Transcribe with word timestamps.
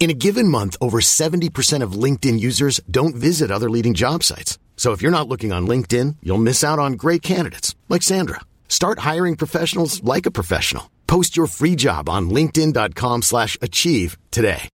In 0.00 0.10
a 0.10 0.14
given 0.14 0.46
month, 0.46 0.76
over 0.80 1.00
70% 1.00 1.82
of 1.82 1.92
LinkedIn 2.04 2.38
users 2.38 2.80
don't 2.88 3.16
visit 3.16 3.50
other 3.50 3.68
leading 3.68 3.94
job 3.94 4.22
sites. 4.22 4.58
So 4.76 4.92
if 4.92 5.02
you're 5.02 5.18
not 5.18 5.28
looking 5.28 5.52
on 5.52 5.66
LinkedIn, 5.66 6.16
you'll 6.22 6.38
miss 6.38 6.62
out 6.62 6.78
on 6.78 6.92
great 6.92 7.20
candidates 7.20 7.74
like 7.88 8.02
Sandra. 8.04 8.40
Start 8.68 9.00
hiring 9.00 9.34
professionals 9.34 10.00
like 10.04 10.24
a 10.24 10.30
professional. 10.30 10.88
Post 11.08 11.36
your 11.36 11.48
free 11.48 11.74
job 11.74 12.08
on 12.08 12.30
linkedin.com/achieve 12.30 14.16
today. 14.30 14.68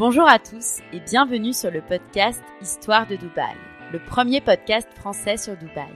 Bonjour 0.00 0.26
à 0.26 0.38
tous 0.38 0.80
et 0.94 1.00
bienvenue 1.00 1.52
sur 1.52 1.70
le 1.70 1.82
podcast 1.82 2.42
Histoire 2.62 3.06
de 3.06 3.16
Dubaï, 3.16 3.54
le 3.92 3.98
premier 3.98 4.40
podcast 4.40 4.88
français 4.94 5.36
sur 5.36 5.56
Dubaï. 5.56 5.90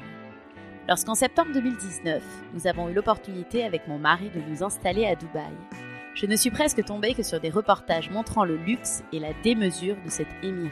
Lorsqu'en 0.88 1.14
septembre 1.14 1.52
2019, 1.54 2.23
nous 2.52 2.66
avons 2.66 2.88
eu 2.88 2.92
l'opportunité 2.92 3.64
avec 3.64 3.86
mon 3.88 3.98
mari 3.98 4.30
de 4.34 4.40
nous 4.51 4.62
installer 4.62 5.06
à 5.06 5.14
Dubaï, 5.14 5.54
je 6.14 6.26
ne 6.26 6.36
suis 6.36 6.51
presque 6.51 6.84
tombée 6.84 7.14
que 7.14 7.24
sur 7.24 7.40
des 7.40 7.51
reportages 7.51 8.09
montrant 8.09 8.45
le 8.45 8.56
luxe 8.56 9.02
et 9.12 9.18
la 9.18 9.32
démesure 9.42 9.96
de 10.04 10.10
cet 10.10 10.28
émirat. 10.45 10.70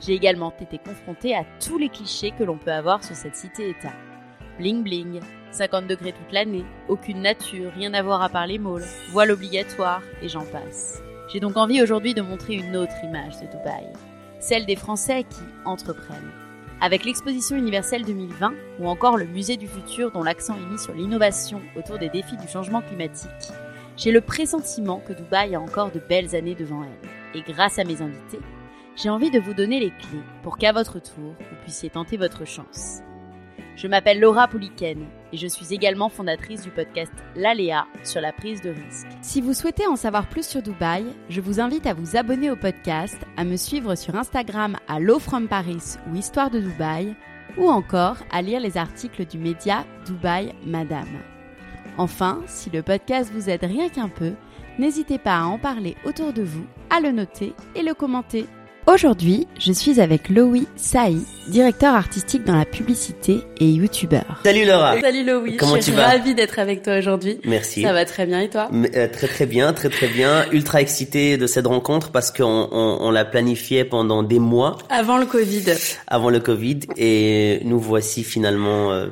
J'ai 0.00 0.14
également 0.14 0.52
été 0.58 0.78
confrontée 0.78 1.36
à 1.36 1.44
tous 1.60 1.76
les 1.76 1.90
clichés 1.90 2.32
que 2.32 2.42
l'on 2.42 2.56
peut 2.56 2.72
avoir 2.72 3.04
sur 3.04 3.14
cette 3.14 3.36
cité-État. 3.36 3.92
Bling 4.58 4.82
bling, 4.82 5.20
50 5.50 5.86
degrés 5.86 6.12
toute 6.12 6.32
l'année, 6.32 6.64
aucune 6.88 7.20
nature, 7.20 7.70
rien 7.74 7.92
à 7.92 8.02
voir 8.02 8.22
à 8.22 8.30
part 8.30 8.46
les 8.46 8.58
malls, 8.58 8.84
voile 9.10 9.30
obligatoire, 9.30 10.02
et 10.22 10.28
j'en 10.28 10.46
passe. 10.46 11.02
J'ai 11.30 11.40
donc 11.40 11.58
envie 11.58 11.82
aujourd'hui 11.82 12.14
de 12.14 12.22
montrer 12.22 12.54
une 12.54 12.76
autre 12.76 12.96
image 13.04 13.40
de 13.40 13.46
Dubaï, 13.46 13.92
celle 14.42 14.66
des 14.66 14.76
Français 14.76 15.22
qui 15.22 15.42
entreprennent. 15.64 16.32
Avec 16.80 17.04
l'exposition 17.04 17.56
universelle 17.56 18.04
2020 18.04 18.52
ou 18.80 18.88
encore 18.88 19.16
le 19.16 19.24
musée 19.24 19.56
du 19.56 19.68
futur 19.68 20.10
dont 20.10 20.24
l'accent 20.24 20.56
est 20.56 20.72
mis 20.72 20.80
sur 20.80 20.92
l'innovation 20.94 21.62
autour 21.76 21.98
des 21.98 22.08
défis 22.08 22.36
du 22.36 22.48
changement 22.48 22.82
climatique, 22.82 23.30
j'ai 23.96 24.10
le 24.10 24.20
pressentiment 24.20 25.00
que 25.06 25.12
Dubaï 25.12 25.54
a 25.54 25.60
encore 25.60 25.92
de 25.92 26.00
belles 26.00 26.34
années 26.34 26.56
devant 26.56 26.82
elle. 26.82 27.38
Et 27.38 27.42
grâce 27.42 27.78
à 27.78 27.84
mes 27.84 28.02
invités, 28.02 28.40
j'ai 28.96 29.10
envie 29.10 29.30
de 29.30 29.38
vous 29.38 29.54
donner 29.54 29.78
les 29.78 29.90
clés 29.90 30.24
pour 30.42 30.58
qu'à 30.58 30.72
votre 30.72 31.00
tour, 31.00 31.34
vous 31.38 31.56
puissiez 31.62 31.88
tenter 31.88 32.16
votre 32.16 32.44
chance. 32.44 32.98
Je 33.76 33.86
m'appelle 33.86 34.18
Laura 34.18 34.48
Pouliken 34.48 35.06
et 35.32 35.36
je 35.36 35.46
suis 35.46 35.72
également 35.72 36.08
fondatrice 36.08 36.62
du 36.62 36.70
podcast 36.70 37.12
L'Aléa 37.36 37.86
sur 38.04 38.20
la 38.20 38.32
prise 38.32 38.60
de 38.60 38.70
risque. 38.70 39.06
Si 39.22 39.40
vous 39.40 39.54
souhaitez 39.54 39.86
en 39.86 39.96
savoir 39.96 40.28
plus 40.28 40.46
sur 40.46 40.62
Dubaï, 40.62 41.04
je 41.28 41.40
vous 41.40 41.60
invite 41.60 41.86
à 41.86 41.94
vous 41.94 42.16
abonner 42.16 42.50
au 42.50 42.56
podcast, 42.56 43.16
à 43.36 43.44
me 43.44 43.56
suivre 43.56 43.94
sur 43.94 44.14
Instagram 44.14 44.76
à 44.88 45.00
Low 45.00 45.18
From 45.18 45.48
Paris 45.48 45.96
ou 46.10 46.16
Histoire 46.16 46.50
de 46.50 46.60
Dubaï, 46.60 47.14
ou 47.56 47.68
encore 47.68 48.16
à 48.30 48.42
lire 48.42 48.60
les 48.60 48.76
articles 48.76 49.26
du 49.26 49.38
média 49.38 49.84
Dubaï 50.06 50.52
Madame. 50.64 51.20
Enfin, 51.98 52.40
si 52.46 52.70
le 52.70 52.82
podcast 52.82 53.30
vous 53.32 53.50
aide 53.50 53.64
rien 53.64 53.88
qu'un 53.88 54.08
peu, 54.08 54.32
n'hésitez 54.78 55.18
pas 55.18 55.38
à 55.38 55.44
en 55.44 55.58
parler 55.58 55.96
autour 56.04 56.32
de 56.32 56.42
vous, 56.42 56.64
à 56.90 57.00
le 57.00 57.12
noter 57.12 57.54
et 57.74 57.82
le 57.82 57.94
commenter. 57.94 58.46
Aujourd'hui, 58.88 59.46
je 59.60 59.70
suis 59.72 60.00
avec 60.00 60.28
Loïc 60.28 60.66
Saï, 60.74 61.18
directeur 61.46 61.94
artistique 61.94 62.42
dans 62.44 62.56
la 62.56 62.64
publicité 62.64 63.38
et 63.60 63.66
youtubeur. 63.68 64.40
Salut 64.44 64.64
Laura. 64.66 65.00
Salut 65.00 65.24
Loïc, 65.24 65.56
Comment 65.56 65.74
je 65.76 65.78
tu 65.78 65.84
suis 65.84 65.92
vas 65.92 66.08
ravie 66.08 66.34
d'être 66.34 66.58
avec 66.58 66.82
toi 66.82 66.98
aujourd'hui. 66.98 67.38
Merci. 67.44 67.82
Ça 67.82 67.92
va 67.92 68.04
très 68.04 68.26
bien 68.26 68.40
et 68.40 68.50
toi? 68.50 68.68
Mais, 68.72 68.90
euh, 68.96 69.06
très 69.06 69.28
très 69.28 69.46
bien, 69.46 69.72
très 69.72 69.88
très 69.88 70.08
bien. 70.08 70.46
Ultra 70.50 70.80
excité 70.80 71.36
de 71.36 71.46
cette 71.46 71.68
rencontre 71.68 72.10
parce 72.10 72.32
qu'on 72.32 72.68
on, 72.72 72.98
on 73.00 73.10
l'a 73.12 73.24
planifiée 73.24 73.84
pendant 73.84 74.24
des 74.24 74.40
mois 74.40 74.78
Avant 74.90 75.18
le 75.18 75.26
Covid. 75.26 75.62
avant 76.08 76.30
le 76.30 76.40
Covid 76.40 76.80
et 76.96 77.60
nous 77.64 77.78
voici 77.78 78.24
finalement 78.24 78.90
euh, 78.90 79.06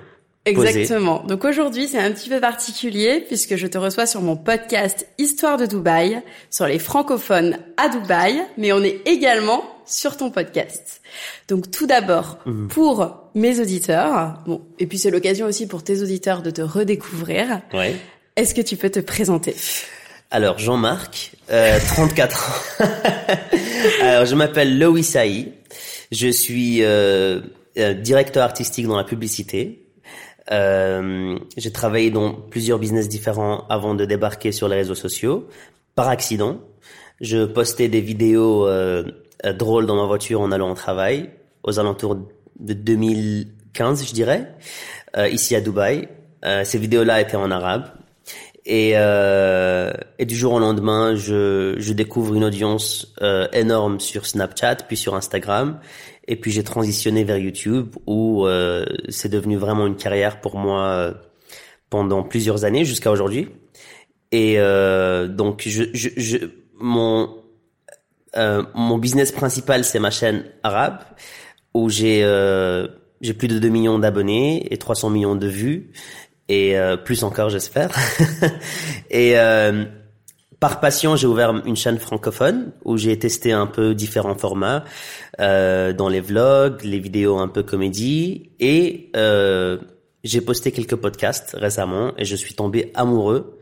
Exactement. 0.46 1.22
Donc 1.26 1.44
aujourd'hui, 1.44 1.86
c'est 1.86 1.98
un 1.98 2.10
petit 2.12 2.28
peu 2.30 2.40
particulier 2.40 3.20
puisque 3.26 3.56
je 3.56 3.66
te 3.66 3.76
reçois 3.78 4.06
sur 4.06 4.22
mon 4.22 4.36
podcast 4.36 5.06
Histoire 5.18 5.58
de 5.58 5.66
Dubaï, 5.66 6.22
sur 6.50 6.66
les 6.66 6.78
francophones 6.78 7.58
à 7.76 7.88
Dubaï, 7.88 8.40
mais 8.56 8.72
on 8.72 8.82
est 8.82 9.00
également 9.06 9.62
sur 9.86 10.16
ton 10.16 10.30
podcast. 10.30 11.02
Donc 11.48 11.70
tout 11.70 11.86
d'abord, 11.86 12.38
Mhm. 12.46 12.68
pour 12.68 13.18
mes 13.34 13.60
auditeurs, 13.60 14.38
bon, 14.46 14.62
et 14.78 14.86
puis 14.86 14.98
c'est 14.98 15.10
l'occasion 15.10 15.46
aussi 15.46 15.66
pour 15.66 15.84
tes 15.84 16.00
auditeurs 16.02 16.42
de 16.42 16.50
te 16.50 16.62
redécouvrir, 16.62 17.60
Ouais. 17.74 17.94
est-ce 18.36 18.54
que 18.54 18.62
tu 18.62 18.76
peux 18.76 18.90
te 18.90 19.00
présenter? 19.00 19.54
Alors 20.30 20.58
Jean-Marc, 20.58 21.32
euh, 21.50 21.78
34 21.88 22.50
ans. 22.80 22.84
Alors 24.02 24.24
je 24.26 24.34
m'appelle 24.34 24.78
Loïc 24.78 25.04
Saï. 25.04 25.52
Je 26.12 26.28
suis 26.28 26.82
euh, 26.82 27.40
directeur 27.76 28.42
artistique 28.44 28.86
dans 28.86 28.96
la 28.96 29.04
publicité. 29.04 29.86
Euh, 30.52 31.38
j'ai 31.56 31.72
travaillé 31.72 32.10
dans 32.10 32.32
plusieurs 32.32 32.78
business 32.78 33.08
différents 33.08 33.66
avant 33.68 33.94
de 33.94 34.04
débarquer 34.04 34.52
sur 34.52 34.68
les 34.68 34.76
réseaux 34.76 34.94
sociaux. 34.94 35.46
Par 35.94 36.08
accident, 36.08 36.60
je 37.20 37.44
postais 37.44 37.88
des 37.88 38.00
vidéos 38.00 38.66
euh, 38.66 39.04
euh, 39.46 39.52
drôles 39.52 39.86
dans 39.86 39.96
ma 39.96 40.04
voiture 40.04 40.40
en 40.40 40.52
allant 40.52 40.70
au 40.70 40.74
travail, 40.74 41.30
aux 41.62 41.78
alentours 41.78 42.16
de 42.58 42.72
2015, 42.72 44.06
je 44.06 44.12
dirais, 44.12 44.54
euh, 45.16 45.28
ici 45.28 45.54
à 45.54 45.60
Dubaï. 45.60 46.08
Euh, 46.44 46.64
ces 46.64 46.78
vidéos-là 46.78 47.20
étaient 47.20 47.36
en 47.36 47.50
arabe. 47.50 47.84
Et, 48.66 48.90
et 48.92 50.26
du 50.26 50.36
jour 50.36 50.52
au 50.52 50.58
lendemain, 50.60 51.16
je, 51.16 51.74
je 51.78 51.92
découvre 51.92 52.34
une 52.34 52.44
audience 52.44 53.14
énorme 53.52 53.98
sur 53.98 54.26
Snapchat, 54.26 54.76
puis 54.86 54.98
sur 54.98 55.16
Instagram, 55.16 55.80
et 56.30 56.36
puis 56.36 56.52
j'ai 56.52 56.62
transitionné 56.62 57.24
vers 57.24 57.36
YouTube, 57.36 57.96
où 58.06 58.46
euh, 58.46 58.86
c'est 59.08 59.28
devenu 59.28 59.56
vraiment 59.56 59.88
une 59.88 59.96
carrière 59.96 60.40
pour 60.40 60.56
moi 60.56 60.84
euh, 60.84 61.14
pendant 61.90 62.22
plusieurs 62.22 62.64
années 62.64 62.84
jusqu'à 62.84 63.10
aujourd'hui. 63.10 63.48
Et 64.30 64.54
euh, 64.60 65.26
donc, 65.26 65.64
je, 65.66 65.82
je, 65.92 66.08
je, 66.16 66.38
mon 66.78 67.34
euh, 68.36 68.62
mon 68.74 68.96
business 68.96 69.32
principal, 69.32 69.84
c'est 69.84 69.98
ma 69.98 70.12
chaîne 70.12 70.44
arabe, 70.62 71.00
où 71.74 71.90
j'ai 71.90 72.20
euh, 72.22 72.86
j'ai 73.20 73.34
plus 73.34 73.48
de 73.48 73.58
2 73.58 73.68
millions 73.68 73.98
d'abonnés 73.98 74.72
et 74.72 74.76
300 74.76 75.10
millions 75.10 75.34
de 75.34 75.48
vues 75.48 75.90
et 76.48 76.78
euh, 76.78 76.96
plus 76.96 77.24
encore 77.24 77.50
j'espère. 77.50 77.90
et 79.10 79.34
par 80.60 80.78
passion, 80.78 81.16
j'ai 81.16 81.26
ouvert 81.26 81.62
une 81.64 81.76
chaîne 81.76 81.98
francophone 81.98 82.72
où 82.84 82.98
j'ai 82.98 83.18
testé 83.18 83.50
un 83.52 83.66
peu 83.66 83.94
différents 83.94 84.36
formats 84.36 84.84
euh, 85.40 85.94
dans 85.94 86.10
les 86.10 86.20
vlogs, 86.20 86.82
les 86.84 86.98
vidéos 86.98 87.38
un 87.38 87.48
peu 87.48 87.62
comédie 87.62 88.50
et 88.60 89.10
euh, 89.16 89.78
j'ai 90.22 90.42
posté 90.42 90.70
quelques 90.70 90.96
podcasts 90.96 91.56
récemment 91.58 92.12
et 92.18 92.26
je 92.26 92.36
suis 92.36 92.52
tombé 92.52 92.92
amoureux 92.94 93.58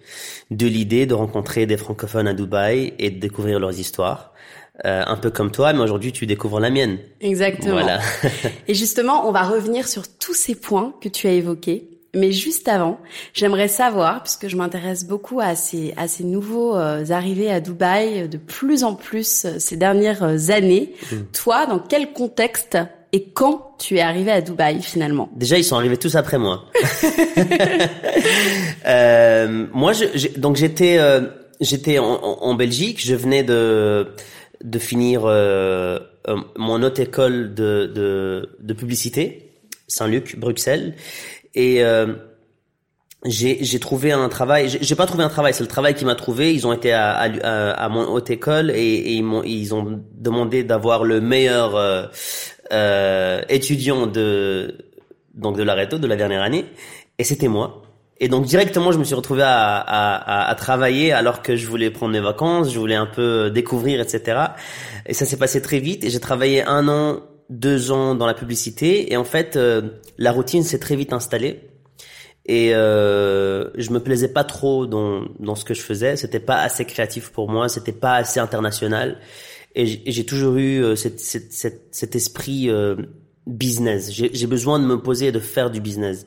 de 0.51 0.67
l'idée 0.67 1.07
de 1.07 1.15
rencontrer 1.15 1.67
des 1.67 1.77
francophones 1.77 2.27
à 2.27 2.35
Dubaï 2.35 2.95
et 2.99 3.11
de 3.11 3.21
découvrir 3.21 3.61
leurs 3.61 3.79
histoires. 3.79 4.33
Euh, 4.85 5.03
un 5.07 5.17
peu 5.17 5.31
comme 5.31 5.51
toi, 5.51 5.73
mais 5.73 5.81
aujourd'hui 5.81 6.13
tu 6.13 6.27
découvres 6.27 6.61
la 6.61 6.71
mienne. 6.71 6.99
Exactement. 7.21 7.73
Voilà. 7.73 8.01
Et 8.69 8.75
justement, 8.75 9.29
on 9.29 9.33
va 9.33 9.43
revenir 9.43 9.89
sur 9.89 10.07
tous 10.07 10.35
ces 10.35 10.55
points 10.55 10.95
que 11.01 11.09
tu 11.09 11.27
as 11.27 11.33
évoqués. 11.33 11.98
Mais 12.15 12.33
juste 12.33 12.69
avant, 12.69 12.99
j'aimerais 13.35 13.69
savoir, 13.69 14.23
puisque 14.23 14.49
je 14.49 14.57
m'intéresse 14.57 15.05
beaucoup 15.07 15.41
à 15.41 15.55
ces, 15.55 15.93
à 15.97 16.09
ces 16.09 16.25
nouveaux 16.25 16.75
euh, 16.77 17.05
arrivés 17.11 17.51
à 17.51 17.61
Dubaï 17.61 18.29
de 18.29 18.39
plus 18.39 18.83
en 18.83 18.95
plus 18.95 19.45
euh, 19.45 19.59
ces 19.59 19.77
dernières 19.77 20.23
euh, 20.23 20.49
années, 20.51 20.95
toi, 21.33 21.67
dans 21.67 21.79
quel 21.79 22.13
contexte 22.13 22.79
et 23.13 23.25
quand 23.25 23.75
tu 23.79 23.97
es 23.97 24.01
arrivé 24.01 24.31
à 24.31 24.41
Dubaï 24.41 24.81
finalement? 24.83 25.29
Déjà, 25.37 25.57
ils 25.59 25.65
sont 25.65 25.77
arrivés 25.77 25.97
tous 25.99 26.15
après 26.17 26.39
moi. 26.39 26.65
Euh, 28.87 29.67
moi, 29.73 29.93
je, 29.93 30.39
donc 30.39 30.57
j'étais, 30.57 30.99
euh, 30.99 31.23
j'étais 31.61 31.99
en, 31.99 32.07
en- 32.07 32.55
Belgique. 32.55 33.05
Je 33.05 33.15
venais 33.15 33.43
de 33.43 34.09
de 34.65 34.79
finir 34.79 35.23
euh, 35.25 35.99
euh, 36.29 36.37
mon 36.57 36.83
autre 36.83 37.01
école 37.01 37.55
de, 37.55 37.91
de 37.95 38.49
de 38.61 38.73
publicité, 38.73 39.53
Saint-Luc, 39.89 40.39
Bruxelles, 40.39 40.95
et 41.55 41.83
euh, 41.85 42.15
j'ai 43.25 43.81
trouvé 43.81 44.13
un 44.13 44.29
travail. 44.29 44.69
J'ai 44.81 44.95
pas 44.95 45.07
trouvé 45.07 45.25
un 45.25 45.29
travail, 45.29 45.53
c'est 45.53 45.65
le 45.65 45.69
travail 45.69 45.95
qui 45.95 46.05
m'a 46.05 46.15
trouvé. 46.15 46.55
Ils 46.55 46.67
ont 46.67 46.73
été 46.73 46.93
à, 46.93 47.11
à, 47.17 47.71
à- 47.71 47.89
mon 47.89 48.07
haute 48.09 48.31
école 48.31 48.71
et, 48.71 48.77
et 48.77 49.13
ils 49.15 49.25
m'ont 49.25 49.43
ils 49.43 49.75
ont 49.75 50.01
demandé 50.15 50.63
d'avoir 50.63 51.05
le 51.05 51.21
meilleur 51.21 51.75
euh, 51.75 52.07
euh, 52.73 53.43
étudiant 53.49 54.07
de 54.07 54.77
donc 55.35 55.57
de 55.57 55.63
l'Areto 55.63 55.99
de 55.99 56.07
la 56.07 56.17
dernière 56.17 56.43
année, 56.43 56.65
et 57.19 57.25
c'était 57.25 57.49
moi. 57.49 57.83
Et 58.21 58.29
donc 58.29 58.47
directement, 58.47 58.91
je 58.91 58.99
me 58.99 59.05
suis 59.05 59.15
retrouvé 59.15 59.43
à, 59.43 59.77
à, 59.79 60.49
à, 60.51 60.55
travailler 60.57 61.13
alors 61.13 61.41
que 61.43 61.55
je 61.55 61.67
voulais 61.69 61.91
prendre 61.91 62.13
mes 62.13 62.21
vacances, 62.21 62.73
je 62.73 62.79
voulais 62.79 62.97
un 62.97 63.07
peu 63.07 63.49
découvrir, 63.51 64.01
etc. 64.01 64.41
Et 65.07 65.15
ça 65.15 65.25
s'est 65.25 65.37
passé 65.37 65.63
très 65.63 65.79
vite. 65.79 66.05
Et 66.05 66.11
j'ai 66.11 66.19
travaillé 66.19 66.65
un 66.65 66.89
an, 66.89 67.21
deux 67.51 67.91
ans 67.91 68.15
dans 68.15 68.27
la 68.27 68.35
publicité. 68.35 69.13
Et 69.13 69.17
en 69.17 69.25
fait, 69.25 69.57
euh, 69.57 69.83
la 70.19 70.33
routine 70.33 70.63
s'est 70.63 70.79
très 70.79 70.97
vite 70.97 71.13
installée. 71.13 71.61
Et 72.47 72.75
euh, 72.75 73.71
je 73.77 73.91
me 73.91 74.01
plaisais 74.01 74.29
pas 74.29 74.45
trop 74.45 74.87
dans, 74.87 75.23
dans 75.39 75.55
ce 75.55 75.65
que 75.65 75.75
je 75.75 75.83
faisais. 75.83 76.17
C'était 76.17 76.41
pas 76.41 76.61
assez 76.61 76.85
créatif 76.85 77.31
pour 77.31 77.51
moi. 77.51 77.69
C'était 77.69 77.93
pas 77.93 78.15
assez 78.15 78.41
international. 78.41 79.19
Et 79.75 80.11
j'ai 80.11 80.25
toujours 80.25 80.57
eu 80.57 80.83
euh, 80.83 80.97
cet, 80.97 81.21
cet, 81.21 81.53
cet, 81.91 82.17
esprit 82.17 82.71
euh, 82.71 82.97
business. 83.47 84.11
J'ai 84.11 84.47
besoin 84.47 84.79
de 84.81 84.85
me 84.85 85.01
poser 85.01 85.27
et 85.27 85.33
de 85.33 85.39
faire 85.39 85.71
du 85.71 85.81
business. 85.81 86.27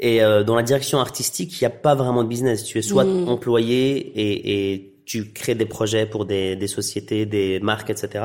Et 0.00 0.22
euh, 0.22 0.42
dans 0.42 0.54
la 0.54 0.62
direction 0.62 0.98
artistique, 0.98 1.60
il 1.60 1.64
n'y 1.64 1.66
a 1.66 1.76
pas 1.76 1.94
vraiment 1.94 2.24
de 2.24 2.28
business. 2.28 2.64
Tu 2.64 2.78
es 2.78 2.82
soit 2.82 3.04
employé 3.04 3.96
et, 3.96 4.72
et, 4.72 4.86
tu 5.06 5.32
crées 5.32 5.56
des 5.56 5.66
projets 5.66 6.06
pour 6.06 6.24
des, 6.24 6.54
des, 6.54 6.68
sociétés, 6.68 7.26
des 7.26 7.58
marques, 7.58 7.90
etc. 7.90 8.24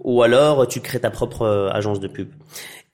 Ou 0.00 0.22
alors 0.22 0.66
tu 0.66 0.80
crées 0.80 1.00
ta 1.00 1.10
propre 1.10 1.42
euh, 1.42 1.70
agence 1.70 2.00
de 2.00 2.08
pub. 2.08 2.28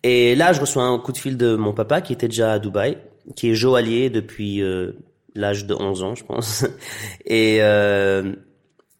Et 0.02 0.34
là, 0.34 0.52
je 0.52 0.60
reçois 0.60 0.84
un 0.84 0.98
coup 0.98 1.12
de 1.12 1.18
fil 1.18 1.36
de 1.36 1.56
mon 1.56 1.72
papa 1.72 2.00
qui 2.00 2.12
était 2.12 2.28
déjà 2.28 2.52
à 2.52 2.58
Dubaï, 2.58 2.98
qui 3.34 3.50
est 3.50 3.54
joaillier 3.54 4.10
depuis 4.10 4.62
euh, 4.62 4.92
l'âge 5.34 5.66
de 5.66 5.74
11 5.74 6.02
ans, 6.02 6.14
je 6.14 6.24
pense. 6.24 6.66
et 7.26 7.58
euh, 7.60 8.32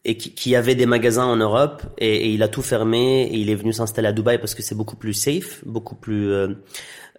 et 0.05 0.15
qui, 0.15 0.55
avait 0.55 0.75
des 0.75 0.85
magasins 0.85 1.25
en 1.25 1.35
Europe 1.35 1.83
et, 1.97 2.29
il 2.31 2.41
a 2.41 2.47
tout 2.47 2.61
fermé 2.61 3.23
et 3.23 3.35
il 3.35 3.49
est 3.49 3.55
venu 3.55 3.73
s'installer 3.73 4.07
à 4.07 4.13
Dubaï 4.13 4.37
parce 4.37 4.55
que 4.55 4.61
c'est 4.61 4.75
beaucoup 4.75 4.95
plus 4.95 5.13
safe, 5.13 5.61
beaucoup 5.65 5.95
plus 5.95 6.31
euh, 6.31 6.47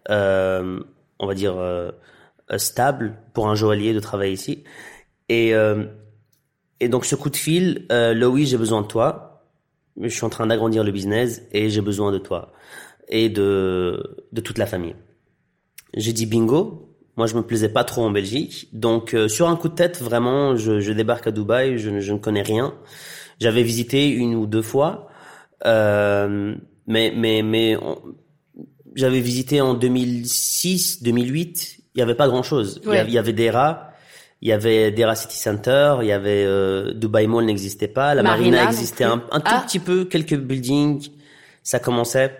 euh, 0.08 0.80
on 1.18 1.26
va 1.26 1.34
dire, 1.34 1.56
stable 2.56 3.18
pour 3.34 3.48
un 3.48 3.54
joaillier 3.54 3.92
de 3.92 4.00
travailler 4.00 4.32
ici. 4.32 4.64
Et, 5.28 5.52
et 6.80 6.88
donc 6.88 7.04
ce 7.04 7.14
coup 7.14 7.30
de 7.30 7.36
fil, 7.36 7.86
euh, 7.90 8.14
Louis, 8.14 8.46
j'ai 8.46 8.56
besoin 8.56 8.82
de 8.82 8.86
toi. 8.86 9.27
Je 10.00 10.08
suis 10.08 10.24
en 10.24 10.28
train 10.28 10.46
d'agrandir 10.46 10.84
le 10.84 10.92
business 10.92 11.42
et 11.52 11.70
j'ai 11.70 11.80
besoin 11.80 12.12
de 12.12 12.18
toi 12.18 12.52
et 13.08 13.28
de, 13.28 14.26
de 14.32 14.40
toute 14.40 14.58
la 14.58 14.66
famille. 14.66 14.94
J'ai 15.94 16.12
dit 16.12 16.26
bingo. 16.26 16.84
Moi, 17.16 17.26
je 17.26 17.34
me 17.34 17.42
plaisais 17.42 17.70
pas 17.70 17.82
trop 17.82 18.02
en 18.04 18.10
Belgique. 18.12 18.68
Donc, 18.72 19.16
sur 19.26 19.48
un 19.48 19.56
coup 19.56 19.68
de 19.68 19.74
tête, 19.74 20.00
vraiment, 20.00 20.54
je, 20.54 20.78
je 20.78 20.92
débarque 20.92 21.26
à 21.26 21.32
Dubaï. 21.32 21.76
Je, 21.76 21.98
je, 21.98 22.12
ne 22.12 22.18
connais 22.18 22.42
rien. 22.42 22.74
J'avais 23.40 23.64
visité 23.64 24.08
une 24.08 24.36
ou 24.36 24.46
deux 24.46 24.62
fois. 24.62 25.08
Euh, 25.66 26.54
mais, 26.86 27.12
mais, 27.14 27.42
mais 27.42 27.76
j'avais 28.94 29.20
visité 29.20 29.60
en 29.60 29.74
2006, 29.74 31.02
2008, 31.02 31.80
il 31.94 31.98
y 31.98 32.02
avait 32.02 32.14
pas 32.14 32.28
grand 32.28 32.42
chose. 32.42 32.80
Il, 32.84 33.12
y 33.12 33.18
avait, 33.18 33.32
des 33.32 33.50
rats, 33.50 33.87
il 34.40 34.48
y 34.48 34.52
avait 34.52 34.90
Dera 34.90 35.14
City 35.14 35.36
Center, 35.36 35.96
il 36.00 36.06
y 36.06 36.12
avait 36.12 36.44
euh, 36.44 36.92
Dubai 36.94 37.26
Mall 37.26 37.44
n'existait 37.44 37.88
pas, 37.88 38.14
la 38.14 38.22
Marina, 38.22 38.64
existait 38.64 39.04
un, 39.04 39.22
un, 39.32 39.40
tout 39.40 39.52
ah. 39.52 39.64
petit 39.66 39.80
peu, 39.80 40.04
quelques 40.04 40.36
buildings, 40.36 41.10
ça 41.62 41.78
commençait. 41.78 42.32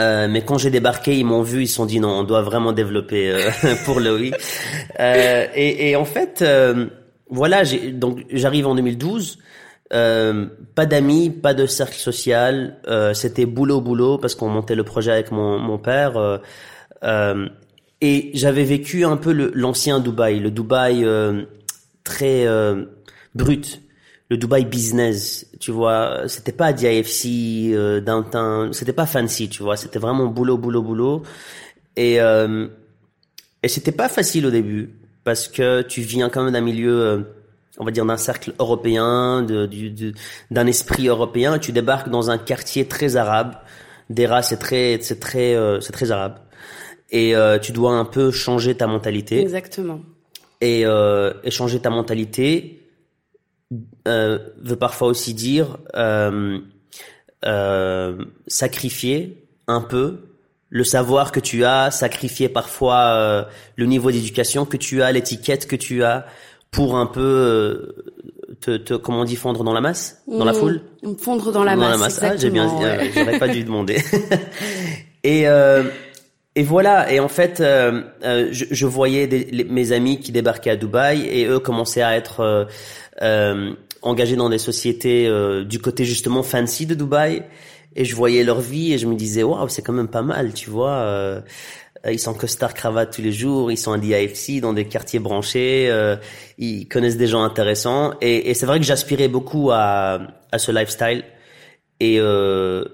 Euh, 0.00 0.26
mais 0.28 0.42
quand 0.42 0.58
j'ai 0.58 0.70
débarqué, 0.70 1.16
ils 1.16 1.24
m'ont 1.24 1.42
vu, 1.42 1.62
ils 1.62 1.68
se 1.68 1.76
sont 1.76 1.86
dit 1.86 2.00
non, 2.00 2.10
on 2.10 2.24
doit 2.24 2.42
vraiment 2.42 2.72
développer 2.72 3.30
euh, 3.30 3.50
pour 3.84 4.00
Louis. 4.00 4.32
Euh, 4.98 5.46
et, 5.54 5.90
et, 5.90 5.96
en 5.96 6.04
fait, 6.04 6.42
euh, 6.42 6.86
voilà, 7.30 7.62
donc 7.92 8.24
j'arrive 8.30 8.66
en 8.66 8.74
2012. 8.74 9.38
Euh, 9.92 10.46
pas 10.74 10.86
d'amis, 10.86 11.30
pas 11.30 11.54
de 11.54 11.66
cercle 11.66 11.96
social. 11.96 12.78
Euh, 12.88 13.14
c'était 13.14 13.46
boulot 13.46 13.80
boulot 13.80 14.18
parce 14.18 14.34
qu'on 14.34 14.48
montait 14.48 14.74
le 14.74 14.82
projet 14.82 15.12
avec 15.12 15.30
mon, 15.30 15.58
mon 15.60 15.78
père. 15.78 16.40
Euh, 18.02 18.06
euh 18.06 18.10
et 18.10 18.30
j'avais 18.34 18.64
vécu 18.64 19.04
un 19.04 19.16
peu 19.16 19.32
l'ancien 19.54 20.00
Dubaï, 20.00 20.40
le 20.40 20.50
Dubaï 20.50 21.06
très 22.02 22.46
brut, 23.34 23.80
le 24.30 24.36
Dubaï 24.36 24.64
business. 24.64 25.46
Tu 25.60 25.70
vois, 25.70 26.28
c'était 26.28 26.52
pas 26.52 26.72
DIFC, 26.72 27.72
euh, 27.72 28.00
downtown, 28.00 28.72
c'était 28.72 28.92
pas 28.92 29.06
fancy. 29.06 29.48
Tu 29.48 29.62
vois, 29.62 29.76
c'était 29.76 29.98
vraiment 29.98 30.26
boulot 30.26 30.58
boulot 30.58 30.82
boulot. 30.82 31.22
Et 31.96 32.16
et 32.16 33.68
c'était 33.68 33.92
pas 33.92 34.08
facile 34.08 34.46
au 34.46 34.50
début 34.50 34.90
parce 35.24 35.48
que 35.48 35.80
tu 35.82 36.02
viens 36.02 36.28
quand 36.28 36.42
même 36.44 36.52
d'un 36.52 36.60
milieu 36.60 37.24
on 37.78 37.84
va 37.84 37.90
dire 37.90 38.04
d'un 38.04 38.16
cercle 38.16 38.52
européen, 38.58 39.44
d'un 40.50 40.66
esprit 40.66 41.08
européen, 41.08 41.58
tu 41.58 41.72
débarques 41.72 42.08
dans 42.08 42.30
un 42.30 42.38
quartier 42.38 42.86
très 42.86 43.16
arabe. 43.16 43.54
Dera, 44.10 44.42
c'est 44.42 44.58
très, 44.58 44.98
c'est 45.00 45.18
très, 45.18 45.54
euh, 45.54 45.80
c'est 45.80 45.92
très 45.92 46.10
arabe. 46.10 46.38
Et 47.14 47.34
euh, 47.36 47.58
tu 47.58 47.70
dois 47.70 47.92
un 47.92 48.04
peu 48.04 48.30
changer 48.32 48.74
ta 48.74 48.88
mentalité. 48.88 49.40
Exactement. 49.40 50.00
Et, 50.60 50.84
euh, 50.84 51.32
et 51.44 51.50
changer 51.52 51.78
ta 51.78 51.88
mentalité 51.88 52.82
euh, 54.08 54.38
veut 54.60 54.76
parfois 54.76 55.08
aussi 55.08 55.32
dire 55.32 55.78
sacrifier 58.48 59.46
un 59.68 59.80
peu 59.80 60.18
le 60.70 60.82
savoir 60.82 61.30
que 61.30 61.38
tu 61.38 61.64
as, 61.64 61.92
sacrifier 61.92 62.48
parfois 62.48 63.46
le 63.76 63.86
niveau 63.86 64.10
d'éducation 64.10 64.66
que 64.66 64.76
tu 64.76 65.02
as, 65.02 65.12
l'étiquette 65.12 65.68
que 65.68 65.76
tu 65.76 66.02
as, 66.02 66.26
pour 66.74 66.96
un 66.96 67.06
peu 67.06 67.20
euh, 67.20 68.56
te, 68.60 68.76
te, 68.76 68.94
comment 68.94 69.20
on 69.20 69.24
dit 69.24 69.36
fondre 69.36 69.62
dans 69.62 69.72
la 69.72 69.80
masse, 69.80 70.22
dans 70.26 70.44
la 70.44 70.52
mmh. 70.52 70.56
foule. 70.56 70.80
Fondre 71.18 71.52
dans 71.52 71.62
la 71.62 71.76
masse. 71.76 72.20
Ah, 72.20 72.36
j'ai 72.36 72.50
bien, 72.50 72.68
j'aurais 73.14 73.38
pas 73.38 73.48
dû 73.48 73.62
demander. 73.62 74.02
et 75.24 75.48
euh, 75.48 75.84
et 76.56 76.62
voilà. 76.62 77.12
Et 77.12 77.20
en 77.20 77.28
fait, 77.28 77.60
euh, 77.60 78.02
euh 78.24 78.48
je, 78.52 78.64
je, 78.70 78.86
voyais 78.86 79.26
des, 79.26 79.64
mes 79.68 79.92
amis 79.92 80.20
qui 80.20 80.32
débarquaient 80.32 80.70
à 80.70 80.76
Dubaï 80.76 81.26
et 81.26 81.46
eux 81.46 81.58
commençaient 81.58 82.02
à 82.02 82.16
être 82.16 82.68
euh, 83.22 83.72
engagés 84.02 84.36
dans 84.36 84.48
des 84.48 84.58
sociétés 84.58 85.30
du 85.64 85.78
côté 85.78 86.04
justement 86.04 86.42
fancy 86.42 86.86
de 86.86 86.94
Dubaï. 86.94 87.42
Et 87.96 88.04
je 88.04 88.16
voyais 88.16 88.42
leur 88.42 88.60
vie 88.60 88.92
et 88.92 88.98
je 88.98 89.06
me 89.06 89.14
disais 89.14 89.44
waouh, 89.44 89.68
c'est 89.68 89.82
quand 89.82 89.92
même 89.92 90.08
pas 90.08 90.22
mal, 90.22 90.52
tu 90.52 90.68
vois. 90.68 90.94
Euh, 92.06 92.12
ils 92.12 92.18
sont 92.18 92.34
costard 92.34 92.74
cravate 92.74 93.14
tous 93.14 93.22
les 93.22 93.32
jours, 93.32 93.72
ils 93.72 93.78
sont 93.78 93.92
à 93.92 93.96
l'IAFC 93.96 94.60
dans 94.60 94.72
des 94.72 94.84
quartiers 94.86 95.20
branchés, 95.20 95.88
euh, 95.90 96.16
ils 96.58 96.86
connaissent 96.86 97.16
des 97.16 97.26
gens 97.26 97.42
intéressants 97.42 98.14
et, 98.20 98.50
et 98.50 98.54
c'est 98.54 98.66
vrai 98.66 98.78
que 98.78 98.84
j'aspirais 98.84 99.28
beaucoup 99.28 99.70
à, 99.70 100.20
à 100.52 100.58
ce 100.58 100.70
lifestyle 100.70 101.24
et 102.00 102.18
euh, 102.18 102.84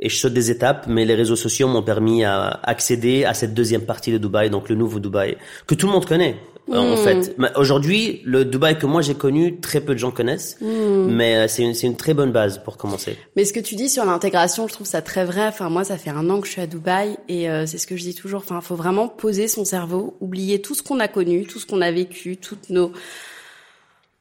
et 0.00 0.08
je 0.08 0.16
saute 0.16 0.32
des 0.32 0.50
étapes, 0.50 0.86
mais 0.88 1.04
les 1.04 1.14
réseaux 1.14 1.36
sociaux 1.36 1.68
m'ont 1.68 1.82
permis 1.82 2.24
à 2.24 2.60
accéder 2.62 3.24
à 3.24 3.34
cette 3.34 3.52
deuxième 3.52 3.82
partie 3.82 4.10
de 4.10 4.18
Dubaï, 4.18 4.48
donc 4.48 4.68
le 4.68 4.74
nouveau 4.74 4.98
Dubaï, 4.98 5.36
que 5.66 5.74
tout 5.74 5.86
le 5.86 5.92
monde 5.92 6.06
connaît. 6.06 6.36
Euh, 6.70 6.76
en 6.76 6.94
hmm. 6.94 6.96
fait, 6.96 7.36
aujourd'hui, 7.56 8.22
le 8.24 8.44
Dubaï 8.44 8.78
que 8.78 8.86
moi 8.86 9.02
j'ai 9.02 9.14
connu, 9.14 9.60
très 9.60 9.80
peu 9.80 9.92
de 9.92 9.98
gens 9.98 10.10
connaissent, 10.10 10.56
hmm. 10.60 11.10
mais 11.10 11.36
euh, 11.36 11.48
c'est 11.48 11.62
une, 11.62 11.74
une 11.82 11.96
très 11.96 12.14
bonne 12.14 12.32
base 12.32 12.62
pour 12.62 12.76
commencer. 12.76 13.18
Mais 13.36 13.44
ce 13.44 13.52
que 13.52 13.60
tu 13.60 13.74
dis 13.74 13.88
sur 13.88 14.04
l'intégration, 14.04 14.68
je 14.68 14.72
trouve 14.72 14.86
ça 14.86 15.02
très 15.02 15.24
vrai. 15.24 15.46
Enfin, 15.48 15.68
moi, 15.68 15.84
ça 15.84 15.98
fait 15.98 16.10
un 16.10 16.30
an 16.30 16.40
que 16.40 16.46
je 16.46 16.52
suis 16.52 16.62
à 16.62 16.66
Dubaï 16.66 17.18
et 17.28 17.50
euh, 17.50 17.66
c'est 17.66 17.78
ce 17.78 17.86
que 17.86 17.96
je 17.96 18.02
dis 18.02 18.14
toujours. 18.14 18.40
Enfin, 18.40 18.60
faut 18.60 18.76
vraiment 18.76 19.08
poser 19.08 19.48
son 19.48 19.64
cerveau, 19.64 20.16
oublier 20.20 20.62
tout 20.62 20.74
ce 20.74 20.82
qu'on 20.82 21.00
a 21.00 21.08
connu, 21.08 21.44
tout 21.44 21.58
ce 21.58 21.66
qu'on 21.66 21.80
a 21.80 21.90
vécu, 21.90 22.36
toutes 22.36 22.70
nos 22.70 22.92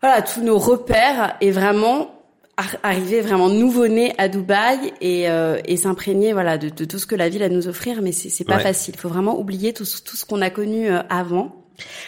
voilà, 0.02 0.22
tous 0.22 0.42
nos 0.42 0.58
repères 0.58 1.36
et 1.42 1.52
vraiment 1.52 2.19
arriver 2.84 3.22
vraiment 3.22 3.50
nouveau-né 3.50 4.14
à 4.18 4.28
Dubaï 4.28 4.94
et, 5.02 5.30
euh, 5.30 5.60
et 5.66 5.78
s'imprégner 5.78 6.34
voilà 6.34 6.58
de, 6.58 6.70
de, 6.70 6.86
tout 6.86 7.00
ce 7.00 7.06
que 7.06 7.16
la 7.16 7.30
ville 7.30 7.44
a 7.44 7.46
à 7.46 7.50
nous 7.50 7.68
offrir, 7.68 8.02
mais 8.02 8.12
c'est 8.12 8.44
pas 8.44 8.60
facile. 8.60 8.96
Il 8.96 9.00
faut 9.00 9.10
vraiment 9.10 9.40
oublier 9.40 9.74
tout, 9.74 9.86
tout 10.06 10.16
ce 10.16 10.26
qu'on 10.26 10.42
a 10.42 10.50
connu 10.50 10.90
euh, 10.90 11.02
avant. 11.10 11.66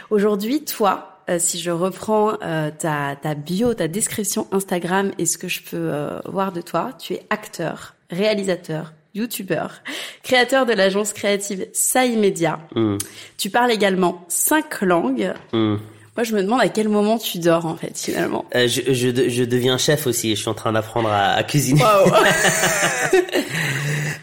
Aujourd'hui, 0.09 0.63
toi, 0.63 1.23
euh, 1.29 1.37
si 1.39 1.59
je 1.59 1.71
reprends 1.71 2.33
ta, 2.37 3.15
ta 3.15 3.35
bio, 3.35 3.73
ta 3.73 3.87
description 3.87 4.47
Instagram 4.51 5.11
et 5.17 5.25
ce 5.25 5.37
que 5.37 5.47
je 5.47 5.61
peux 5.61 5.91
voir 6.25 6.51
de 6.51 6.61
toi, 6.61 6.91
tu 6.99 7.13
es 7.13 7.25
acteur, 7.29 7.95
réalisateur, 8.09 8.93
youtubeur, 9.13 9.81
créateur 10.23 10.65
de 10.65 10.73
l'agence 10.73 11.13
créative 11.13 11.67
Sai 11.73 12.15
Media. 12.15 12.59
Mm. 12.75 12.97
Tu 13.37 13.49
parles 13.49 13.71
également 13.71 14.25
cinq 14.27 14.81
langues. 14.81 15.33
Mm. 15.53 15.77
Moi, 16.17 16.25
je 16.25 16.35
me 16.35 16.41
demande 16.43 16.59
à 16.59 16.67
quel 16.67 16.89
moment 16.89 17.17
tu 17.17 17.39
dors, 17.39 17.65
en 17.65 17.75
fait, 17.75 17.97
finalement. 17.97 18.45
Euh, 18.53 18.67
je, 18.67 18.81
je, 18.93 19.29
je, 19.29 19.43
deviens 19.45 19.77
chef 19.77 20.07
aussi. 20.07 20.35
Je 20.35 20.41
suis 20.41 20.49
en 20.49 20.53
train 20.53 20.73
d'apprendre 20.73 21.09
à, 21.09 21.31
à, 21.31 21.43
cuisiner. 21.43 21.81
Wow. 21.81 22.13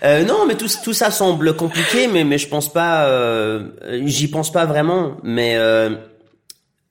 euh, 0.04 0.25
non, 0.25 0.45
mais 0.47 0.57
tout, 0.57 0.68
tout 0.85 0.92
ça 0.92 1.11
semble 1.11 1.57
compliqué, 1.57 2.07
mais, 2.07 2.25
mais 2.25 2.37
je 2.37 2.47
pense 2.49 2.71
pas. 2.71 3.07
Euh, 3.07 3.71
J'y 4.04 4.28
pense 4.28 4.52
pas 4.52 4.66
vraiment. 4.66 5.16
Mais 5.23 5.57
euh, 5.57 5.97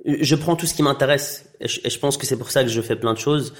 je 0.06 0.36
prends 0.36 0.56
tout 0.56 0.66
ce 0.66 0.74
qui 0.74 0.82
m'intéresse. 0.82 1.46
Et, 1.62 1.66
et, 1.84 1.90
je 1.92 2.00
pense 2.00 2.18
que 2.18 2.26
c'est 2.26 2.38
pour 2.38 2.50
ça 2.50 2.64
que 2.64 2.70
je 2.70 2.82
fais 2.82 2.96
plein 2.96 3.14
de 3.14 3.20
choses. 3.20 3.54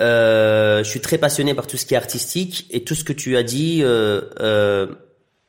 Euh, 0.00 0.84
je 0.84 0.88
suis 0.88 1.00
très 1.00 1.18
passionné 1.18 1.54
par 1.54 1.66
tout 1.66 1.76
ce 1.76 1.86
qui 1.86 1.94
est 1.94 1.96
artistique 1.96 2.66
et 2.70 2.84
tout 2.84 2.94
ce 2.94 3.04
que 3.04 3.12
tu 3.12 3.36
as 3.36 3.42
dit 3.42 3.80
euh, 3.82 4.20
euh, 4.40 4.86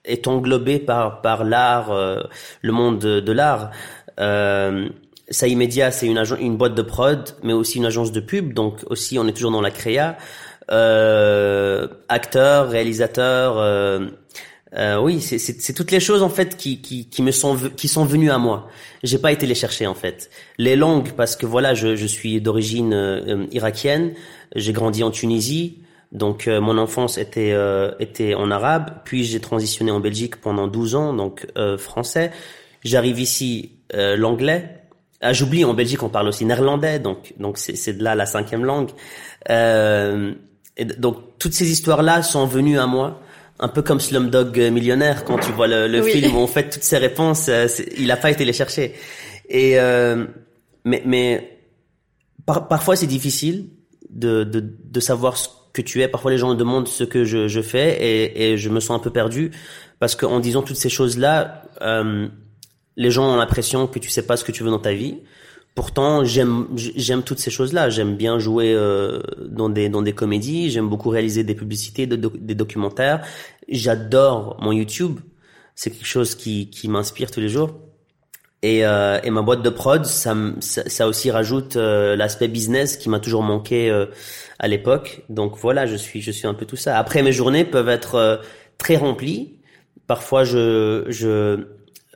est 0.06 0.28
englobé 0.28 0.80
par 0.80 1.22
par 1.22 1.44
l'art, 1.44 1.92
euh, 1.92 2.24
le 2.62 2.72
monde 2.72 3.00
de, 3.00 3.20
de 3.20 3.32
l'art. 3.32 3.72
Euh, 4.20 4.90
Saï 5.32 5.56
Media, 5.56 5.92
c'est 5.92 6.08
une, 6.08 6.22
une 6.40 6.58
boîte 6.58 6.76
de 6.76 6.82
prod, 6.82 7.36
mais 7.44 7.54
aussi 7.54 7.78
une 7.78 7.86
agence 7.86 8.12
de 8.12 8.20
pub, 8.20 8.54
donc 8.54 8.80
aussi 8.88 9.20
on 9.20 9.28
est 9.28 9.34
toujours 9.34 9.52
dans 9.52 9.62
la 9.62 9.72
créa. 9.72 10.18
euh, 10.72 11.88
acteur, 12.10 12.70
réalisateur. 12.70 13.58
Euh, 13.58 14.08
euh, 14.78 15.00
oui, 15.02 15.20
c'est 15.22 15.74
toutes 15.74 15.90
les 15.92 16.00
choses 16.00 16.22
en 16.22 16.30
fait 16.30 16.56
qui, 16.56 16.80
qui, 16.82 17.10
qui 17.10 17.24
me 17.24 17.32
sont 17.32 17.58
qui 17.76 17.88
sont 17.88 18.06
venues 18.06 18.30
à 18.30 18.38
moi. 18.38 18.68
J'ai 19.04 19.18
pas 19.18 19.32
été 19.32 19.48
les 19.48 19.56
chercher 19.56 19.88
en 19.88 19.96
fait. 19.96 20.30
Les 20.60 20.76
langues 20.76 21.12
parce 21.18 21.36
que 21.36 21.46
voilà, 21.48 21.74
je, 21.74 21.96
je 21.96 22.06
suis 22.06 22.40
d'origine 22.40 22.94
euh, 22.94 23.46
irakienne. 23.52 24.14
J'ai 24.56 24.74
grandi 24.74 25.04
en 25.04 25.10
Tunisie, 25.12 25.80
donc 26.12 26.48
euh, 26.48 26.62
mon 26.62 26.78
enfance 26.78 27.18
était 27.18 27.56
était 28.00 28.36
en 28.36 28.52
arabe. 28.52 28.92
Puis 29.06 29.24
j'ai 29.24 29.40
transitionné 29.40 29.90
en 29.92 30.00
Belgique 30.00 30.36
pendant 30.40 30.68
12 30.68 30.96
ans, 30.96 31.14
donc 31.14 31.48
français. 31.78 32.32
J'arrive 32.84 33.20
ici 33.20 33.72
l'anglais. 33.94 34.79
Ah, 35.22 35.34
j'oublie 35.34 35.66
en 35.66 35.74
Belgique 35.74 36.02
on 36.04 36.10
parle 36.10 36.28
aussi 36.30 36.46
néerlandais, 36.46 37.00
donc 37.00 37.34
donc 37.40 37.58
c'est 37.58 37.94
de 37.94 38.04
là 38.04 38.16
la 38.16 38.26
cinquième 38.26 38.64
langue. 38.66 38.90
et 39.50 40.86
donc 40.86 41.18
toutes 41.40 41.54
ces 41.54 41.70
histoires 41.72 42.04
là 42.04 42.22
sont 42.24 42.46
venues 42.46 42.80
à 42.80 42.88
moi 42.88 43.22
un 43.60 43.68
peu 43.68 43.82
comme 43.82 44.00
Slumdog 44.00 44.58
Millionnaire 44.72 45.26
quand 45.26 45.38
tu 45.38 45.52
vois 45.52 45.68
le, 45.68 45.88
le 45.88 46.02
film 46.02 46.36
où 46.36 46.40
en 46.40 46.48
fait 46.48 46.70
toutes 46.70 46.84
ces 46.84 46.98
réponses 46.98 47.48
euh, 47.50 47.68
il 47.98 48.10
a 48.12 48.18
pas 48.18 48.32
été 48.32 48.46
les 48.46 48.54
chercher. 48.54 48.94
Et 49.50 49.80
euh, 49.80 50.26
mais 50.86 51.04
mais 51.06 51.60
parfois 52.46 52.96
c'est 52.96 53.08
difficile 53.08 53.70
de, 54.10 54.44
de, 54.44 54.60
de 54.62 55.00
savoir 55.00 55.38
ce 55.38 55.50
que 55.74 55.82
tu 55.82 56.02
es. 56.02 56.08
Parfois 56.08 56.32
les 56.32 56.38
gens 56.38 56.50
me 56.50 56.56
demandent 56.56 56.88
ce 56.88 57.04
que 57.04 57.26
je, 57.26 57.48
je 57.48 57.62
fais 57.62 57.98
et, 58.02 58.52
et 58.54 58.58
je 58.58 58.70
me 58.70 58.80
sens 58.80 58.98
un 58.98 59.04
peu 59.04 59.12
perdu 59.12 59.52
parce 60.00 60.16
qu'en 60.16 60.40
disant 60.40 60.62
toutes 60.62 60.78
ces 60.78 60.90
choses 60.90 61.18
là 61.18 61.64
euh, 61.82 62.30
les 62.98 63.12
gens 63.12 63.34
ont 63.34 63.38
l'impression 63.38 63.88
que 63.88 64.00
tu 64.00 64.10
sais 64.10 64.26
pas 64.26 64.38
ce 64.38 64.44
que 64.44 64.52
tu 64.52 64.64
veux 64.64 64.72
dans 64.72 64.80
ta 64.80 64.94
vie 64.94 65.18
Pourtant, 65.76 66.26
j'aime 66.26 66.68
j'aime 66.76 67.24
toutes 67.24 67.40
ces 67.40 67.52
choses-là. 67.52 67.90
J'aime 67.90 68.18
bien 68.18 68.38
jouer 68.38 68.74
euh, 68.74 69.22
dans 69.48 69.70
des 69.70 69.88
dans 69.88 70.02
des 70.02 70.14
comédies. 70.14 70.70
J'aime 70.72 70.90
beaucoup 70.90 71.10
réaliser 71.10 71.44
des 71.46 71.56
publicités, 71.56 72.06
des 72.06 72.56
documentaires. 72.56 73.26
J'adore 73.70 74.58
mon 74.60 74.74
YouTube. 74.74 75.20
C'est 75.76 75.92
quelque 75.92 76.06
chose 76.06 76.36
qui 76.36 76.70
qui 76.70 76.90
m'inspire 76.90 77.32
tous 77.32 77.40
les 77.40 77.48
jours. 77.48 77.72
Et, 78.62 78.86
euh, 78.86 79.20
et 79.24 79.30
ma 79.30 79.42
boîte 79.42 79.62
de 79.62 79.70
prod, 79.70 80.06
ça, 80.06 80.36
ça, 80.60 81.08
aussi 81.08 81.32
rajoute 81.32 81.78
euh, 81.78 82.18
l'aspect 82.18 82.50
business 82.50 82.98
qui 82.98 83.08
m'a 83.08 83.20
toujours 83.22 83.42
manqué 83.42 83.90
euh, 83.90 84.08
à 84.60 84.68
l'époque. 84.68 85.24
Donc 85.30 85.56
voilà, 85.58 85.86
je 85.86 85.96
suis 85.96 86.22
je 86.22 86.32
suis 86.32 86.46
un 86.46 86.54
peu 86.54 86.66
tout 86.66 86.76
ça. 86.76 86.98
Après, 86.98 87.24
mes 87.24 87.32
journées 87.32 87.64
peuvent 87.64 87.88
être 87.88 88.16
euh, 88.16 88.38
très 88.78 88.98
remplies. 88.98 89.60
Parfois, 90.08 90.44
je 90.44 91.06
je 91.08 91.68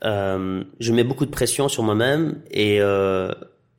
je 0.03 0.91
mets 0.91 1.03
beaucoup 1.03 1.25
de 1.25 1.31
pression 1.31 1.69
sur 1.69 1.83
moi-même 1.83 2.41
et 2.51 2.79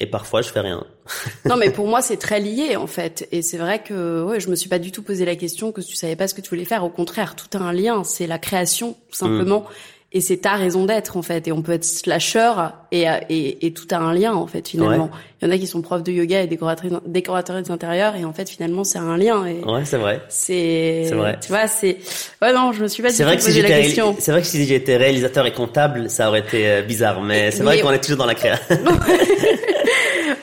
et 0.00 0.06
parfois 0.06 0.42
je 0.42 0.48
fais 0.48 0.60
rien. 0.60 0.84
non 1.44 1.56
mais 1.56 1.70
pour 1.70 1.86
moi 1.86 2.02
c'est 2.02 2.16
très 2.16 2.40
lié 2.40 2.76
en 2.76 2.86
fait 2.86 3.28
et 3.30 3.42
c'est 3.42 3.58
vrai 3.58 3.82
que 3.82 4.22
ouais 4.24 4.40
je 4.40 4.48
me 4.48 4.56
suis 4.56 4.68
pas 4.68 4.78
du 4.78 4.90
tout 4.90 5.02
posé 5.02 5.24
la 5.24 5.36
question 5.36 5.70
que 5.70 5.80
tu 5.80 5.94
savais 5.96 6.16
pas 6.16 6.28
ce 6.28 6.34
que 6.34 6.40
tu 6.40 6.50
voulais 6.50 6.64
faire 6.64 6.82
au 6.82 6.88
contraire 6.88 7.36
tout 7.36 7.56
a 7.56 7.60
un 7.60 7.72
lien 7.72 8.04
c'est 8.04 8.26
la 8.26 8.38
création 8.38 8.96
tout 9.10 9.16
simplement 9.16 9.60
mm. 9.60 9.66
Et 10.14 10.20
c'est 10.20 10.38
ta 10.38 10.54
raison 10.54 10.86
d'être 10.86 11.16
en 11.16 11.22
fait. 11.22 11.48
Et 11.48 11.52
on 11.52 11.60
peut 11.60 11.72
être 11.72 11.84
slasher 11.84 12.52
et, 12.92 13.06
et, 13.28 13.66
et 13.66 13.72
tout 13.72 13.86
a 13.90 13.96
un 13.96 14.14
lien 14.14 14.32
en 14.32 14.46
fait 14.46 14.66
finalement. 14.68 15.10
Il 15.42 15.48
y 15.48 15.50
en 15.50 15.54
a 15.54 15.58
qui 15.58 15.66
sont 15.66 15.82
profs 15.82 16.04
de 16.04 16.12
yoga 16.12 16.40
et 16.40 16.46
décorateurs 16.46 17.02
décorateurs 17.04 17.60
d'intérieur 17.60 18.16
et 18.16 18.24
en 18.24 18.32
fait 18.32 18.48
finalement 18.48 18.84
c'est 18.84 18.98
un 18.98 19.16
lien 19.18 19.44
et 19.44 19.60
ouais 19.62 19.84
c'est 19.84 19.98
vrai. 19.98 20.22
c'est 20.28 21.10
vrai. 21.12 21.38
tu 21.42 21.48
vois 21.48 21.66
c'est 21.66 21.98
ouais 22.40 22.52
non 22.54 22.72
je 22.72 22.82
me 22.82 22.88
suis 22.88 23.02
pas 23.02 23.10
du 23.10 23.16
tout 23.18 23.24
posé 23.24 23.60
la 23.60 23.68
question. 23.68 24.16
c'est 24.18 24.30
vrai 24.32 24.40
que 24.40 24.46
si 24.46 24.64
j'étais 24.64 24.96
réalisateur 24.96 25.44
et 25.44 25.52
comptable 25.52 26.08
ça 26.08 26.28
aurait 26.28 26.40
été 26.40 26.66
euh, 26.66 26.82
bizarre 26.82 27.20
mais 27.20 27.50
c'est 27.50 27.62
vrai 27.62 27.80
qu'on 27.80 27.90
est 27.90 28.00
toujours 28.00 28.16
dans 28.18 28.26
la 28.26 28.34
créa 28.34 28.58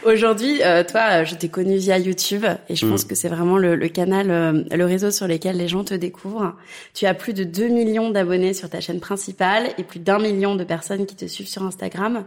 Aujourd'hui, 0.03 0.61
euh, 0.63 0.83
toi, 0.83 1.23
je 1.23 1.35
t'ai 1.35 1.49
connu 1.49 1.77
via 1.77 1.97
YouTube 1.97 2.45
et 2.69 2.75
je 2.75 2.85
pense 2.87 3.05
mm. 3.05 3.07
que 3.07 3.15
c'est 3.15 3.29
vraiment 3.29 3.57
le, 3.57 3.75
le 3.75 3.87
canal, 3.87 4.31
euh, 4.31 4.63
le 4.71 4.85
réseau 4.85 5.11
sur 5.11 5.27
lequel 5.27 5.57
les 5.57 5.67
gens 5.67 5.83
te 5.83 5.93
découvrent. 5.93 6.55
Tu 6.93 7.05
as 7.05 7.13
plus 7.13 7.33
de 7.33 7.43
2 7.43 7.67
millions 7.67 8.09
d'abonnés 8.09 8.53
sur 8.53 8.69
ta 8.69 8.81
chaîne 8.81 8.99
principale 8.99 9.69
et 9.77 9.83
plus 9.83 9.99
d'un 9.99 10.19
million 10.19 10.55
de 10.55 10.63
personnes 10.63 11.05
qui 11.05 11.15
te 11.15 11.25
suivent 11.25 11.49
sur 11.49 11.63
Instagram. 11.63 12.25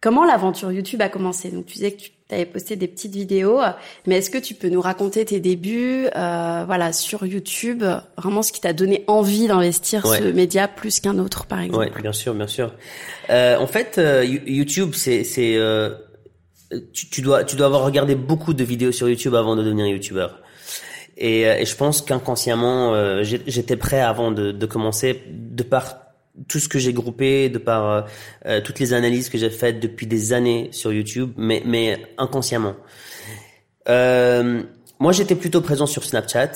Comment 0.00 0.24
l'aventure 0.24 0.72
YouTube 0.72 1.02
a 1.02 1.10
commencé? 1.10 1.50
Donc 1.50 1.66
tu 1.66 1.74
disais 1.74 1.92
que 1.92 2.00
tu 2.00 2.10
avais 2.30 2.46
posté 2.46 2.74
des 2.76 2.88
petites 2.88 3.12
vidéos, 3.12 3.60
mais 4.06 4.16
est-ce 4.16 4.30
que 4.30 4.38
tu 4.38 4.54
peux 4.54 4.68
nous 4.68 4.80
raconter 4.80 5.26
tes 5.26 5.40
débuts, 5.40 6.06
euh, 6.16 6.64
voilà, 6.64 6.94
sur 6.94 7.26
YouTube, 7.26 7.84
vraiment 8.16 8.42
ce 8.42 8.50
qui 8.50 8.62
t'a 8.62 8.72
donné 8.72 9.04
envie 9.08 9.46
d'investir 9.46 10.06
ce 10.06 10.22
média 10.32 10.68
plus 10.68 11.00
qu'un 11.00 11.18
autre, 11.18 11.44
par 11.44 11.60
exemple 11.60 11.90
Oui, 11.94 12.02
bien 12.02 12.12
sûr, 12.14 12.34
bien 12.34 12.46
sûr. 12.46 12.72
Euh, 13.28 13.58
en 13.58 13.66
fait, 13.66 13.98
euh, 13.98 14.24
YouTube, 14.24 14.92
c'est 14.94 15.22
c'est 15.22 15.56
euh, 15.56 15.90
tu, 16.92 17.08
tu, 17.08 17.22
dois 17.22 17.44
tu 17.44 17.56
dois 17.56 17.66
avoir 17.66 17.84
regardé 17.84 18.14
beaucoup 18.14 18.54
de 18.54 18.64
vidéos 18.64 18.92
sur 18.92 19.08
YouTube 19.08 19.34
avant 19.34 19.56
de 19.56 19.62
devenir 19.62 19.86
YouTuber. 19.86 20.28
Et, 21.16 21.46
euh, 21.46 21.58
et 21.58 21.66
je 21.66 21.76
pense 21.76 22.02
qu'inconsciemment, 22.02 22.94
euh, 22.94 23.22
j'étais 23.22 23.76
prêt 23.76 24.00
avant 24.00 24.30
de, 24.30 24.52
de, 24.52 24.66
commencer, 24.66 25.22
de 25.28 25.62
par 25.62 25.98
tout 26.48 26.58
ce 26.58 26.68
que 26.68 26.78
j'ai 26.78 26.92
groupé, 26.92 27.48
de 27.48 27.58
par 27.58 28.06
euh, 28.46 28.60
toutes 28.62 28.78
les 28.78 28.94
analyses 28.94 29.28
que 29.28 29.36
j'ai 29.36 29.50
faites 29.50 29.80
depuis 29.80 30.06
des 30.06 30.32
années 30.32 30.68
sur 30.72 30.92
YouTube, 30.92 31.32
mais, 31.36 31.62
mais 31.66 32.00
inconsciemment. 32.16 32.74
Euh, 33.88 34.62
moi, 34.98 35.12
j'étais 35.12 35.34
plutôt 35.34 35.60
présent 35.60 35.86
sur 35.86 36.04
Snapchat. 36.04 36.52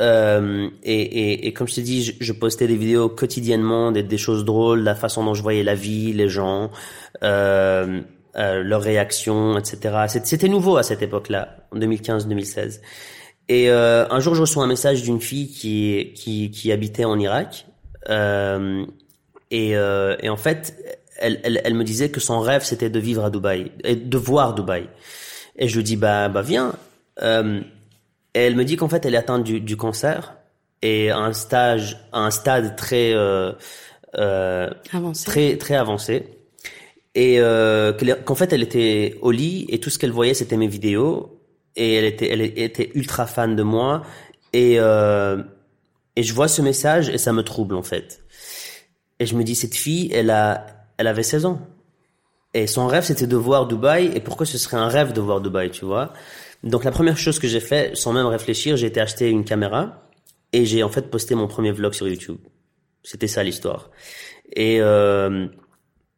Euh, 0.00 0.68
et, 0.82 1.00
et, 1.00 1.46
et, 1.46 1.52
comme 1.52 1.68
je 1.68 1.74
t'ai 1.74 1.82
dit, 1.82 2.02
je, 2.02 2.12
je, 2.20 2.32
postais 2.32 2.66
des 2.66 2.76
vidéos 2.76 3.10
quotidiennement, 3.10 3.92
des, 3.92 4.02
des, 4.02 4.16
choses 4.16 4.46
drôles, 4.46 4.80
la 4.80 4.94
façon 4.94 5.24
dont 5.24 5.34
je 5.34 5.42
voyais 5.42 5.62
la 5.62 5.74
vie, 5.74 6.14
les 6.14 6.28
gens. 6.28 6.70
Euh, 7.22 8.00
euh, 8.36 8.62
leurs 8.62 8.82
réactions, 8.82 9.58
etc. 9.58 10.06
C'était 10.24 10.48
nouveau 10.48 10.76
à 10.76 10.82
cette 10.82 11.02
époque-là, 11.02 11.56
en 11.72 11.78
2015-2016. 11.78 12.80
Et 13.48 13.68
euh, 13.68 14.06
un 14.10 14.20
jour, 14.20 14.36
je 14.36 14.42
reçois 14.42 14.62
un 14.62 14.68
message 14.68 15.02
d'une 15.02 15.20
fille 15.20 15.48
qui, 15.50 16.12
qui, 16.14 16.52
qui 16.52 16.70
habitait 16.70 17.04
en 17.04 17.18
Irak. 17.18 17.66
Euh, 18.08 18.86
et, 19.50 19.76
euh, 19.76 20.16
et, 20.22 20.28
en 20.28 20.36
fait, 20.36 20.76
elle, 21.18 21.40
elle, 21.42 21.60
elle, 21.64 21.74
me 21.74 21.82
disait 21.82 22.10
que 22.10 22.20
son 22.20 22.38
rêve, 22.38 22.62
c'était 22.62 22.90
de 22.90 23.00
vivre 23.00 23.24
à 23.24 23.30
Dubaï, 23.30 23.72
et 23.82 23.96
de 23.96 24.16
voir 24.16 24.54
Dubaï. 24.54 24.88
Et 25.56 25.66
je 25.66 25.76
lui 25.76 25.82
dis, 25.82 25.96
bah, 25.96 26.28
bah 26.28 26.42
viens. 26.42 26.74
Euh, 27.22 27.60
et 28.34 28.38
elle 28.38 28.54
me 28.54 28.64
dit 28.64 28.76
qu'en 28.76 28.88
fait, 28.88 29.04
elle 29.04 29.14
est 29.14 29.18
atteinte 29.18 29.42
du, 29.42 29.60
du 29.60 29.76
cancer 29.76 30.36
et 30.82 31.10
à 31.10 31.18
un 31.18 31.32
stage, 31.32 31.98
à 32.12 32.20
un 32.20 32.30
stade 32.30 32.76
très, 32.76 33.12
euh, 33.14 33.52
avancé. 34.92 35.24
très, 35.24 35.56
très 35.56 35.74
avancé 35.74 36.39
et 37.14 37.40
euh, 37.40 37.92
qu'en 38.24 38.34
fait 38.34 38.52
elle 38.52 38.62
était 38.62 39.18
au 39.20 39.30
lit 39.30 39.66
et 39.68 39.80
tout 39.80 39.90
ce 39.90 39.98
qu'elle 39.98 40.12
voyait 40.12 40.34
c'était 40.34 40.56
mes 40.56 40.68
vidéos. 40.68 41.36
Et 41.76 41.94
elle 41.94 42.04
était 42.04 42.30
elle 42.30 42.40
était 42.40 42.90
ultra 42.94 43.26
fan 43.26 43.56
de 43.56 43.62
moi. 43.62 44.02
Et 44.52 44.76
euh, 44.78 45.42
et 46.16 46.22
je 46.22 46.34
vois 46.34 46.48
ce 46.48 46.62
message 46.62 47.08
et 47.08 47.18
ça 47.18 47.32
me 47.32 47.42
trouble 47.42 47.74
en 47.74 47.82
fait. 47.82 48.22
Et 49.18 49.26
je 49.26 49.34
me 49.34 49.44
dis 49.44 49.54
cette 49.54 49.74
fille 49.74 50.10
elle 50.12 50.30
a 50.30 50.66
elle 50.98 51.06
avait 51.06 51.22
16 51.22 51.46
ans. 51.46 51.60
Et 52.54 52.66
son 52.66 52.86
rêve 52.86 53.04
c'était 53.04 53.26
de 53.26 53.36
voir 53.36 53.66
Dubaï. 53.66 54.10
Et 54.14 54.20
pourquoi 54.20 54.46
ce 54.46 54.58
serait 54.58 54.76
un 54.76 54.88
rêve 54.88 55.12
de 55.12 55.20
voir 55.20 55.40
Dubaï 55.40 55.70
tu 55.70 55.84
vois? 55.84 56.12
Donc 56.62 56.84
la 56.84 56.90
première 56.90 57.16
chose 57.16 57.38
que 57.38 57.48
j'ai 57.48 57.60
fait 57.60 57.96
sans 57.96 58.12
même 58.12 58.26
réfléchir 58.26 58.76
j'ai 58.76 58.86
été 58.86 59.00
acheter 59.00 59.30
une 59.30 59.44
caméra. 59.44 60.06
Et 60.52 60.64
j'ai 60.64 60.82
en 60.82 60.88
fait 60.88 61.10
posté 61.10 61.34
mon 61.34 61.46
premier 61.46 61.70
vlog 61.72 61.92
sur 61.92 62.08
YouTube. 62.08 62.38
C'était 63.02 63.28
ça 63.28 63.42
l'histoire. 63.42 63.90
Et 64.54 64.80
euh, 64.80 65.46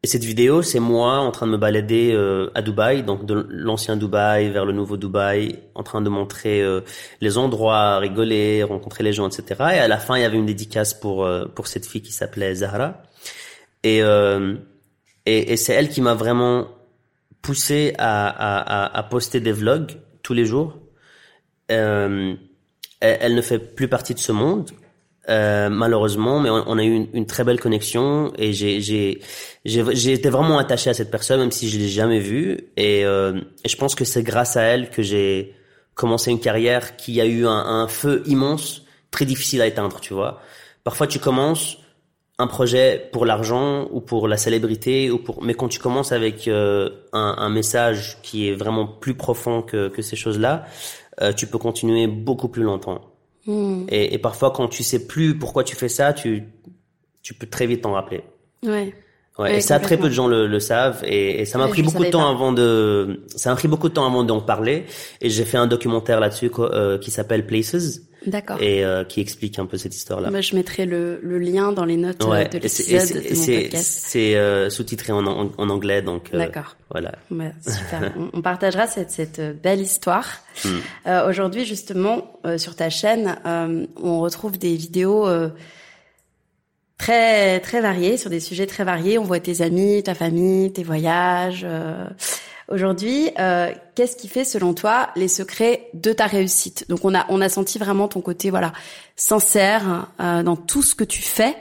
et 0.05 0.09
cette 0.09 0.25
vidéo, 0.25 0.63
c'est 0.63 0.81
moi 0.81 1.19
en 1.21 1.31
train 1.31 1.47
de 1.47 1.53
me 1.53 1.57
balader 1.57 2.11
euh, 2.13 2.51
à 2.57 2.63
Dubaï, 2.63 3.05
donc 3.05 3.25
de 3.25 3.47
l'ancien 3.49 3.97
Dubaï 3.97 4.51
vers 4.51 4.65
le 4.65 4.73
nouveau 4.73 4.97
Dubaï, 4.97 5.61
en 5.77 5.85
train 5.85 6.03
de 6.03 6.09
montrer 6.09 6.61
euh, 6.61 6.81
les 7.21 7.39
endroits, 7.39 7.99
rigoler, 7.99 8.65
rencontrer 8.65 9.05
les 9.05 9.13
gens, 9.13 9.29
etc. 9.29 9.45
Et 9.75 9.79
à 9.79 9.87
la 9.87 9.99
fin, 9.99 10.17
il 10.17 10.23
y 10.23 10.25
avait 10.25 10.39
une 10.39 10.47
dédicace 10.47 10.93
pour 10.93 11.25
euh, 11.25 11.47
pour 11.47 11.69
cette 11.69 11.87
fille 11.87 12.03
qui 12.03 12.11
s'appelait 12.11 12.57
Zahra. 12.57 13.03
Et 13.85 13.99
et, 15.25 15.53
et 15.53 15.57
c'est 15.57 15.73
elle 15.73 15.89
qui 15.89 16.01
m'a 16.01 16.15
vraiment 16.15 16.67
poussé 17.41 17.95
à, 17.99 18.27
à, 18.29 18.99
à, 18.99 19.03
poster 19.05 19.39
des 19.39 19.53
vlogs 19.53 20.01
tous 20.25 20.35
les 20.35 20.47
jours. 20.47 20.79
elle, 21.69 22.39
elle 23.01 23.35
ne 23.37 23.43
fait 23.43 23.61
plus 23.61 23.89
partie 23.89 24.15
de 24.15 24.19
ce 24.19 24.33
monde, 24.33 24.71
euh, 25.29 25.69
malheureusement, 25.69 26.41
mais 26.41 26.51
on, 26.51 26.79
a 26.79 26.83
eu 26.83 27.07
une, 27.13 27.27
très 27.27 27.45
belle 27.45 27.61
connexion 27.61 28.33
et 28.37 28.53
j'ai 28.53 29.21
été 29.65 30.31
vraiment 30.31 30.59
attaché 30.59 30.91
à 30.91 30.95
cette 30.95 31.13
personne 31.13 31.39
même 31.39 31.53
si 31.53 31.69
je 31.69 31.79
l'ai 31.79 31.89
jamais 31.89 32.19
vue 32.19 32.73
et, 32.77 33.05
euh, 33.05 33.41
je 33.65 33.77
pense 33.77 33.95
que 33.95 34.05
c'est 34.05 34.25
grâce 34.25 34.57
à 34.57 34.63
elle 34.63 34.91
que 34.91 35.03
j'ai 35.03 35.55
commencé 35.95 36.33
une 36.33 36.41
carrière 36.41 36.97
qui 36.97 37.21
a 37.21 37.27
eu 37.27 37.47
un, 37.47 37.51
un, 37.51 37.87
feu 37.87 38.25
immense, 38.27 38.83
très 39.13 39.25
difficile 39.25 39.63
à 39.63 39.67
éteindre, 39.67 40.01
tu 40.01 40.13
vois. 40.13 40.41
Parfois 40.83 41.07
tu 41.07 41.21
commences 41.21 41.79
un 42.39 42.49
projet 42.49 43.09
pour 43.13 43.25
l'argent 43.25 43.87
ou 43.93 44.01
pour 44.01 44.27
la 44.27 44.37
célébrité 44.37 45.13
ou 45.13 45.19
pour 45.19 45.41
mais 45.45 45.55
quand 45.55 45.69
tu 45.69 45.79
commences 45.79 46.11
avec 46.11 46.49
euh, 46.49 46.91
un, 47.13 47.37
un, 47.39 47.49
message 47.49 48.19
qui 48.23 48.49
est 48.49 48.55
vraiment 48.55 48.89
plus 48.89 49.15
profond 49.15 49.63
que, 49.63 49.87
que 49.87 50.03
ces 50.03 50.17
choses-là, 50.17 50.65
euh, 51.21 51.33
tu 51.33 51.47
peux 51.47 51.59
continuer 51.59 52.09
beaucoup 52.09 52.49
plus 52.49 52.65
longtemps. 52.65 53.12
Hmm. 53.47 53.85
Et, 53.89 54.15
et, 54.15 54.19
parfois, 54.19 54.53
quand 54.53 54.69
tu 54.69 54.83
sais 54.83 55.07
plus 55.07 55.39
pourquoi 55.39 55.65
tu 55.65 55.75
fais 55.75 55.89
ça, 55.89 56.13
tu, 56.13 56.45
tu 57.23 57.35
peux 57.35 57.47
très 57.47 57.67
vite 57.67 57.83
t'en 57.83 57.93
rappeler. 57.93 58.23
Ouais. 58.63 58.95
Ouais, 59.39 59.57
et 59.57 59.61
ça, 59.63 59.81
très 59.81 59.97
peu 59.97 60.09
de 60.09 60.15
gens 60.15 60.27
le, 60.27 60.47
le 60.47 60.61
savent, 60.61 61.03
et, 61.05 61.41
et 61.41 61.45
ça 61.47 61.57
m'a 61.57 61.67
pris 61.67 61.83
beaucoup 61.83 62.05
de 62.05 62.11
temps 62.11 62.29
avant 62.29 62.53
de, 62.53 63.23
ça 63.35 63.49
m'a 63.49 63.57
pris 63.57 63.67
beaucoup 63.67 63.89
de 63.89 63.95
temps 63.95 64.07
avant 64.07 64.25
d'en 64.25 64.43
parler, 64.43 64.85
et 65.23 65.31
j'ai 65.31 65.45
fait 65.45 65.57
un 65.57 65.67
documentaire 65.67 66.21
là-dessus 66.21 66.51
euh, 66.59 66.99
qui 66.99 67.11
s'appelle 67.11 67.47
Places. 67.47 68.03
D'accord. 68.27 68.61
Et 68.61 68.85
euh, 68.85 69.05
qui 69.05 69.21
explique 69.21 69.59
un 69.59 69.67
peu 69.67 69.77
cette 69.77 69.95
histoire-là. 69.95 70.31
Moi, 70.31 70.41
je 70.41 70.55
mettrai 70.55 70.87
le, 70.87 71.21
le 71.23 71.39
lien 71.39 71.73
dans 71.73 71.85
les 71.85 71.97
notes 71.97 72.23
euh, 72.25 72.45
de 72.45 72.59
l'épisode 72.59 73.09
de 73.09 73.35
mon 73.35 73.63
podcast. 73.63 74.05
C'est 74.07 74.37
euh, 74.37 74.71
sous-titré 74.71 75.13
en, 75.13 75.27
en, 75.27 75.69
anglais, 75.69 76.03
donc. 76.03 76.31
D'accord. 76.33 76.77
Voilà. 76.91 77.13
Bah, 77.31 77.45
super. 77.61 78.13
on, 78.19 78.31
on, 78.39 78.43
partagera 78.43 78.87
cette, 78.87 79.11
cette 79.11 79.41
belle 79.63 79.81
histoire. 79.81 80.29
Hmm. 80.65 81.11
Aujourd'hui, 81.29 81.65
justement, 81.65 82.41
sur 82.59 82.77
ta 82.77 82.91
chaîne, 82.91 83.39
on 83.45 84.21
retrouve 84.21 84.59
des 84.59 84.77
vidéos 84.77 85.27
très 87.03 87.59
très 87.61 87.81
variés 87.81 88.17
sur 88.17 88.31
des 88.31 88.41
sujets 88.41 88.67
très 88.67 88.85
variés. 88.85 89.19
On 89.19 89.25
voit 89.25 89.41
tes 89.41 89.61
amis, 89.61 90.03
ta 90.03 90.15
famille, 90.15 90.73
tes 90.73 90.85
voyages. 90.85 91.63
Euh. 91.65 92.07
Aujourd'hui, 92.69 93.31
euh, 93.39 93.71
qu'est-ce 93.95 94.17
qui 94.17 94.29
fait 94.29 94.45
selon 94.45 94.75
toi 94.75 95.11
les 95.17 95.29
secrets 95.29 95.89
de 95.95 96.13
ta 96.13 96.27
réussite? 96.27 96.87
Donc 96.89 97.05
on 97.05 97.15
a 97.15 97.27
on 97.29 97.41
a 97.41 97.49
senti 97.49 97.79
vraiment 97.79 98.09
ton 98.09 98.21
côté 98.21 98.51
voilà 98.51 98.73
sincère 99.17 100.09
euh, 100.21 100.43
dans 100.43 100.57
tout 100.57 100.83
ce 100.83 100.95
que 100.95 101.05
tu 101.05 101.23
fais. 101.23 101.55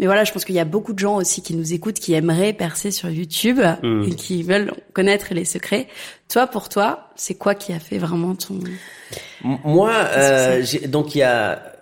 Mais 0.00 0.06
voilà, 0.06 0.24
je 0.24 0.32
pense 0.32 0.44
qu'il 0.44 0.56
y 0.56 0.60
a 0.60 0.64
beaucoup 0.64 0.92
de 0.92 0.98
gens 0.98 1.16
aussi 1.16 1.40
qui 1.40 1.54
nous 1.54 1.72
écoutent, 1.72 2.00
qui 2.00 2.14
aimeraient 2.14 2.52
percer 2.52 2.90
sur 2.90 3.08
YouTube 3.10 3.60
mmh. 3.60 4.02
et 4.02 4.14
qui 4.16 4.42
veulent 4.42 4.72
connaître 4.92 5.32
les 5.34 5.44
secrets. 5.44 5.86
Toi, 6.28 6.48
pour 6.48 6.68
toi, 6.68 7.10
c'est 7.14 7.34
quoi 7.34 7.54
qui 7.54 7.72
a 7.72 7.78
fait 7.78 7.98
vraiment 7.98 8.34
ton 8.34 8.58
Moi, 9.44 9.92
euh, 9.92 10.64
donc 10.88 11.14
il 11.14 11.18
y 11.18 11.22
a 11.22 11.74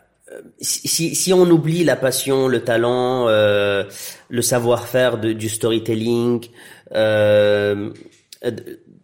si, 0.61 1.15
si 1.15 1.33
on 1.33 1.49
oublie 1.51 1.85
la 1.85 1.97
passion, 1.97 2.49
le 2.49 2.63
talent, 2.63 3.29
euh, 3.29 3.85
le 4.29 4.43
savoir-faire 4.43 5.19
du 5.19 5.49
storytelling, 5.49 6.47
euh, 6.95 7.91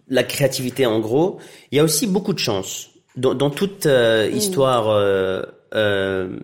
la 0.08 0.22
créativité 0.22 0.86
en 0.86 1.00
gros, 1.00 1.38
il 1.70 1.76
y 1.76 1.78
a 1.78 1.84
aussi 1.84 2.06
beaucoup 2.06 2.32
de 2.32 2.38
chance. 2.38 2.90
Dans, 3.16 3.34
dans 3.34 3.50
toute 3.50 3.86
euh, 3.86 4.30
mmh. 4.30 4.36
histoire 4.36 4.88
euh, 4.88 5.42
euh, 5.74 6.38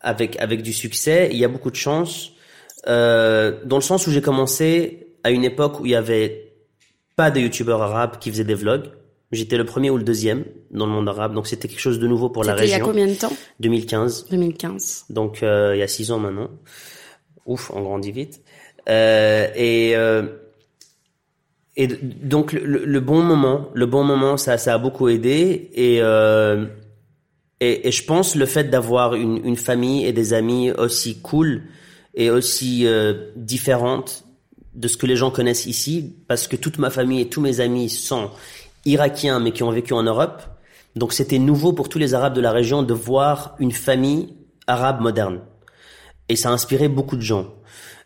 avec 0.00 0.38
avec 0.40 0.62
du 0.62 0.72
succès, 0.72 1.28
il 1.32 1.38
y 1.38 1.44
a 1.44 1.48
beaucoup 1.48 1.70
de 1.70 1.76
chance. 1.76 2.32
Euh, 2.86 3.60
dans 3.64 3.76
le 3.76 3.82
sens 3.82 4.06
où 4.06 4.10
j'ai 4.10 4.22
commencé 4.22 5.14
à 5.24 5.30
une 5.30 5.44
époque 5.44 5.80
où 5.80 5.86
il 5.86 5.92
y 5.92 5.94
avait 5.94 6.52
pas 7.16 7.30
de 7.30 7.40
youtubeurs 7.40 7.82
arabes 7.82 8.18
qui 8.18 8.30
faisaient 8.30 8.44
des 8.44 8.54
vlogs. 8.54 8.90
J'étais 9.32 9.56
le 9.56 9.64
premier 9.64 9.90
ou 9.90 9.96
le 9.96 10.02
deuxième 10.02 10.44
dans 10.72 10.86
le 10.86 10.92
monde 10.92 11.08
arabe, 11.08 11.34
donc 11.34 11.46
c'était 11.46 11.68
quelque 11.68 11.80
chose 11.80 12.00
de 12.00 12.08
nouveau 12.08 12.30
pour 12.30 12.42
la 12.42 12.54
région. 12.54 12.76
il 12.76 12.78
y 12.78 12.82
a 12.82 12.84
combien 12.84 13.06
de 13.06 13.14
temps? 13.14 13.32
2015. 13.60 14.26
2015. 14.28 15.04
Donc 15.08 15.42
euh, 15.42 15.76
il 15.76 15.78
y 15.78 15.82
a 15.82 15.88
six 15.88 16.10
ans 16.10 16.18
maintenant. 16.18 16.50
Ouf, 17.46 17.70
on 17.72 17.82
grandit 17.82 18.10
vite. 18.10 18.40
Euh, 18.88 19.48
et 19.54 19.94
euh, 19.94 20.22
et 21.80 21.86
donc 21.86 22.52
le, 22.52 23.00
bon 23.00 23.22
moment, 23.22 23.70
le 23.72 23.86
bon 23.86 24.04
moment, 24.04 24.36
ça 24.36 24.58
ça 24.58 24.74
a 24.74 24.78
beaucoup 24.78 25.08
aidé 25.08 25.70
et 25.72 26.02
euh, 26.02 26.66
et, 27.58 27.88
et, 27.88 27.90
je 27.90 28.04
pense 28.04 28.34
le 28.36 28.44
fait 28.44 28.64
d'avoir 28.64 29.14
une, 29.14 29.40
une 29.46 29.56
famille 29.56 30.04
et 30.04 30.12
des 30.12 30.34
amis 30.34 30.70
aussi 30.72 31.22
cool 31.22 31.62
et 32.14 32.28
aussi 32.28 32.86
euh, 32.86 33.30
différentes 33.34 34.24
de 34.74 34.88
ce 34.88 34.98
que 34.98 35.06
les 35.06 35.16
gens 35.16 35.30
connaissent 35.30 35.64
ici, 35.64 36.14
parce 36.28 36.48
que 36.48 36.56
toute 36.56 36.76
ma 36.76 36.90
famille 36.90 37.22
et 37.22 37.28
tous 37.30 37.40
mes 37.40 37.60
amis 37.60 37.88
sont 37.88 38.30
irakiens 38.84 39.40
mais 39.40 39.52
qui 39.52 39.62
ont 39.62 39.70
vécu 39.70 39.94
en 39.94 40.02
Europe. 40.02 40.42
Donc 40.96 41.14
c'était 41.14 41.38
nouveau 41.38 41.72
pour 41.72 41.88
tous 41.88 41.98
les 41.98 42.12
Arabes 42.12 42.34
de 42.34 42.42
la 42.42 42.52
région 42.52 42.82
de 42.82 42.92
voir 42.92 43.56
une 43.58 43.72
famille 43.72 44.34
arabe 44.66 45.00
moderne. 45.00 45.40
Et 46.28 46.36
ça 46.36 46.50
a 46.50 46.52
inspiré 46.52 46.88
beaucoup 46.88 47.16
de 47.16 47.22
gens. 47.22 47.54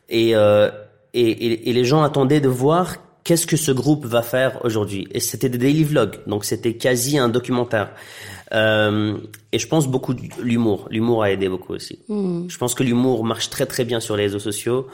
Et, 0.09 0.37
euh, 0.37 0.71
et, 1.13 1.71
et, 1.71 1.73
les 1.73 1.85
gens 1.85 2.05
attendaient 2.05 2.41
de 2.41 2.49
voir 2.49 2.99
qu'est-ce 3.25 3.47
que 3.47 3.57
ce 3.57 3.73
groupe 3.73 4.07
va 4.07 4.23
faire 4.23 4.65
aujourd'hui? 4.65 5.09
Et 5.11 5.21
c'était 5.21 5.49
des 5.49 5.59
daily 5.59 5.85
vlogs, 5.85 6.19
donc 6.27 6.45
c'était 6.45 6.75
quasi 6.75 7.19
un 7.19 7.29
documentaire. 7.29 7.91
Euh, 8.53 9.17
et 9.53 9.59
je 9.59 9.67
pense 9.67 9.89
beaucoup 9.89 10.15
l'humour. 10.41 10.87
L'humour 10.91 11.25
a 11.25 11.33
aidé 11.33 11.49
beaucoup 11.49 11.73
aussi. 11.73 11.99
Hmm. 12.09 12.47
Je 12.49 12.59
pense 12.59 12.75
que 12.75 12.83
l'humour 12.83 13.25
marche 13.25 13.51
très 13.51 13.67
très 13.67 13.85
bien 13.85 13.99
sur 14.01 14.17
les 14.17 14.25
réseaux 14.25 14.39
sociaux 14.39 14.87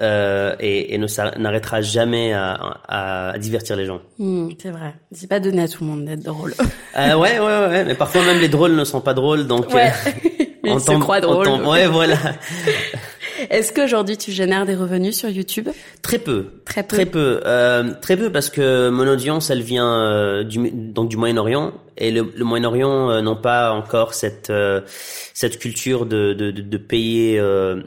euh, 0.00 0.54
et, 0.60 0.94
et 0.94 0.98
ne 0.98 1.06
n'arrêtera 1.38 1.80
jamais 1.80 2.32
à, 2.32 2.80
à, 2.86 3.38
divertir 3.38 3.76
les 3.76 3.86
gens. 3.86 4.00
Hmm, 4.18 4.50
c'est 4.60 4.70
vrai. 4.70 4.94
C'est 5.12 5.28
pas 5.28 5.40
donné 5.40 5.62
à 5.62 5.68
tout 5.68 5.82
le 5.82 5.90
monde 5.90 6.04
d'être 6.04 6.22
drôle. 6.22 6.54
euh, 6.96 7.14
ouais, 7.16 7.38
ouais, 7.38 7.66
ouais. 7.68 7.84
Mais 7.84 7.94
parfois 7.94 8.24
même 8.24 8.40
les 8.40 8.48
drôles 8.48 8.76
ne 8.76 8.84
sont 8.84 9.00
pas 9.00 9.14
drôles, 9.14 9.46
donc. 9.46 9.72
Ouais. 9.74 9.90
Euh, 10.06 10.46
on 10.64 10.78
se 10.78 10.92
croit 10.92 11.20
drôle. 11.20 11.48
Ouais, 11.66 11.86
voilà. 11.88 12.16
Est-ce 13.48 13.72
qu'aujourd'hui 13.72 14.16
tu 14.16 14.32
génères 14.32 14.66
des 14.66 14.74
revenus 14.74 15.16
sur 15.16 15.28
YouTube? 15.28 15.68
Très 16.02 16.18
peu. 16.18 16.46
Très 16.64 16.82
peu. 16.82 16.96
Très 16.96 17.06
peu. 17.06 17.40
Euh, 17.46 17.92
très 18.00 18.16
peu 18.16 18.30
parce 18.30 18.50
que 18.50 18.90
mon 18.90 19.06
audience, 19.06 19.50
elle 19.50 19.62
vient 19.62 19.90
euh, 19.90 20.44
du, 20.44 20.70
donc 20.70 21.08
du 21.08 21.16
Moyen-Orient 21.16 21.72
et 21.96 22.10
le, 22.10 22.32
le 22.34 22.44
Moyen-Orient 22.44 23.10
euh, 23.10 23.20
n'ont 23.22 23.36
pas 23.36 23.72
encore 23.72 24.14
cette 24.14 24.50
euh, 24.50 24.80
cette 25.34 25.58
culture 25.58 26.06
de 26.06 26.32
de, 26.34 26.50
de, 26.50 26.60
de 26.60 26.76
payer 26.76 27.38
euh, 27.38 27.82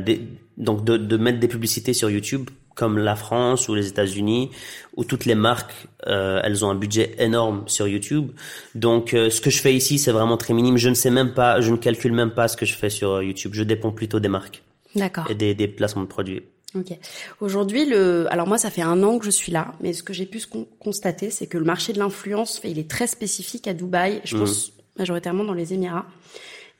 des 0.00 0.22
donc 0.56 0.84
de, 0.84 0.96
de, 0.96 1.16
mettre 1.16 1.38
des 1.38 1.46
publicités 1.48 1.92
sur 1.92 2.10
YouTube 2.10 2.50
comme 2.74 2.98
la 2.98 3.16
France 3.16 3.68
ou 3.68 3.74
les 3.74 3.88
États-Unis 3.88 4.50
où 4.96 5.04
toutes 5.04 5.24
les 5.24 5.34
marques 5.34 5.86
euh, 6.06 6.40
elles 6.42 6.64
ont 6.64 6.70
un 6.70 6.74
budget 6.74 7.14
énorme 7.18 7.64
sur 7.66 7.86
YouTube. 7.86 8.30
Donc 8.74 9.14
euh, 9.14 9.30
ce 9.30 9.40
que 9.40 9.50
je 9.50 9.60
fais 9.60 9.74
ici 9.74 9.98
c'est 9.98 10.12
vraiment 10.12 10.36
très 10.36 10.54
minime. 10.54 10.76
Je 10.76 10.88
ne 10.88 10.94
sais 10.94 11.10
même 11.10 11.32
pas, 11.32 11.60
je 11.60 11.70
ne 11.70 11.76
calcule 11.76 12.12
même 12.12 12.30
pas 12.30 12.48
ce 12.48 12.56
que 12.56 12.66
je 12.66 12.74
fais 12.74 12.90
sur 12.90 13.22
YouTube. 13.22 13.52
Je 13.54 13.62
dépends 13.62 13.92
plutôt 13.92 14.20
des 14.20 14.28
marques. 14.28 14.62
D'accord. 14.94 15.30
Et 15.30 15.34
des, 15.34 15.54
des 15.54 15.68
placements 15.68 16.02
de 16.02 16.08
produits. 16.08 16.42
Ok. 16.74 16.96
Aujourd'hui, 17.40 17.86
le, 17.86 18.26
alors 18.30 18.46
moi, 18.46 18.58
ça 18.58 18.70
fait 18.70 18.82
un 18.82 19.02
an 19.02 19.18
que 19.18 19.24
je 19.24 19.30
suis 19.30 19.52
là, 19.52 19.72
mais 19.80 19.92
ce 19.92 20.02
que 20.02 20.12
j'ai 20.12 20.26
pu 20.26 20.40
constater, 20.78 21.30
c'est 21.30 21.46
que 21.46 21.56
le 21.56 21.64
marché 21.64 21.92
de 21.92 21.98
l'influence, 21.98 22.60
il 22.64 22.78
est 22.78 22.90
très 22.90 23.06
spécifique 23.06 23.66
à 23.66 23.74
Dubaï. 23.74 24.20
Je 24.24 24.36
mmh. 24.36 24.40
pense 24.40 24.72
majoritairement 24.98 25.44
dans 25.44 25.54
les 25.54 25.72
Émirats. 25.72 26.06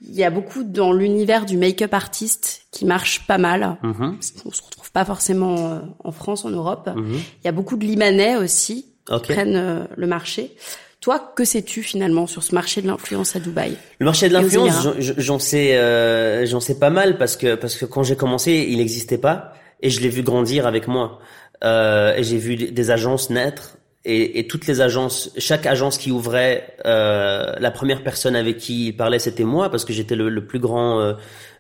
Il 0.02 0.14
y 0.14 0.24
a 0.24 0.30
beaucoup 0.30 0.62
dans 0.62 0.92
l'univers 0.92 1.44
du 1.44 1.56
make-up 1.56 1.92
artiste 1.92 2.66
qui 2.70 2.84
marche 2.84 3.26
pas 3.26 3.38
mal. 3.38 3.78
Mm 3.82 4.14
On 4.44 4.50
se 4.52 4.62
retrouve 4.62 4.92
pas 4.92 5.04
forcément 5.04 5.72
euh, 5.72 5.80
en 6.04 6.12
France, 6.12 6.44
en 6.44 6.50
Europe. 6.50 6.90
Mm 6.94 7.14
Il 7.14 7.44
y 7.46 7.48
a 7.48 7.52
beaucoup 7.52 7.76
de 7.76 7.84
Libanais 7.84 8.36
aussi 8.36 8.86
qui 9.06 9.20
prennent 9.20 9.56
euh, 9.56 9.84
le 9.96 10.06
marché. 10.06 10.54
Toi, 11.00 11.32
que 11.36 11.44
sais-tu 11.44 11.82
finalement 11.82 12.26
sur 12.26 12.42
ce 12.42 12.54
marché 12.54 12.82
de 12.82 12.88
l'influence 12.88 13.36
à 13.36 13.40
Dubaï 13.40 13.76
Le 14.00 14.06
marché 14.06 14.28
de 14.28 14.32
l'influence, 14.34 14.88
j'en 14.98 15.38
sais, 15.38 15.76
euh, 15.76 16.44
j'en 16.46 16.60
sais 16.60 16.78
pas 16.78 16.90
mal 16.90 17.18
parce 17.18 17.36
que 17.36 17.54
parce 17.54 17.76
que 17.76 17.84
quand 17.84 18.02
j'ai 18.02 18.16
commencé, 18.16 18.66
il 18.68 18.78
n'existait 18.78 19.18
pas 19.18 19.52
et 19.80 19.90
je 19.90 20.00
l'ai 20.00 20.08
vu 20.08 20.22
grandir 20.22 20.66
avec 20.66 20.88
moi. 20.88 21.20
Euh, 21.64 22.16
et 22.16 22.22
j'ai 22.22 22.38
vu 22.38 22.56
des 22.56 22.90
agences 22.90 23.30
naître 23.30 23.78
et, 24.04 24.38
et, 24.38 24.46
toutes 24.46 24.66
les 24.66 24.80
agences, 24.80 25.30
chaque 25.38 25.66
agence 25.66 25.98
qui 25.98 26.10
ouvrait, 26.10 26.76
euh, 26.86 27.52
la 27.58 27.70
première 27.70 28.02
personne 28.02 28.36
avec 28.36 28.56
qui 28.56 28.88
il 28.88 28.96
parlait, 28.96 29.18
c'était 29.18 29.44
moi, 29.44 29.70
parce 29.70 29.84
que 29.84 29.92
j'étais 29.92 30.14
le, 30.14 30.28
le, 30.30 30.46
plus 30.46 30.60
grand 30.60 31.00
euh, 31.00 31.14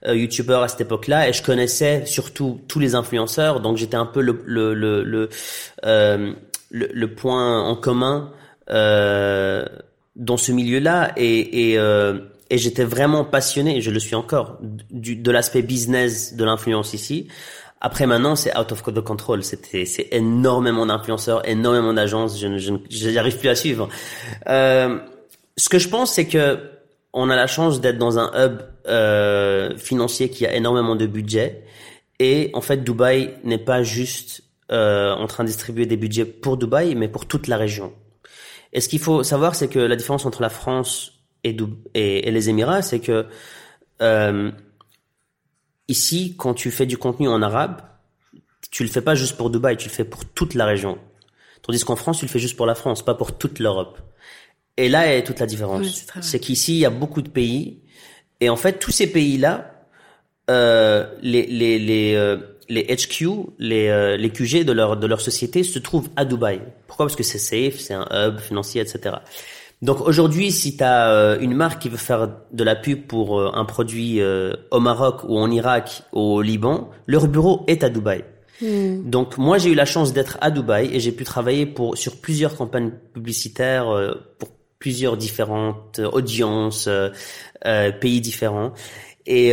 euh, 0.06 0.16
YouTuber 0.16 0.60
à 0.62 0.68
cette 0.68 0.80
époque-là, 0.80 1.28
et 1.28 1.32
je 1.32 1.42
connaissais 1.42 2.06
surtout 2.06 2.60
tous 2.68 2.78
les 2.78 2.94
influenceurs, 2.94 3.60
donc 3.60 3.76
j'étais 3.76 3.96
un 3.96 4.06
peu 4.06 4.22
le 4.22 4.40
le 4.46 4.72
le 4.72 5.02
le, 5.02 5.28
euh, 5.84 6.32
le, 6.70 6.88
le 6.92 7.14
point 7.14 7.60
en 7.60 7.74
commun 7.74 8.32
dans 8.70 10.36
ce 10.36 10.52
milieu-là, 10.52 11.12
et, 11.16 11.70
et, 11.70 11.78
euh, 11.78 12.18
et 12.50 12.58
j'étais 12.58 12.84
vraiment 12.84 13.24
passionné, 13.24 13.80
je 13.80 13.90
le 13.90 14.00
suis 14.00 14.14
encore, 14.14 14.58
du, 14.90 15.16
de 15.16 15.30
l'aspect 15.30 15.62
business 15.62 16.34
de 16.34 16.44
l'influence 16.44 16.92
ici. 16.92 17.28
Après 17.80 18.06
maintenant, 18.06 18.34
c'est 18.34 18.56
out 18.58 18.72
of 18.72 18.82
control. 18.82 19.44
C'était, 19.44 19.84
c'est 19.84 20.08
énormément 20.10 20.84
d'influenceurs, 20.84 21.48
énormément 21.48 21.94
d'agences. 21.94 22.38
Je, 22.40 22.58
je, 22.58 22.72
j'arrive 22.90 23.38
plus 23.38 23.48
à 23.48 23.54
suivre. 23.54 23.88
Euh, 24.48 24.98
ce 25.56 25.68
que 25.68 25.78
je 25.78 25.88
pense, 25.88 26.12
c'est 26.12 26.26
que 26.26 26.58
on 27.12 27.30
a 27.30 27.36
la 27.36 27.46
chance 27.46 27.80
d'être 27.80 27.98
dans 27.98 28.18
un 28.18 28.30
hub 28.34 28.58
euh, 28.88 29.76
financier 29.76 30.28
qui 30.28 30.44
a 30.44 30.54
énormément 30.54 30.96
de 30.96 31.06
budget. 31.06 31.62
Et 32.18 32.50
en 32.52 32.60
fait, 32.60 32.82
Dubaï 32.82 33.34
n'est 33.44 33.58
pas 33.58 33.84
juste 33.84 34.42
euh, 34.72 35.14
en 35.14 35.26
train 35.28 35.44
de 35.44 35.48
distribuer 35.48 35.86
des 35.86 35.96
budgets 35.96 36.24
pour 36.24 36.56
Dubaï, 36.56 36.96
mais 36.96 37.08
pour 37.08 37.26
toute 37.26 37.46
la 37.46 37.56
région. 37.56 37.92
Et 38.72 38.80
ce 38.80 38.88
qu'il 38.88 38.98
faut 38.98 39.22
savoir, 39.22 39.54
c'est 39.54 39.68
que 39.68 39.78
la 39.78 39.96
différence 39.96 40.26
entre 40.26 40.42
la 40.42 40.50
France 40.50 41.12
et, 41.44 41.56
et, 41.94 42.28
et 42.28 42.30
les 42.30 42.48
Émirats, 42.48 42.82
c'est 42.82 43.00
que 43.00 43.26
euh, 44.02 44.52
Ici, 45.88 46.34
quand 46.36 46.52
tu 46.52 46.70
fais 46.70 46.84
du 46.84 46.98
contenu 46.98 47.28
en 47.28 47.40
arabe, 47.40 47.80
tu 48.70 48.82
le 48.82 48.90
fais 48.90 49.00
pas 49.00 49.14
juste 49.14 49.38
pour 49.38 49.48
Dubaï, 49.48 49.78
tu 49.78 49.88
le 49.88 49.94
fais 49.94 50.04
pour 50.04 50.26
toute 50.26 50.52
la 50.52 50.66
région. 50.66 50.98
Tandis 51.62 51.82
qu'en 51.82 51.96
France, 51.96 52.18
tu 52.18 52.26
le 52.26 52.30
fais 52.30 52.38
juste 52.38 52.56
pour 52.56 52.66
la 52.66 52.74
France, 52.74 53.02
pas 53.02 53.14
pour 53.14 53.38
toute 53.38 53.58
l'Europe. 53.58 53.98
Et 54.76 54.90
là 54.90 55.12
est 55.12 55.24
toute 55.24 55.40
la 55.40 55.46
différence. 55.46 56.06
c'est 56.20 56.40
qu'ici, 56.40 56.74
il 56.74 56.78
y 56.80 56.84
a 56.84 56.90
beaucoup 56.90 57.22
de 57.22 57.30
pays. 57.30 57.82
Et 58.40 58.50
en 58.50 58.56
fait, 58.56 58.78
tous 58.78 58.90
ces 58.90 59.10
pays-là, 59.10 59.86
euh, 60.50 61.10
les, 61.22 61.46
les, 61.46 61.78
les, 61.78 62.14
euh, 62.14 62.36
les 62.68 62.84
HQ, 62.84 63.26
les, 63.58 63.88
euh, 63.88 64.16
les 64.16 64.30
QG 64.30 64.64
de 64.64 64.72
leur, 64.72 64.96
de 64.96 65.06
leur 65.06 65.20
société 65.20 65.62
se 65.62 65.78
trouvent 65.78 66.08
à 66.16 66.24
Dubaï. 66.24 66.60
Pourquoi? 66.86 67.06
Parce 67.06 67.16
que 67.16 67.22
c'est 67.22 67.38
safe, 67.38 67.78
c'est 67.78 67.94
un 67.94 68.06
hub 68.12 68.38
financier, 68.38 68.80
etc. 68.80 69.16
Donc 69.80 70.00
aujourd'hui, 70.00 70.50
si 70.50 70.76
tu 70.76 70.82
as 70.82 71.10
euh, 71.10 71.38
une 71.40 71.54
marque 71.54 71.82
qui 71.82 71.88
veut 71.88 71.96
faire 71.96 72.28
de 72.52 72.64
la 72.64 72.74
pub 72.74 73.06
pour 73.06 73.38
euh, 73.38 73.50
un 73.54 73.64
produit 73.64 74.20
euh, 74.20 74.54
au 74.70 74.80
Maroc 74.80 75.22
ou 75.28 75.38
en 75.38 75.50
Irak 75.50 76.02
ou 76.12 76.20
au 76.20 76.42
Liban, 76.42 76.90
leur 77.06 77.28
bureau 77.28 77.64
est 77.68 77.84
à 77.84 77.88
Dubaï. 77.88 78.24
Hmm. 78.60 79.08
Donc 79.08 79.38
moi 79.38 79.58
j'ai 79.58 79.70
eu 79.70 79.74
la 79.74 79.84
chance 79.84 80.12
d'être 80.12 80.36
à 80.40 80.50
Dubaï 80.50 80.92
et 80.92 80.98
j'ai 80.98 81.12
pu 81.12 81.22
travailler 81.22 81.64
pour 81.64 81.96
sur 81.96 82.20
plusieurs 82.20 82.56
campagnes 82.56 82.90
publicitaires 83.14 83.88
euh, 83.88 84.14
pour 84.38 84.48
plusieurs 84.80 85.16
différentes 85.16 86.00
audiences, 86.00 86.88
euh, 86.88 87.10
euh 87.66 87.92
pays 87.92 88.20
différents 88.20 88.72
et 89.26 89.52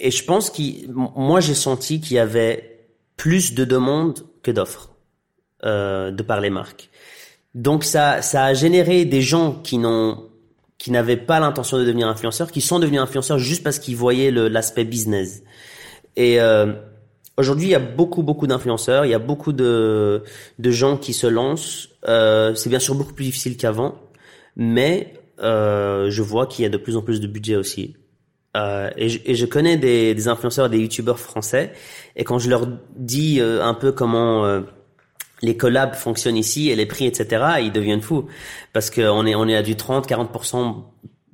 et 0.00 0.10
je 0.10 0.24
pense 0.24 0.50
que 0.50 0.62
moi 0.90 1.40
j'ai 1.40 1.54
senti 1.54 2.00
qu'il 2.00 2.16
y 2.16 2.18
avait 2.18 2.88
plus 3.16 3.54
de 3.54 3.64
demandes 3.64 4.24
que 4.42 4.50
d'offres 4.50 4.90
de 5.62 6.22
par 6.22 6.40
les 6.40 6.50
marques. 6.50 6.90
Donc 7.54 7.82
ça 7.82 8.22
ça 8.22 8.44
a 8.44 8.54
généré 8.54 9.04
des 9.04 9.22
gens 9.22 9.52
qui 9.52 9.78
n'ont 9.78 10.28
qui 10.78 10.90
n'avaient 10.90 11.16
pas 11.16 11.40
l'intention 11.40 11.78
de 11.78 11.84
devenir 11.84 12.08
influenceurs, 12.08 12.50
qui 12.50 12.60
sont 12.60 12.78
devenus 12.78 13.00
influenceurs 13.00 13.38
juste 13.38 13.62
parce 13.62 13.78
qu'ils 13.78 13.96
voyaient 13.96 14.30
l'aspect 14.30 14.84
business. 14.84 15.42
Et 16.16 16.40
euh, 16.40 16.72
aujourd'hui, 17.36 17.66
il 17.66 17.70
y 17.70 17.74
a 17.74 17.80
beaucoup, 17.80 18.22
beaucoup 18.22 18.46
d'influenceurs, 18.46 19.04
il 19.04 19.10
y 19.10 19.14
a 19.14 19.18
beaucoup 19.18 19.52
de, 19.52 20.22
de 20.58 20.70
gens 20.70 20.96
qui 20.96 21.12
se 21.12 21.26
lancent. 21.26 21.88
Euh, 22.08 22.54
c'est 22.54 22.70
bien 22.70 22.78
sûr 22.78 22.94
beaucoup 22.94 23.14
plus 23.14 23.24
difficile 23.24 23.56
qu'avant, 23.56 23.96
mais 24.54 25.14
euh, 25.40 26.10
je 26.10 26.22
vois 26.22 26.46
qu'il 26.46 26.62
y 26.62 26.66
a 26.66 26.70
de 26.70 26.78
plus 26.78 26.96
en 26.96 27.02
plus 27.02 27.20
de 27.20 27.26
budget 27.26 27.56
aussi. 27.56 27.96
Euh, 28.56 28.90
et, 28.96 29.08
je, 29.08 29.18
et, 29.24 29.34
je, 29.34 29.46
connais 29.46 29.76
des, 29.76 30.14
des 30.14 30.28
influenceurs, 30.28 30.70
des 30.70 30.78
youtubeurs 30.78 31.18
français, 31.18 31.72
et 32.16 32.24
quand 32.24 32.38
je 32.38 32.48
leur 32.48 32.66
dis 32.96 33.40
euh, 33.40 33.62
un 33.62 33.74
peu 33.74 33.92
comment 33.92 34.44
euh, 34.44 34.62
les 35.42 35.56
collabs 35.56 35.94
fonctionnent 35.94 36.36
ici 36.36 36.70
et 36.70 36.76
les 36.76 36.86
prix, 36.86 37.06
etc., 37.06 37.44
ils 37.60 37.72
deviennent 37.72 38.00
fous 38.02 38.26
parce 38.72 38.90
qu'on 38.90 39.26
est 39.26 39.34
on 39.34 39.46
est 39.46 39.56
à 39.56 39.62
du 39.62 39.74
30-40% 39.74 40.84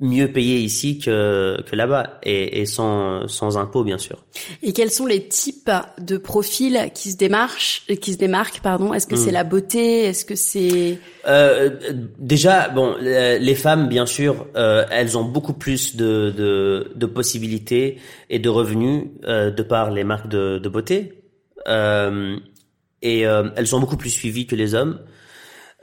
mieux 0.02 0.30
payé 0.30 0.58
ici 0.58 0.98
que 0.98 1.62
que 1.62 1.74
là-bas 1.74 2.18
et, 2.22 2.60
et 2.60 2.66
sans 2.66 3.26
sans 3.28 3.56
impôts 3.56 3.84
bien 3.84 3.98
sûr. 3.98 4.24
Et 4.62 4.74
quels 4.74 4.90
sont 4.90 5.06
les 5.06 5.26
types 5.28 5.70
de 5.98 6.18
profils 6.18 6.90
qui 6.94 7.12
se 7.12 7.16
démarchent 7.16 7.86
qui 8.00 8.12
se 8.12 8.18
démarquent 8.18 8.60
pardon? 8.60 8.92
Est-ce 8.92 9.06
que 9.06 9.16
c'est 9.16 9.30
hmm. 9.30 9.34
la 9.34 9.44
beauté? 9.44 10.04
Est-ce 10.04 10.24
que 10.24 10.34
c'est 10.34 10.98
euh, 11.26 11.70
déjà 12.18 12.68
bon 12.68 12.96
les 13.00 13.54
femmes 13.54 13.88
bien 13.88 14.04
sûr 14.04 14.46
euh, 14.56 14.84
elles 14.90 15.16
ont 15.16 15.24
beaucoup 15.24 15.54
plus 15.54 15.96
de 15.96 16.30
de, 16.36 16.92
de 16.94 17.06
possibilités 17.06 17.98
et 18.28 18.38
de 18.38 18.48
revenus 18.48 19.04
euh, 19.24 19.50
de 19.50 19.62
par 19.62 19.90
les 19.90 20.04
marques 20.04 20.28
de, 20.28 20.58
de 20.58 20.68
beauté. 20.68 21.22
Euh, 21.68 22.36
et 23.02 23.26
euh, 23.26 23.50
elles 23.56 23.66
sont 23.66 23.80
beaucoup 23.80 23.96
plus 23.96 24.10
suivies 24.10 24.46
que 24.46 24.56
les 24.56 24.74
hommes. 24.74 25.00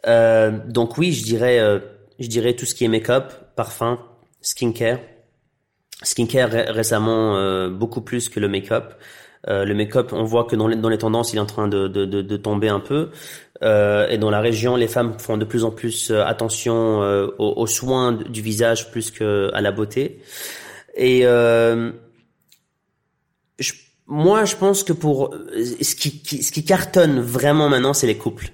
Euh, 0.08 0.51
donc 0.67 0.97
oui, 0.97 1.12
je 1.12 1.23
dirais, 1.23 1.60
euh, 1.60 1.79
je 2.19 2.27
dirais 2.27 2.53
tout 2.53 2.65
ce 2.65 2.73
qui 2.73 2.86
est 2.86 2.88
make-up, 2.88 3.32
parfum, 3.55 3.99
skincare. 4.41 4.99
Skincare 6.02 6.49
récemment 6.69 7.38
euh, 7.38 7.69
beaucoup 7.69 8.02
plus 8.02 8.30
que 8.30 8.39
le 8.39 8.47
make-up. 8.47 8.93
le 9.47 9.73
make-up, 9.73 10.13
on 10.13 10.23
voit 10.23 10.45
que 10.45 10.56
dans 10.56 10.67
les, 10.67 10.97
tendances, 10.97 11.34
il 11.34 11.38
est 11.38 11.41
en 11.41 11.45
train 11.45 11.67
de, 11.67 11.88
de, 11.88 12.06
de, 12.06 12.21
de 12.21 12.38
tomber 12.38 12.69
un 12.69 12.80
peu. 12.80 13.10
et 13.62 14.17
dans 14.17 14.30
la 14.30 14.41
région, 14.41 14.75
les 14.75 14.88
femmes 14.88 15.17
font 15.19 15.38
de 15.38 15.45
plus 15.45 15.63
en 15.63 15.71
plus 15.71 16.12
attention 16.12 16.99
aux, 17.38 17.54
aux, 17.62 17.67
soins 17.67 18.13
du 18.13 18.41
visage 18.41 18.91
plus 18.91 19.12
que 19.12 19.52
à 19.54 19.62
la 19.62 19.71
beauté. 19.71 20.21
Et 20.95 21.21
je 21.23 21.91
moi, 24.10 24.43
je 24.43 24.56
pense 24.56 24.84
que 24.84 24.91
pour 24.91 25.36
ce 25.54 25.95
qui, 25.95 26.41
ce 26.41 26.52
qui 26.52 26.65
cartonne 26.65 27.19
vraiment 27.19 27.69
maintenant, 27.69 27.93
c'est 27.93 28.08
les 28.08 28.17
couples, 28.17 28.49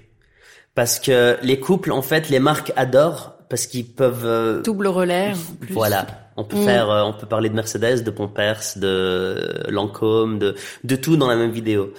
parce 0.74 1.00
que 1.00 1.38
les 1.42 1.58
couples, 1.58 1.92
en 1.92 2.02
fait, 2.02 2.28
les 2.28 2.40
marques 2.40 2.72
adorent 2.76 3.35
parce 3.48 3.66
qu'ils 3.66 3.86
peuvent 3.86 4.26
euh, 4.26 4.62
double 4.62 4.86
relais. 4.88 5.32
Voilà, 5.70 6.06
on 6.36 6.44
peut 6.44 6.56
mm. 6.56 6.64
faire, 6.64 6.90
euh, 6.90 7.02
on 7.02 7.12
peut 7.12 7.26
parler 7.26 7.48
de 7.48 7.54
Mercedes, 7.54 8.02
de 8.04 8.10
Pompers, 8.10 8.62
de 8.76 9.64
Lancôme, 9.68 10.38
de 10.38 10.54
de 10.84 10.96
tout 10.96 11.16
dans 11.16 11.28
la 11.28 11.36
même 11.36 11.52
vidéo. 11.52 11.92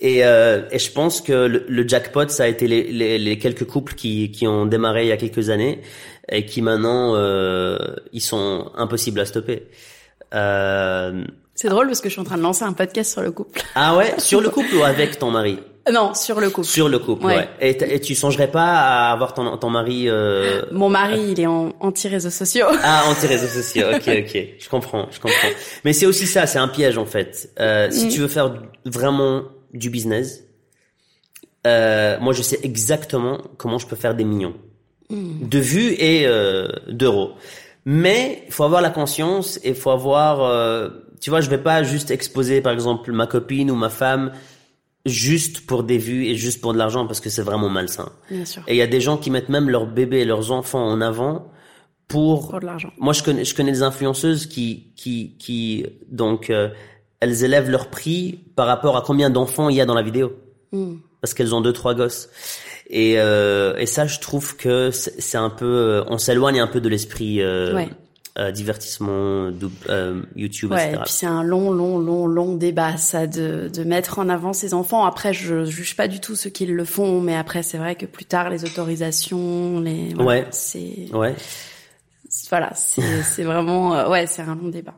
Et, 0.00 0.24
euh, 0.24 0.62
et 0.70 0.78
je 0.78 0.90
pense 0.90 1.20
que 1.20 1.32
le, 1.68 1.88
jackpot, 1.88 2.28
ça 2.28 2.44
a 2.44 2.46
été 2.46 2.66
les, 2.66 2.90
les, 2.90 3.18
les, 3.18 3.38
quelques 3.38 3.66
couples 3.66 3.94
qui, 3.94 4.30
qui 4.30 4.46
ont 4.46 4.64
démarré 4.64 5.04
il 5.04 5.08
y 5.08 5.12
a 5.12 5.18
quelques 5.18 5.50
années 5.50 5.82
et 6.30 6.46
qui 6.46 6.62
maintenant 6.62 7.14
euh, 7.16 7.76
ils 8.12 8.22
sont 8.22 8.70
impossibles 8.76 9.20
à 9.20 9.26
stopper. 9.26 9.68
Euh, 10.34 11.24
c'est 11.54 11.68
drôle 11.68 11.88
parce 11.88 12.00
que 12.00 12.08
je 12.08 12.12
suis 12.12 12.20
en 12.20 12.24
train 12.24 12.38
de 12.38 12.42
lancer 12.42 12.64
un 12.64 12.72
podcast 12.72 13.12
sur 13.12 13.20
le 13.20 13.30
couple. 13.30 13.60
Ah 13.74 13.94
ouais, 13.96 14.14
sur 14.18 14.40
le 14.40 14.48
couple 14.48 14.74
ou 14.74 14.84
avec 14.84 15.18
ton 15.18 15.30
mari? 15.30 15.58
Non, 15.92 16.14
sur 16.14 16.40
le 16.40 16.50
couple. 16.50 16.66
Sur 16.66 16.88
le 16.88 16.98
couple, 16.98 17.26
ouais. 17.26 17.48
Et, 17.60 17.70
et, 17.94 18.00
tu 18.00 18.14
songerais 18.14 18.50
pas 18.50 18.80
à 18.80 19.12
avoir 19.12 19.34
ton, 19.34 19.56
ton 19.56 19.70
mari 19.70 20.08
euh... 20.08 20.62
Mon 20.72 20.88
mari, 20.88 21.20
il 21.30 21.40
est 21.40 21.46
en 21.46 21.72
anti-réseaux 21.80 22.30
sociaux. 22.30 22.66
Ah, 22.82 23.04
anti-réseaux 23.08 23.46
sociaux. 23.46 23.86
Ok, 23.94 24.08
ok. 24.08 24.46
Je 24.58 24.68
comprends, 24.68 25.06
je 25.10 25.20
comprends. 25.20 25.48
Mais 25.84 25.92
c'est 25.92 26.06
aussi 26.06 26.26
ça, 26.26 26.46
c'est 26.46 26.58
un 26.58 26.68
piège 26.68 26.98
en 26.98 27.04
fait. 27.04 27.50
Euh, 27.60 27.88
si 27.90 28.06
mm. 28.06 28.08
tu 28.08 28.20
veux 28.20 28.28
faire 28.28 28.54
vraiment 28.84 29.42
du 29.74 29.90
business, 29.90 30.44
euh, 31.66 32.18
moi 32.20 32.32
je 32.32 32.42
sais 32.42 32.58
exactement 32.62 33.38
comment 33.58 33.78
je 33.78 33.86
peux 33.86 33.96
faire 33.96 34.14
des 34.14 34.24
millions 34.24 34.54
mm. 35.10 35.48
de 35.48 35.58
vues 35.58 35.92
et 35.98 36.26
d'euros. 36.88 37.32
Mais 37.84 38.44
il 38.46 38.52
faut 38.52 38.64
avoir 38.64 38.80
la 38.82 38.90
conscience 38.90 39.58
et 39.62 39.70
il 39.70 39.74
faut 39.74 39.90
avoir 39.90 40.90
tu 41.20 41.30
vois, 41.30 41.40
je 41.40 41.50
vais 41.50 41.58
pas 41.58 41.82
juste 41.82 42.10
exposer, 42.10 42.60
par 42.60 42.72
exemple, 42.72 43.12
ma 43.12 43.26
copine 43.26 43.70
ou 43.70 43.74
ma 43.74 43.90
femme 43.90 44.32
juste 45.06 45.66
pour 45.66 45.82
des 45.82 45.98
vues 45.98 46.26
et 46.26 46.34
juste 46.34 46.60
pour 46.60 46.72
de 46.72 46.78
l'argent 46.78 47.06
parce 47.06 47.20
que 47.20 47.30
c'est 47.30 47.42
vraiment 47.42 47.68
malsain. 47.68 48.10
Bien 48.30 48.44
sûr. 48.44 48.62
Et 48.66 48.74
il 48.74 48.76
y 48.76 48.82
a 48.82 48.86
des 48.86 49.00
gens 49.00 49.16
qui 49.16 49.30
mettent 49.30 49.48
même 49.48 49.70
leurs 49.70 49.86
bébés 49.86 50.20
et 50.20 50.24
leurs 50.24 50.52
enfants 50.52 50.84
en 50.84 51.00
avant 51.00 51.50
pour, 52.08 52.50
pour 52.50 52.60
de 52.60 52.66
l'argent. 52.66 52.92
Moi, 52.98 53.12
je 53.12 53.22
connais, 53.22 53.44
je 53.44 53.54
connais 53.54 53.72
des 53.72 53.82
influenceuses 53.82 54.46
qui, 54.46 54.92
qui, 54.96 55.36
qui, 55.38 55.86
donc, 56.10 56.50
euh, 56.50 56.68
elles 57.20 57.44
élèvent 57.44 57.70
leur 57.70 57.88
prix 57.88 58.40
par 58.56 58.66
rapport 58.66 58.96
à 58.96 59.02
combien 59.02 59.30
d'enfants 59.30 59.68
il 59.68 59.76
y 59.76 59.80
a 59.80 59.86
dans 59.86 59.94
la 59.94 60.02
vidéo. 60.02 60.32
Hmm. 60.72 60.96
Parce 61.20 61.34
qu'elles 61.34 61.54
ont 61.54 61.60
deux, 61.60 61.72
trois 61.72 61.94
gosses. 61.94 62.28
Et, 62.88 63.14
euh, 63.18 63.76
et 63.76 63.86
ça, 63.86 64.06
je 64.06 64.18
trouve 64.18 64.56
que 64.56 64.90
c'est 64.90 65.38
un 65.38 65.50
peu, 65.50 65.64
euh, 65.64 66.04
on 66.08 66.18
s'éloigne 66.18 66.60
un 66.60 66.66
peu 66.66 66.80
de 66.80 66.88
l'esprit 66.88 67.40
euh, 67.40 67.74
ouais. 67.74 67.88
Euh, 68.38 68.52
divertissement, 68.52 69.50
euh, 69.88 70.22
YouTube, 70.36 70.70
ouais, 70.70 70.92
Et 70.92 70.96
puis 70.98 71.10
c'est 71.10 71.26
un 71.26 71.42
long, 71.42 71.72
long, 71.72 71.98
long, 71.98 72.28
long 72.28 72.54
débat, 72.54 72.96
ça, 72.96 73.26
de, 73.26 73.68
de 73.68 73.82
mettre 73.82 74.20
en 74.20 74.28
avant 74.28 74.52
ses 74.52 74.72
enfants. 74.72 75.04
Après, 75.04 75.34
je 75.34 75.64
juge 75.64 75.96
pas 75.96 76.06
du 76.06 76.20
tout 76.20 76.36
ceux 76.36 76.48
qui 76.48 76.64
le 76.64 76.84
font, 76.84 77.20
mais 77.20 77.34
après, 77.34 77.64
c'est 77.64 77.76
vrai 77.76 77.96
que 77.96 78.06
plus 78.06 78.24
tard, 78.24 78.48
les 78.48 78.64
autorisations, 78.64 79.80
les, 79.80 80.14
ouais, 80.14 80.46
c'est, 80.52 81.08
ouais, 81.12 81.34
voilà, 82.50 82.72
c'est, 82.76 83.22
c'est 83.24 83.42
vraiment, 83.42 83.94
euh, 83.94 84.08
ouais, 84.08 84.28
c'est 84.28 84.42
un 84.42 84.54
long 84.54 84.68
débat. 84.68 84.94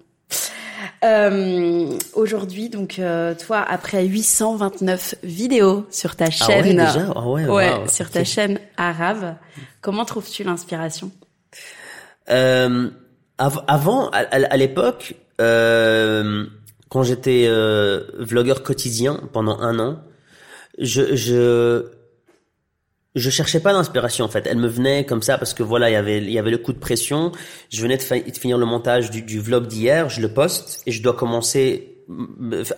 Euh, 1.05 1.97
aujourd'hui, 2.14 2.68
donc 2.68 2.99
euh, 2.99 3.35
toi, 3.35 3.64
après 3.66 4.05
829 4.05 5.16
vidéos 5.23 5.87
sur 5.90 6.16
ta 6.16 6.31
chaîne, 6.31 6.79
ah 6.81 6.85
ouais, 6.85 6.87
déjà? 6.92 7.12
Ah 7.16 7.29
ouais, 7.29 7.47
ouais 7.47 7.88
sur 7.88 8.11
ta 8.11 8.25
chaîne 8.25 8.61
arabe, 8.77 9.37
comment 9.81 10.05
trouves-tu 10.05 10.45
l'inspiration? 10.45 11.11
Euh, 12.31 12.90
avant, 13.66 14.09
à, 14.11 14.57
l'époque, 14.57 15.14
euh, 15.40 16.46
quand 16.88 17.02
j'étais 17.02 17.46
euh, 17.48 18.05
vlogueur 18.18 18.62
quotidien 18.62 19.20
pendant 19.33 19.59
un 19.61 19.78
an, 19.78 20.00
je 20.78 21.16
je 21.16 21.87
je 23.14 23.31
cherchais 23.31 23.61
pas 23.61 23.72
d'inspiration 23.72 24.24
en 24.24 24.28
fait. 24.28 24.46
Elle 24.46 24.59
me 24.59 24.68
venait 24.68 25.05
comme 25.05 25.22
ça 25.22 25.38
parce 25.38 25.55
que 25.55 25.62
voilà, 25.62 25.90
il 25.90 25.92
y 25.92 25.96
avait 25.96 26.22
y 26.22 26.38
avait 26.38 26.50
le 26.50 26.59
coup 26.59 26.72
de 26.72 26.78
pression. 26.78 27.33
Je 27.70 27.83
venais 27.83 27.96
de, 27.96 28.02
finir 28.02 28.59
le 28.59 28.66
montage 28.66 29.11
du 29.11 29.40
vlog 29.40 29.66
d'hier, 29.66 30.09
je 30.09 30.20
le 30.20 30.33
poste 30.33 30.83
et 30.87 30.92
je 30.92 31.02
dois 31.02 31.14
commencer 31.14 32.05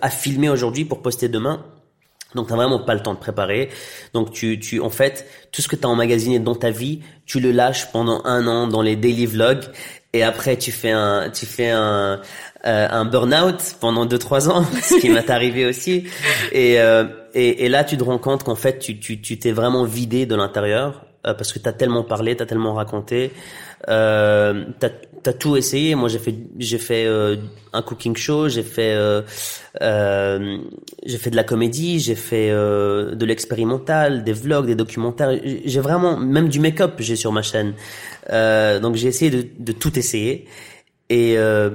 à 0.01 0.09
filmer 0.09 0.49
aujourd'hui 0.49 0.85
pour 0.85 1.01
poster 1.01 1.29
demain. 1.29 1.65
Donc 2.35 2.47
t'as 2.47 2.55
vraiment 2.55 2.79
pas 2.79 2.93
le 2.93 3.01
temps 3.01 3.13
de 3.13 3.19
préparer. 3.19 3.69
Donc 4.13 4.31
tu, 4.31 4.59
tu, 4.59 4.79
en 4.79 4.89
fait, 4.89 5.27
tout 5.51 5.61
ce 5.61 5.67
que 5.67 5.75
t'as 5.75 5.87
emmagasiné 5.87 6.39
dans 6.39 6.55
ta 6.55 6.69
vie, 6.69 7.01
tu 7.25 7.39
le 7.39 7.51
lâches 7.51 7.91
pendant 7.91 8.21
un 8.25 8.45
an 8.47 8.67
dans 8.67 8.81
les 8.81 8.95
daily 8.95 9.25
vlogs. 9.25 9.65
Et 10.13 10.23
après 10.23 10.55
tu 10.55 10.71
fais 10.71 10.91
un 10.91 11.29
tu 11.29 11.45
fais 11.45 11.71
un 11.71 12.21
euh, 12.65 12.87
un 12.89 13.03
burn-out 13.03 13.75
pendant 13.81 14.05
deux 14.05 14.17
trois 14.17 14.49
ans 14.49 14.63
ce 14.81 14.97
qui 14.99 15.09
m'est 15.09 15.29
arrivé 15.29 15.65
aussi. 15.65 16.05
Et, 16.53 16.79
euh, 16.79 17.03
et, 17.33 17.65
et 17.65 17.69
là 17.69 17.83
tu 17.83 17.97
te 17.97 18.03
rends 18.03 18.17
compte 18.17 18.43
qu'en 18.43 18.55
fait 18.55 18.79
tu 18.79 18.97
tu 18.97 19.19
tu 19.19 19.37
t'es 19.37 19.51
vraiment 19.51 19.83
vidé 19.83 20.25
de 20.25 20.35
l'intérieur 20.35 21.05
euh, 21.27 21.33
parce 21.33 21.51
que 21.51 21.59
t'as 21.59 21.73
tellement 21.73 22.03
parlé 22.03 22.37
t'as 22.37 22.45
tellement 22.45 22.73
raconté. 22.73 23.33
Euh, 23.89 24.63
t'as 24.79 24.89
as 25.29 25.33
tout 25.33 25.55
essayé 25.55 25.95
moi 25.95 26.09
j'ai 26.09 26.19
fait 26.19 26.35
j'ai 26.57 26.77
fait 26.77 27.05
euh, 27.05 27.35
un 27.73 27.81
cooking 27.81 28.15
show 28.15 28.47
j'ai 28.49 28.63
fait 28.63 28.93
euh, 28.93 29.21
euh, 29.81 30.57
j'ai 31.05 31.17
fait 31.17 31.29
de 31.29 31.35
la 31.35 31.43
comédie 31.43 31.99
j'ai 31.99 32.15
fait 32.15 32.49
de 32.49 33.25
l'expérimental 33.25 34.23
des 34.23 34.33
vlogs 34.33 34.67
des 34.67 34.75
documentaires 34.75 35.37
j'ai 35.43 35.79
vraiment 35.79 36.17
même 36.17 36.49
du 36.49 36.59
make-up 36.59 36.93
j'ai 36.99 37.15
sur 37.15 37.31
ma 37.31 37.41
chaîne 37.41 37.73
euh, 38.31 38.79
donc 38.79 38.95
j'ai 38.95 39.07
essayé 39.07 39.31
de, 39.31 39.45
de, 39.59 39.71
tout 39.71 39.97
essayer. 39.97 40.47
Et, 41.09 41.37
euh, 41.37 41.71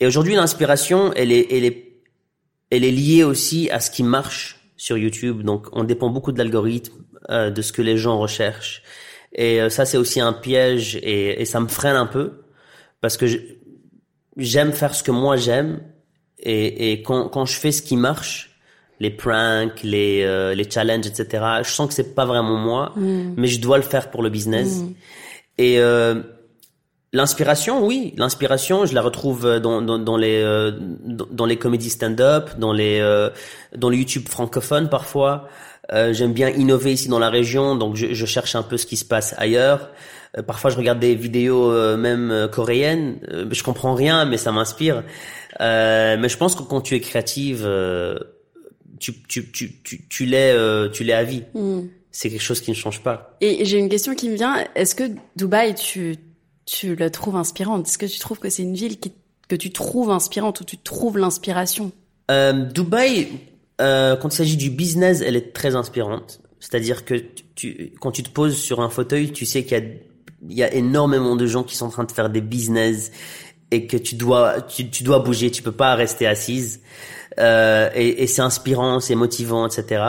et 0.00 0.06
aujourd'hui, 0.06 0.34
l'inspiration, 0.34 1.12
elle 1.14 1.32
est, 1.32 1.48
elle 1.50 1.64
est, 1.64 2.00
elle 2.70 2.84
est 2.84 2.90
liée 2.90 3.24
aussi 3.24 3.70
à 3.70 3.80
ce 3.80 3.90
qui 3.90 4.02
marche 4.02 4.60
sur 4.76 4.96
YouTube. 4.96 5.42
Donc, 5.42 5.66
on 5.72 5.84
dépend 5.84 6.10
beaucoup 6.10 6.32
de 6.32 6.38
l'algorithme, 6.38 6.94
euh, 7.30 7.50
de 7.50 7.62
ce 7.62 7.72
que 7.72 7.82
les 7.82 7.96
gens 7.96 8.18
recherchent. 8.18 8.82
Et 9.34 9.60
euh, 9.60 9.70
ça, 9.70 9.84
c'est 9.84 9.96
aussi 9.96 10.20
un 10.20 10.32
piège 10.32 10.96
et, 10.96 11.40
et, 11.40 11.44
ça 11.44 11.58
me 11.58 11.68
freine 11.68 11.96
un 11.96 12.06
peu 12.06 12.41
parce 13.02 13.18
que 13.18 13.26
j'aime 14.38 14.72
faire 14.72 14.94
ce 14.94 15.02
que 15.02 15.10
moi 15.10 15.36
j'aime 15.36 15.82
et, 16.38 16.92
et 16.92 17.02
quand, 17.02 17.28
quand 17.28 17.44
je 17.44 17.56
fais 17.58 17.70
ce 17.72 17.82
qui 17.82 17.96
marche, 17.96 18.48
les 18.98 19.10
pranks, 19.10 19.82
les 19.82 20.22
euh, 20.22 20.54
les 20.54 20.68
challenges, 20.70 21.06
etc. 21.06 21.44
Je 21.64 21.70
sens 21.70 21.88
que 21.88 21.94
c'est 21.94 22.14
pas 22.14 22.24
vraiment 22.24 22.56
moi, 22.56 22.94
mais 23.36 23.48
je 23.48 23.60
dois 23.60 23.76
le 23.76 23.82
faire 23.82 24.10
pour 24.10 24.22
le 24.22 24.30
business. 24.30 24.78
Et 25.58 25.80
euh, 25.80 26.22
l'inspiration, 27.12 27.84
oui, 27.84 28.14
l'inspiration, 28.16 28.86
je 28.86 28.94
la 28.94 29.02
retrouve 29.02 29.58
dans 29.60 29.82
dans, 29.82 29.98
dans 29.98 30.16
les 30.16 30.40
euh, 30.42 30.70
dans, 31.04 31.26
dans 31.30 31.46
les 31.46 31.56
comédies 31.56 31.90
stand-up, 31.90 32.50
dans 32.58 32.72
les 32.72 33.00
euh, 33.00 33.30
dans 33.76 33.90
le 33.90 33.96
YouTube 33.96 34.28
francophone 34.28 34.88
parfois. 34.88 35.48
Euh, 35.92 36.12
J'aime 36.12 36.32
bien 36.32 36.48
innover 36.50 36.92
ici 36.92 37.08
dans 37.08 37.18
la 37.18 37.28
région, 37.28 37.74
donc 37.74 37.96
je, 37.96 38.14
je 38.14 38.26
cherche 38.26 38.54
un 38.54 38.62
peu 38.62 38.76
ce 38.76 38.86
qui 38.86 38.96
se 38.96 39.04
passe 39.04 39.34
ailleurs. 39.36 39.90
Euh, 40.38 40.42
parfois, 40.42 40.70
je 40.70 40.76
regarde 40.76 40.98
des 41.00 41.14
vidéos 41.14 41.70
euh, 41.70 41.96
même 41.96 42.30
euh, 42.30 42.48
coréennes. 42.48 43.18
Euh, 43.30 43.46
je 43.50 43.62
comprends 43.62 43.94
rien, 43.94 44.24
mais 44.24 44.36
ça 44.38 44.52
m'inspire. 44.52 45.04
Euh, 45.60 46.16
mais 46.18 46.28
je 46.28 46.36
pense 46.36 46.54
que 46.54 46.62
quand 46.62 46.80
tu 46.80 46.94
es 46.94 47.00
créative, 47.00 47.62
euh, 47.66 48.18
tu 48.98 49.12
tu 49.28 49.50
tu 49.52 49.80
tu, 49.82 50.08
tu 50.08 50.24
l'es 50.24 50.52
euh, 50.52 50.88
tu 50.88 51.04
l'es 51.04 51.12
à 51.12 51.24
vie. 51.24 51.42
Hmm. 51.54 51.82
C'est 52.10 52.28
quelque 52.30 52.42
chose 52.42 52.60
qui 52.60 52.70
ne 52.70 52.76
change 52.76 53.02
pas. 53.02 53.36
Et 53.40 53.64
j'ai 53.64 53.78
une 53.78 53.88
question 53.88 54.14
qui 54.14 54.28
me 54.28 54.34
vient. 54.36 54.64
Est-ce 54.74 54.94
que 54.94 55.04
Dubaï, 55.36 55.74
tu, 55.74 56.16
tu 56.66 56.94
la 56.94 57.08
trouves 57.08 57.36
inspirante? 57.36 57.88
Est-ce 57.88 57.96
que 57.96 58.04
tu 58.04 58.18
trouves 58.18 58.38
que 58.38 58.50
c'est 58.50 58.62
une 58.62 58.74
ville 58.74 59.00
qui, 59.00 59.14
que 59.48 59.56
tu 59.56 59.70
trouves 59.70 60.10
inspirante 60.10 60.60
ou 60.60 60.64
tu 60.64 60.76
trouves 60.76 61.16
l'inspiration? 61.16 61.90
Euh, 62.30 62.52
Dubaï, 62.52 63.28
euh, 63.80 64.14
quand 64.16 64.28
il 64.28 64.36
s'agit 64.36 64.58
du 64.58 64.68
business, 64.68 65.22
elle 65.22 65.36
est 65.36 65.54
très 65.54 65.74
inspirante. 65.74 66.40
C'est-à-dire 66.60 67.06
que 67.06 67.14
tu- 67.54 67.94
quand 67.98 68.12
tu 68.12 68.22
te 68.22 68.30
poses 68.30 68.56
sur 68.58 68.80
un 68.80 68.90
fauteuil, 68.90 69.32
tu 69.32 69.46
sais 69.46 69.64
qu'il 69.64 69.78
y 69.78 69.80
a, 69.80 69.84
il 70.48 70.56
y 70.56 70.62
a 70.62 70.72
énormément 70.74 71.36
de 71.36 71.46
gens 71.46 71.62
qui 71.62 71.76
sont 71.76 71.86
en 71.86 71.90
train 71.90 72.04
de 72.04 72.12
faire 72.12 72.30
des 72.30 72.40
business 72.40 73.10
et 73.70 73.86
que 73.86 73.96
tu 73.96 74.14
dois, 74.16 74.60
tu, 74.62 74.90
tu 74.90 75.02
dois 75.04 75.20
bouger, 75.20 75.50
tu 75.50 75.62
peux 75.62 75.72
pas 75.72 75.94
rester 75.94 76.26
assise. 76.26 76.80
Euh, 77.38 77.88
et 77.94 78.22
et 78.22 78.26
c'est 78.26 78.42
inspirant, 78.42 79.00
c'est 79.00 79.14
motivant, 79.14 79.66
etc. 79.66 80.02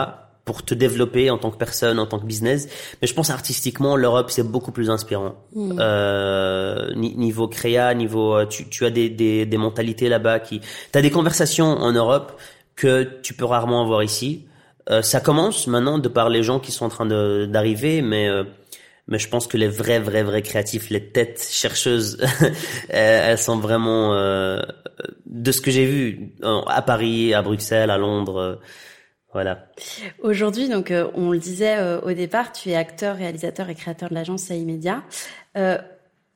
pour 0.44 0.62
te 0.62 0.74
développer 0.74 1.30
en 1.30 1.38
tant 1.38 1.50
que 1.50 1.56
personne, 1.56 1.98
en 1.98 2.04
tant 2.06 2.18
que 2.18 2.26
business. 2.26 2.68
Mais 3.00 3.08
je 3.08 3.14
pense 3.14 3.30
artistiquement, 3.30 3.96
l'Europe 3.96 4.30
c'est 4.30 4.42
beaucoup 4.42 4.72
plus 4.72 4.90
inspirant. 4.90 5.36
Euh, 5.56 6.90
ni- 6.96 7.14
niveau 7.16 7.48
créa, 7.48 7.94
niveau, 7.94 8.34
euh, 8.34 8.46
tu, 8.46 8.68
tu 8.68 8.84
as 8.84 8.90
des, 8.90 9.08
des, 9.08 9.46
des 9.46 9.56
mentalités 9.56 10.08
là-bas 10.08 10.40
qui, 10.40 10.60
t'as 10.92 11.00
des 11.02 11.10
conversations 11.10 11.66
en 11.66 11.92
Europe 11.92 12.38
que 12.76 13.04
tu 13.22 13.34
peux 13.34 13.44
rarement 13.46 13.80
avoir 13.82 14.02
ici. 14.02 14.44
Euh, 14.90 15.00
ça 15.00 15.20
commence 15.20 15.66
maintenant 15.66 15.98
de 15.98 16.08
par 16.08 16.28
les 16.28 16.42
gens 16.42 16.58
qui 16.60 16.72
sont 16.72 16.84
en 16.84 16.90
train 16.90 17.06
de- 17.06 17.46
d'arriver, 17.50 18.02
mais 18.02 18.28
euh, 18.28 18.44
mais 19.06 19.18
je 19.18 19.28
pense 19.28 19.46
que 19.46 19.56
les 19.56 19.68
vrais, 19.68 19.98
vrais, 19.98 20.22
vrais 20.22 20.42
créatifs, 20.42 20.90
les 20.90 21.10
têtes 21.10 21.46
chercheuses, 21.50 22.18
elles 22.40 22.54
elles 22.88 23.38
sont 23.38 23.58
vraiment 23.58 24.14
euh, 24.14 24.60
de 25.26 25.52
ce 25.52 25.60
que 25.60 25.70
j'ai 25.70 25.86
vu 25.86 26.32
euh, 26.42 26.60
à 26.66 26.82
Paris, 26.82 27.34
à 27.34 27.42
Bruxelles, 27.42 27.90
à 27.90 27.98
Londres, 27.98 28.36
euh, 28.36 28.56
voilà. 29.34 29.66
Aujourd'hui, 30.22 30.68
donc, 30.68 30.92
euh, 30.92 31.10
on 31.14 31.32
le 31.32 31.38
disait 31.38 31.76
euh, 31.76 32.00
au 32.02 32.12
départ, 32.12 32.52
tu 32.52 32.70
es 32.70 32.76
acteur, 32.76 33.16
réalisateur 33.16 33.68
et 33.68 33.74
créateur 33.74 34.08
de 34.08 34.14
l'agence 34.14 34.48
AI 34.48 34.64
Media. 34.64 35.02
Euh, 35.56 35.76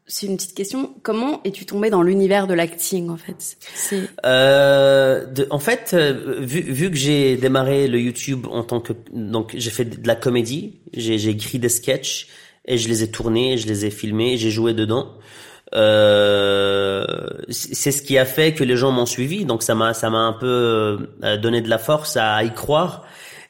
c'est 0.08 0.26
une 0.26 0.36
petite 0.36 0.56
question. 0.56 0.94
Comment 1.04 1.40
es-tu 1.44 1.64
tombé 1.64 1.90
dans 1.90 2.02
l'univers 2.02 2.48
de 2.48 2.54
l'acting, 2.54 3.08
en 3.08 3.16
fait? 3.16 3.56
Euh, 4.26 5.26
de, 5.26 5.46
en 5.50 5.60
fait, 5.60 5.92
euh, 5.94 6.40
vu, 6.40 6.60
vu 6.60 6.90
que 6.90 6.96
j'ai 6.96 7.36
démarré 7.36 7.86
le 7.86 8.00
YouTube 8.00 8.46
en 8.50 8.64
tant 8.64 8.80
que 8.80 8.94
donc 9.12 9.54
j'ai 9.56 9.70
fait 9.70 9.84
de 9.84 10.06
la 10.06 10.16
comédie, 10.16 10.80
j'ai 10.92 11.18
j'ai 11.18 11.30
écrit 11.30 11.60
des 11.60 11.68
sketchs 11.68 12.26
et 12.68 12.78
je 12.78 12.88
les 12.88 13.02
ai 13.02 13.10
tournés, 13.10 13.58
je 13.58 13.66
les 13.66 13.86
ai 13.86 13.90
filmés, 13.90 14.36
j'ai 14.36 14.50
joué 14.50 14.74
dedans. 14.74 15.14
Euh, 15.74 17.04
c'est 17.50 17.92
ce 17.92 18.00
qui 18.00 18.16
a 18.16 18.24
fait 18.24 18.54
que 18.54 18.64
les 18.64 18.76
gens 18.76 18.90
m'ont 18.90 19.06
suivi, 19.06 19.44
donc 19.44 19.62
ça 19.62 19.74
m'a 19.74 19.92
ça 19.92 20.08
m'a 20.08 20.20
un 20.20 20.32
peu 20.32 21.08
euh, 21.24 21.36
donné 21.36 21.60
de 21.60 21.68
la 21.68 21.78
force 21.78 22.16
à 22.16 22.42
y 22.44 22.52
croire 22.54 23.04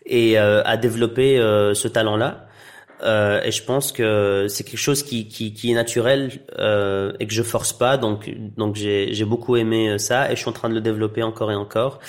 et 0.06 0.38
euh, 0.38 0.62
à 0.64 0.76
développer 0.76 1.38
euh, 1.38 1.74
ce 1.74 1.86
talent-là. 1.86 2.46
Euh, 3.04 3.40
et 3.44 3.52
je 3.52 3.62
pense 3.62 3.92
que 3.92 4.46
c'est 4.48 4.64
quelque 4.64 4.80
chose 4.80 5.04
qui, 5.04 5.28
qui, 5.28 5.52
qui 5.54 5.70
est 5.70 5.74
naturel 5.74 6.32
euh, 6.58 7.12
et 7.20 7.28
que 7.28 7.32
je 7.32 7.44
force 7.44 7.72
pas. 7.72 7.96
Donc, 7.96 8.28
donc 8.56 8.74
j'ai, 8.74 9.14
j'ai 9.14 9.24
beaucoup 9.24 9.54
aimé 9.56 10.00
ça 10.00 10.26
et 10.26 10.34
je 10.34 10.40
suis 10.40 10.48
en 10.48 10.52
train 10.52 10.68
de 10.68 10.74
le 10.74 10.80
développer 10.80 11.22
encore 11.22 11.52
et 11.52 11.54
encore. 11.54 12.00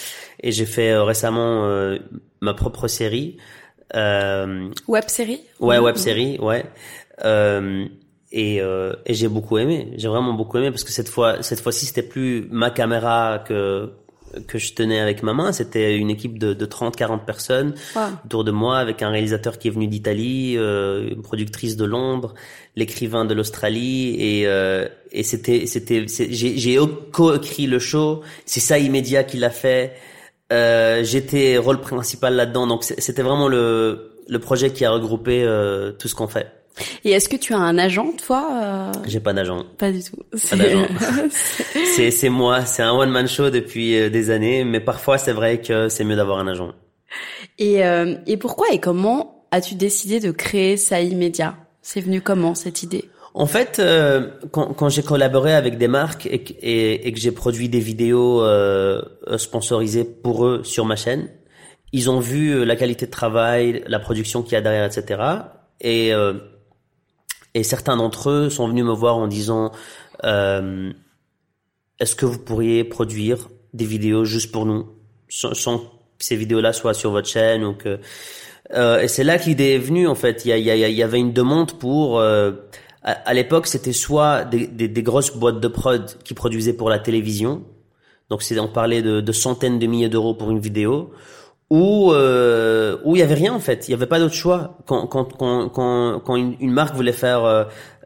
Et 0.41 0.52
j'ai 0.52 0.65
fait 0.65 0.98
récemment 0.98 1.65
euh, 1.65 2.00
ma 2.41 2.56
propre 2.56 2.88
série. 2.88 3.38
Euh, 3.95 4.69
web 4.88 5.04
série? 5.08 5.41
Ouais, 5.60 5.78
web 5.78 5.95
série, 5.95 6.39
ouais. 6.39 6.65
Euh, 7.25 7.86
et, 8.32 8.62
euh, 8.62 8.93
et 9.05 9.13
j'ai 9.13 9.27
beaucoup 9.27 9.58
aimé. 9.58 9.93
J'ai 9.97 10.08
vraiment 10.08 10.34
beaucoup 10.34 10.58
aimé 10.58 10.69
parce 10.69 10.84
que 10.84 10.91
cette 10.91 11.10
fois, 11.10 11.41
cette 11.41 11.62
fois-ci, 11.62 11.86
c'était 11.86 12.03
plus 12.03 12.47
ma 12.51 12.69
caméra 12.69 13.43
que 13.47 13.91
que 14.47 14.58
je 14.58 14.73
tenais 14.73 14.99
avec 14.99 15.23
ma 15.23 15.34
main. 15.34 15.51
C'était 15.51 15.95
une 15.97 16.10
équipe 16.10 16.38
de, 16.38 16.53
de 16.53 16.65
30, 16.65 16.95
40 16.95 17.25
personnes 17.25 17.73
Wow. 17.95 18.01
autour 18.25 18.43
de 18.43 18.51
moi 18.51 18.77
avec 18.77 19.01
un 19.01 19.10
réalisateur 19.10 19.58
qui 19.58 19.67
est 19.67 19.71
venu 19.71 19.88
d'Italie, 19.88 20.55
euh, 20.58 21.10
une 21.10 21.21
productrice 21.21 21.75
de 21.77 21.86
Londres, 21.86 22.34
l'écrivain 22.75 23.25
de 23.25 23.34
l'Australie 23.34 24.15
et 24.19 24.47
euh, 24.47 24.88
et 25.12 25.23
c'était 25.23 25.65
c'était 25.65 26.05
j'ai 26.08 26.79
co-écrit 27.12 27.65
le 27.67 27.79
show, 27.79 28.21
c'est 28.45 28.60
ça 28.60 28.77
immédiat 28.77 29.23
qui 29.23 29.38
l'a 29.38 29.49
fait. 29.49 29.93
Euh, 30.51 31.03
j'étais 31.03 31.58
rôle 31.58 31.79
principal 31.79 32.36
là-dedans 32.36 32.65
donc 32.65 32.84
c'était 32.84 33.21
vraiment 33.21 33.47
le 33.47 34.12
le 34.27 34.39
projet 34.39 34.71
qui 34.71 34.86
a 34.86 34.91
regroupé 34.91 35.43
euh, 35.43 35.91
tout 35.91 36.08
ce 36.08 36.15
qu'on 36.15 36.27
fait. 36.27 36.47
Et 37.03 37.12
est-ce 37.12 37.27
que 37.27 37.36
tu 37.36 37.53
as 37.53 37.58
un 37.58 37.77
agent, 37.77 38.13
toi 38.25 38.49
euh, 38.53 38.91
J'ai 39.08 39.19
pas 39.19 39.34
d'agent. 39.34 39.65
Pas 39.77 39.91
du 39.91 40.01
tout. 40.03 40.15
C'est- 40.34 40.55
d'agent. 40.55 40.88
C'est 41.95 42.12
c'est 42.12 42.29
moi, 42.29 42.65
c'est 42.65 42.84
un 42.84 42.91
one 42.93 43.10
man 43.10 43.27
show 43.27 43.49
depuis 43.49 43.97
euh, 43.97 44.10
des 44.10 44.29
années 44.29 44.63
mais 44.63 44.79
parfois 44.79 45.17
c'est 45.17 45.34
vrai 45.34 45.60
que 45.62 45.89
c'est 45.89 46.03
mieux 46.03 46.15
d'avoir 46.15 46.39
un 46.39 46.47
agent. 46.47 46.71
et, 47.58 47.84
euh, 47.86 48.15
et 48.27 48.38
pourquoi 48.38 48.67
et 48.71 48.79
comment 48.79 49.45
as-tu 49.51 49.75
décidé 49.75 50.19
de 50.19 50.32
créer 50.32 50.77
Saï 50.77 51.15
Media? 51.15 51.55
C'est 51.82 52.01
venu 52.01 52.21
comment 52.21 52.55
cette 52.55 52.84
idée? 52.84 53.05
En 53.34 53.45
fait, 53.45 53.79
euh, 53.79 54.29
quand, 54.51 54.73
quand 54.73 54.89
j'ai 54.89 55.03
collaboré 55.03 55.53
avec 55.53 55.77
des 55.77 55.88
marques 55.88 56.27
et, 56.27 56.43
que- 56.43 56.53
et, 56.62 57.08
et 57.08 57.12
que 57.13 57.19
j'ai 57.19 57.32
produit 57.32 57.69
des 57.69 57.79
vidéos 57.79 58.41
euh, 58.43 59.01
sponsorisées 59.38 60.03
pour 60.05 60.45
eux 60.45 60.62
sur 60.63 60.86
ma 60.86 60.95
chaîne, 60.95 61.29
ils 61.91 62.10
ont 62.10 62.19
vu 62.19 62.51
euh, 62.51 62.63
la 62.65 62.75
qualité 62.75 63.05
de 63.05 63.12
travail, 63.12 63.84
la 63.88 63.99
production 63.99 64.41
qu'il 64.43 64.53
y 64.53 64.55
a 64.55 64.62
derrière, 64.62 64.86
etc. 64.86 65.21
Et, 65.82 66.13
euh, 66.13 66.34
et 67.53 67.63
certains 67.63 67.97
d'entre 67.97 68.29
eux 68.29 68.49
sont 68.49 68.67
venus 68.67 68.85
me 68.85 68.93
voir 68.93 69.17
en 69.17 69.27
disant 69.27 69.71
euh, 70.23 70.91
Est-ce 71.99 72.15
que 72.15 72.25
vous 72.25 72.39
pourriez 72.39 72.83
produire 72.83 73.49
des 73.73 73.85
vidéos 73.85 74.25
juste 74.25 74.51
pour 74.51 74.65
nous, 74.65 74.88
sans, 75.29 75.53
sans 75.53 75.79
que 75.79 75.85
ces 76.19 76.35
vidéos-là 76.35 76.73
soient 76.73 76.93
sur 76.93 77.12
votre 77.12 77.27
chaîne 77.27 77.63
ou 77.63 77.73
que 77.73 77.99
euh, 78.73 79.01
et 79.01 79.07
c'est 79.07 79.23
là 79.23 79.39
que 79.39 79.45
l'idée 79.45 79.71
est 79.71 79.79
venue 79.79 80.07
en 80.07 80.15
fait. 80.15 80.45
Il 80.45 80.55
y, 80.55 80.62
y, 80.62 80.93
y 80.93 81.03
avait 81.03 81.19
une 81.19 81.33
demande 81.33 81.73
pour. 81.79 82.19
euh, 82.19 82.51
à 83.01 83.33
l'époque, 83.33 83.65
c'était 83.65 83.93
soit 83.93 84.43
des, 84.43 84.67
des, 84.67 84.88
des 84.89 85.03
grosses 85.03 85.35
boîtes 85.35 85.62
de 85.62 85.67
prod 85.69 86.17
qui 86.23 86.33
produisaient 86.33 86.73
pour 86.73 86.89
la 86.89 86.99
télévision, 86.99 87.63
donc 88.29 88.43
c'est 88.43 88.59
on 88.59 88.67
parlait 88.67 89.01
de, 89.01 89.21
de 89.21 89.31
centaines 89.31 89.79
de 89.79 89.88
milliers 89.88 90.09
d'euros 90.09 90.33
pour 90.33 90.51
une 90.51 90.59
vidéo, 90.59 91.12
ou 91.69 92.12
euh, 92.12 92.97
où 93.03 93.15
il 93.15 93.19
y 93.19 93.21
avait 93.21 93.36
rien 93.36 93.53
en 93.53 93.60
fait. 93.60 93.88
Il 93.88 93.91
y 93.91 93.93
avait 93.93 94.08
pas 94.08 94.19
d'autre 94.19 94.34
choix. 94.34 94.77
Quand 94.86 95.08
quand 95.08 95.25
quand 95.38 95.69
quand, 95.69 96.19
quand 96.19 96.36
une, 96.36 96.55
une 96.60 96.71
marque 96.71 96.95
voulait 96.95 97.12
faire 97.12 97.43
euh, 97.45 97.63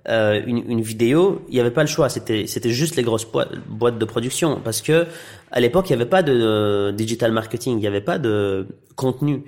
euh, 0.09 0.41
une, 0.45 0.69
une 0.69 0.81
vidéo, 0.81 1.41
il 1.49 1.55
y 1.55 1.59
avait 1.61 1.71
pas 1.71 1.81
le 1.81 1.87
choix. 1.87 2.09
C'était 2.09 2.45
c'était 2.47 2.71
juste 2.71 2.95
les 2.97 3.03
grosses 3.03 3.27
boîtes, 3.67 3.97
de 3.97 4.05
production 4.05 4.59
parce 4.63 4.81
que 4.81 5.07
à 5.51 5.59
l'époque 5.61 5.89
il 5.89 5.91
y 5.91 5.95
avait 5.95 6.05
pas 6.05 6.23
de 6.23 6.33
euh, 6.33 6.91
digital 6.91 7.31
marketing, 7.31 7.77
il 7.77 7.83
y 7.83 7.87
avait 7.87 8.01
pas 8.01 8.19
de 8.19 8.67
contenu 8.95 9.43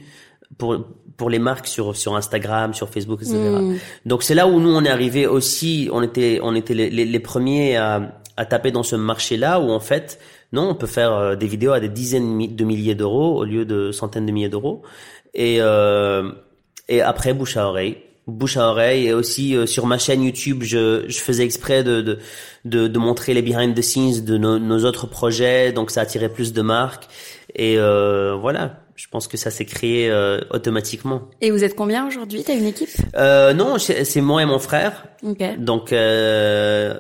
pour 0.58 0.86
pour 1.18 1.30
les 1.30 1.40
marques 1.40 1.68
sur 1.68 1.96
sur 1.98 2.16
Instagram, 2.16 2.74
sur 2.74 2.90
Facebook, 2.90 3.22
etc. 3.22 3.38
Donc 4.06 4.24
c'est 4.24 4.36
là 4.36 4.48
où 4.48 4.62
nous 4.62 4.74
on 4.74 4.86
est 4.86 4.90
arrivé 4.90 5.28
aussi. 5.28 5.90
On 5.92 6.02
était 6.02 6.40
on 6.42 6.56
était 6.56 6.74
les, 6.74 6.90
les, 6.90 7.04
les 7.04 7.20
premiers 7.20 7.76
à 7.76 8.22
à 8.38 8.46
taper 8.46 8.72
dans 8.72 8.84
ce 8.84 8.96
marché-là 8.96 9.60
où 9.60 9.72
en 9.72 9.80
fait 9.80 10.20
non 10.56 10.66
on 10.74 10.76
peut 10.82 10.92
faire 11.00 11.14
euh, 11.14 11.36
des 11.42 11.50
vidéos 11.56 11.74
à 11.74 11.80
des 11.80 11.90
dizaines 12.02 12.56
de 12.62 12.64
milliers 12.72 12.98
d'euros 13.02 13.32
au 13.42 13.44
lieu 13.52 13.64
de 13.74 13.92
centaines 13.92 14.28
de 14.30 14.34
milliers 14.36 14.54
d'euros. 14.56 14.78
Et 15.34 15.58
euh, 15.60 16.24
et 16.96 17.00
après 17.12 17.34
bouche 17.40 17.58
à 17.58 17.64
oreille. 17.72 17.96
Bouche 18.28 18.58
à 18.58 18.66
oreille 18.74 19.04
et 19.10 19.14
aussi 19.14 19.46
euh, 19.56 19.68
sur 19.68 19.86
ma 19.86 20.00
chaîne 20.06 20.24
YouTube 20.24 20.64
je, 20.64 21.06
je 21.08 21.20
faisais 21.28 21.46
exprès 21.50 21.84
de, 21.84 21.96
de, 22.02 22.14
de, 22.74 22.88
de 22.88 23.00
montrer 23.08 23.32
les 23.38 23.44
behind 23.44 23.76
the 23.76 23.84
scenes 23.84 24.26
de 24.26 24.36
nos, 24.38 24.58
nos 24.58 24.82
autres 24.90 25.08
projets. 25.08 25.72
Donc 25.78 25.92
ça 25.92 26.02
attirait 26.02 26.34
plus 26.38 26.52
de 26.52 26.64
marques. 26.64 27.06
Et 27.54 27.78
euh, 27.78 28.36
voilà. 28.46 28.64
Je 28.96 29.08
pense 29.12 29.28
que 29.28 29.38
ça 29.38 29.52
s'est 29.52 29.66
créé 29.66 30.10
euh, 30.10 30.40
automatiquement. 30.52 31.20
Et 31.42 31.52
vous 31.52 31.64
êtes 31.66 31.76
combien 31.76 32.08
aujourd'hui? 32.08 32.44
T'as 32.48 32.56
une 32.56 32.70
équipe? 32.74 32.96
Euh, 33.18 33.54
non 33.54 33.78
c'est 33.78 34.22
moi 34.22 34.42
et 34.42 34.46
mon 34.46 34.62
frère. 34.70 34.94
Donc 35.70 35.92
euh, 35.92 36.94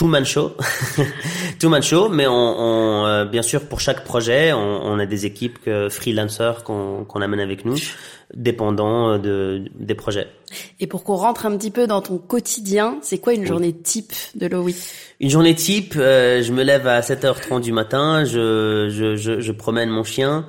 two 0.00 0.08
man 0.08 0.24
show, 0.24 0.52
two 1.58 1.68
man 1.68 1.82
show, 1.82 2.08
mais 2.08 2.26
on, 2.26 2.32
on 2.32 3.06
euh, 3.06 3.26
bien 3.26 3.42
sûr 3.42 3.68
pour 3.68 3.80
chaque 3.80 4.02
projet, 4.02 4.50
on, 4.50 4.58
on 4.58 4.98
a 4.98 5.04
des 5.04 5.26
équipes 5.26 5.58
que, 5.62 5.90
freelancers 5.90 6.64
qu'on 6.64 7.04
qu'on 7.04 7.20
amène 7.20 7.40
avec 7.40 7.66
nous, 7.66 7.76
dépendant 8.32 9.18
de 9.18 9.62
des 9.74 9.94
projets. 9.94 10.28
Et 10.80 10.86
pour 10.86 11.04
qu'on 11.04 11.16
rentre 11.16 11.44
un 11.44 11.54
petit 11.54 11.70
peu 11.70 11.86
dans 11.86 12.00
ton 12.00 12.16
quotidien, 12.16 12.96
c'est 13.02 13.18
quoi 13.18 13.34
une 13.34 13.44
journée 13.44 13.74
type 13.74 14.14
de 14.36 14.46
Loïc 14.46 14.78
Une 15.20 15.28
journée 15.28 15.54
type, 15.54 15.92
euh, 15.98 16.42
je 16.42 16.50
me 16.50 16.62
lève 16.62 16.86
à 16.86 17.00
7h30 17.02 17.60
du 17.60 17.72
matin, 17.72 18.24
je 18.24 18.88
je, 18.90 19.16
je, 19.16 19.40
je 19.40 19.52
promène 19.52 19.90
mon 19.90 20.02
chien, 20.02 20.46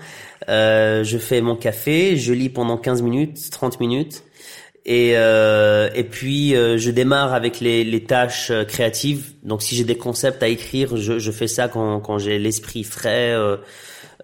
euh, 0.47 1.03
je 1.03 1.17
fais 1.17 1.41
mon 1.41 1.57
café, 1.57 2.15
je 2.15 2.31
lis 2.31 2.47
pendant 2.47 2.77
15 2.77 3.01
minutes, 3.01 3.49
30 3.51 3.81
minutes. 3.81 4.23
Et, 4.85 5.13
euh, 5.15 5.89
et 5.93 6.03
puis 6.03 6.55
euh, 6.55 6.77
je 6.77 6.89
démarre 6.89 7.33
avec 7.35 7.59
les, 7.59 7.83
les 7.83 8.03
tâches 8.03 8.49
euh, 8.49 8.63
créatives. 8.65 9.33
Donc 9.43 9.61
si 9.61 9.75
j'ai 9.75 9.83
des 9.83 9.97
concepts 9.97 10.41
à 10.41 10.47
écrire, 10.47 10.97
je, 10.97 11.19
je 11.19 11.31
fais 11.31 11.47
ça 11.47 11.67
quand, 11.67 11.99
quand 11.99 12.17
j'ai 12.17 12.39
l'esprit 12.39 12.83
frais, 12.83 13.31
euh, 13.31 13.57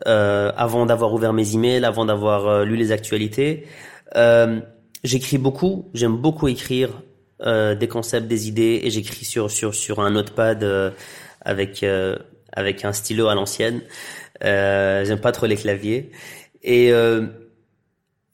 euh, 0.08 0.52
avant 0.58 0.88
d'avoir 0.88 1.14
ouvert 1.14 1.32
mes 1.34 1.54
emails, 1.54 1.86
avant 1.86 2.06
d'avoir 2.06 2.64
lu 2.66 2.76
les 2.76 2.92
actualités. 2.92 3.66
j'écris 5.04 5.38
beaucoup. 5.38 5.90
J'aime 5.94 6.18
beaucoup 6.18 6.48
écrire 6.48 6.90
des 7.40 7.88
concepts, 7.88 8.28
des 8.28 8.48
idées, 8.48 8.82
et 8.84 8.90
j'écris 8.90 9.26
sur 9.26 9.52
sur 9.52 9.76
sur 9.76 10.00
un 10.00 10.12
notepad 10.12 10.94
avec 11.42 11.84
avec 12.54 12.86
un 12.86 12.94
stylo 12.94 13.28
à 13.28 13.36
l'ancienne. 13.36 13.82
J'aime 14.42 15.20
pas 15.20 15.32
trop 15.32 15.48
les 15.48 15.56
claviers. 15.56 16.12
Et 16.64 16.92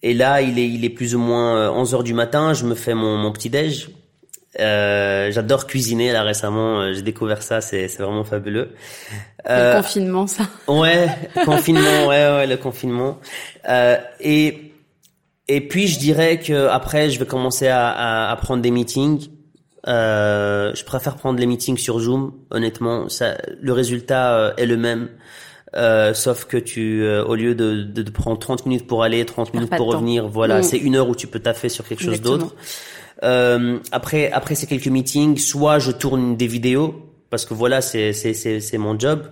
et 0.03 0.13
là, 0.13 0.41
il 0.41 0.59
est, 0.59 0.67
il 0.67 0.83
est 0.83 0.89
plus 0.89 1.15
ou 1.15 1.19
moins 1.19 1.71
11 1.71 1.93
euh, 1.93 1.97
heures 1.97 2.03
du 2.03 2.13
matin. 2.13 2.53
Je 2.53 2.65
me 2.65 2.75
fais 2.75 2.93
mon, 2.93 3.15
mon 3.15 3.31
petit 3.31 3.49
déj. 3.49 3.89
Euh, 4.59 5.31
J'adore 5.31 5.65
cuisiner. 5.65 6.11
Là 6.11 6.23
récemment, 6.23 6.81
euh, 6.81 6.93
j'ai 6.93 7.01
découvert 7.01 7.41
ça. 7.41 7.61
C'est, 7.61 7.87
c'est 7.87 8.03
vraiment 8.03 8.25
fabuleux. 8.25 8.75
Euh, 9.49 9.75
le 9.75 9.81
confinement, 9.81 10.27
ça. 10.27 10.43
Ouais, 10.67 11.07
confinement. 11.45 12.07
ouais, 12.07 12.27
ouais, 12.35 12.47
le 12.47 12.57
confinement. 12.57 13.17
Euh, 13.69 13.97
et 14.19 14.73
et 15.47 15.67
puis 15.67 15.87
je 15.87 15.97
dirais 15.99 16.39
que 16.39 16.67
après, 16.67 17.09
je 17.09 17.17
vais 17.17 17.25
commencer 17.25 17.69
à, 17.69 17.89
à, 17.89 18.31
à 18.31 18.35
prendre 18.35 18.61
des 18.61 18.71
meetings. 18.71 19.29
Euh, 19.87 20.73
je 20.75 20.83
préfère 20.83 21.15
prendre 21.15 21.39
les 21.39 21.45
meetings 21.45 21.77
sur 21.77 21.99
Zoom. 21.99 22.33
Honnêtement, 22.51 23.07
ça, 23.07 23.37
le 23.61 23.71
résultat 23.71 24.53
est 24.57 24.65
le 24.65 24.77
même. 24.77 25.09
Euh, 25.75 26.13
sauf 26.13 26.45
que 26.45 26.57
tu, 26.57 27.03
euh, 27.03 27.25
au 27.25 27.33
lieu 27.33 27.55
de, 27.55 27.81
de, 27.81 28.03
de, 28.03 28.11
prendre 28.11 28.37
30 28.37 28.67
minutes 28.67 28.85
pour 28.85 29.01
aller, 29.01 29.25
30 29.25 29.55
minutes 29.55 29.75
pour 29.75 29.87
revenir, 29.87 30.27
voilà, 30.27 30.59
mm. 30.59 30.63
c'est 30.63 30.77
une 30.77 30.95
heure 30.95 31.09
où 31.09 31.15
tu 31.15 31.25
peux 31.25 31.39
taffer 31.39 31.67
sur 31.67 31.87
quelque 31.87 32.03
chose 32.03 32.21
d'autre. 32.21 32.55
Euh, 33.23 33.79
après, 33.91 34.31
après 34.31 34.53
ces 34.53 34.67
quelques 34.67 34.87
meetings, 34.87 35.37
soit 35.37 35.79
je 35.79 35.91
tourne 35.91 36.35
des 36.35 36.47
vidéos 36.47 37.09
parce 37.29 37.45
que 37.45 37.55
voilà, 37.55 37.81
c'est 37.81 38.13
c'est 38.13 38.33
c'est 38.33 38.59
c'est 38.59 38.77
mon 38.77 38.99
job. 38.99 39.23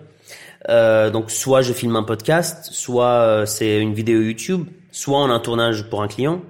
Euh, 0.69 1.10
donc 1.10 1.32
soit 1.32 1.62
je 1.62 1.73
filme 1.73 1.95
un 1.95 2.04
podcast, 2.04 2.69
soit 2.71 3.06
euh, 3.06 3.45
c'est 3.45 3.80
une 3.80 3.93
vidéo 3.93 4.21
YouTube, 4.21 4.65
soit 4.91 5.19
on 5.19 5.30
a 5.30 5.34
un 5.34 5.39
tournage 5.39 5.89
pour 5.89 6.01
un 6.01 6.08
client. 6.08 6.41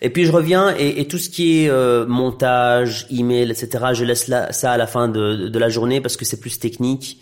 Et 0.00 0.10
puis 0.10 0.24
je 0.24 0.32
reviens 0.32 0.74
et, 0.76 1.00
et 1.00 1.08
tout 1.08 1.18
ce 1.18 1.30
qui 1.30 1.62
est 1.62 1.68
euh, 1.70 2.04
montage, 2.06 3.06
email, 3.10 3.50
etc. 3.50 3.92
Je 3.92 4.04
laisse 4.04 4.30
ça 4.50 4.72
à 4.72 4.76
la 4.76 4.86
fin 4.86 5.08
de, 5.08 5.48
de 5.48 5.58
la 5.58 5.68
journée 5.68 6.00
parce 6.00 6.16
que 6.16 6.24
c'est 6.24 6.40
plus 6.40 6.58
technique 6.58 7.20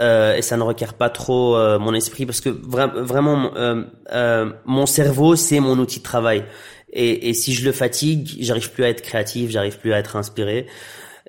euh, 0.00 0.36
et 0.36 0.42
ça 0.42 0.56
ne 0.56 0.62
requiert 0.62 0.94
pas 0.94 1.10
trop 1.10 1.56
euh, 1.56 1.78
mon 1.78 1.92
esprit 1.92 2.24
parce 2.24 2.40
que 2.40 2.50
vraiment 2.50 3.50
euh, 3.56 3.82
euh, 4.12 4.52
mon 4.64 4.86
cerveau 4.86 5.34
c'est 5.34 5.60
mon 5.60 5.78
outil 5.78 5.98
de 5.98 6.04
travail. 6.04 6.44
Et, 6.92 7.28
et 7.28 7.34
si 7.34 7.52
je 7.52 7.64
le 7.64 7.72
fatigue 7.72 8.36
j'arrive 8.40 8.70
plus 8.70 8.84
à 8.84 8.90
être 8.90 9.02
créatif 9.02 9.50
j'arrive 9.50 9.78
plus 9.78 9.92
à 9.92 9.98
être 9.98 10.16
inspiré. 10.16 10.66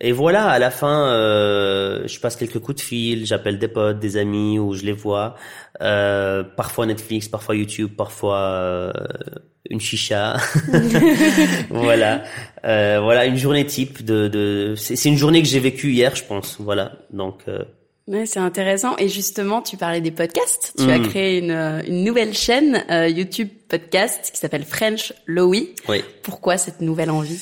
Et 0.01 0.12
voilà 0.12 0.47
à 0.47 0.60
la 0.60 0.69
fin 0.69 1.08
euh, 1.08 2.08
je 2.08 2.19
passe 2.19 2.36
quelques 2.36 2.60
coups 2.60 2.77
de 2.77 2.82
fil 2.82 3.25
j'appelle 3.25 3.58
des 3.58 3.67
potes 3.67 3.99
des 3.99 4.17
amis 4.17 4.60
ou 4.60 4.73
je 4.73 4.84
les 4.84 4.93
vois. 4.93 5.36
Parfois 5.79 6.86
Netflix 6.86 7.27
parfois 7.27 7.55
YouTube 7.55 7.91
parfois 7.97 8.93
une 9.69 9.82
chicha. 9.82 10.38
Voilà. 11.71 12.23
Voilà 12.63 13.25
une 13.25 13.38
journée 13.38 13.65
type 13.65 14.05
de, 14.05 14.27
de 14.27 14.75
c'est 14.77 15.10
une 15.10 15.17
journée 15.17 15.41
que 15.41 15.47
j'ai 15.47 15.60
vécue 15.60 15.91
hier 15.91 16.15
je 16.15 16.23
pense. 16.23 16.58
Voilà. 16.60 16.91
Donc 17.12 17.43
Ouais, 18.09 18.25
c'est 18.25 18.39
intéressant. 18.39 18.97
Et 18.97 19.07
justement, 19.07 19.61
tu 19.61 19.77
parlais 19.77 20.01
des 20.01 20.09
podcasts. 20.09 20.73
Tu 20.75 20.89
as 20.89 20.97
mm. 20.97 21.07
créé 21.09 21.37
une, 21.37 21.51
euh, 21.51 21.83
une 21.85 22.03
nouvelle 22.03 22.33
chaîne 22.33 22.83
euh, 22.89 23.07
YouTube 23.07 23.49
podcast 23.67 24.31
qui 24.33 24.39
s'appelle 24.39 24.65
French 24.65 25.13
Lowy. 25.27 25.75
Oui. 25.87 26.03
Pourquoi 26.23 26.57
cette 26.57 26.81
nouvelle 26.81 27.11
envie? 27.11 27.39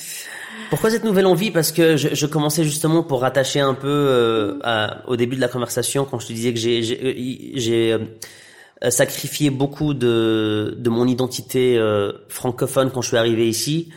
Pourquoi 0.69 0.89
cette 0.89 1.06
nouvelle 1.06 1.25
envie? 1.25 1.51
Parce 1.51 1.71
que 1.71 1.95
je, 1.95 2.13
je, 2.13 2.25
commençais 2.25 2.65
justement 2.65 3.01
pour 3.01 3.21
rattacher 3.21 3.62
un 3.62 3.75
peu 3.75 3.88
euh, 3.88 4.60
à, 4.62 5.08
au 5.08 5.15
début 5.15 5.38
de 5.38 5.41
la 5.41 5.47
conversation 5.47 6.03
quand 6.03 6.19
je 6.19 6.27
te 6.27 6.34
disais 6.34 6.53
que 6.53 6.60
j'ai 6.60 6.84
j'ai 6.84 7.93
euh, 7.93 8.89
sacrifié 8.89 9.49
beaucoup 9.49 9.93
de 9.93 10.75
de 10.77 10.89
mon 10.89 11.08
identité 11.08 11.80
francophone 12.27 12.91
quand 12.93 13.01
je 13.01 13.08
suis 13.08 13.17
arrivé 13.17 13.47
ici. 13.47 13.89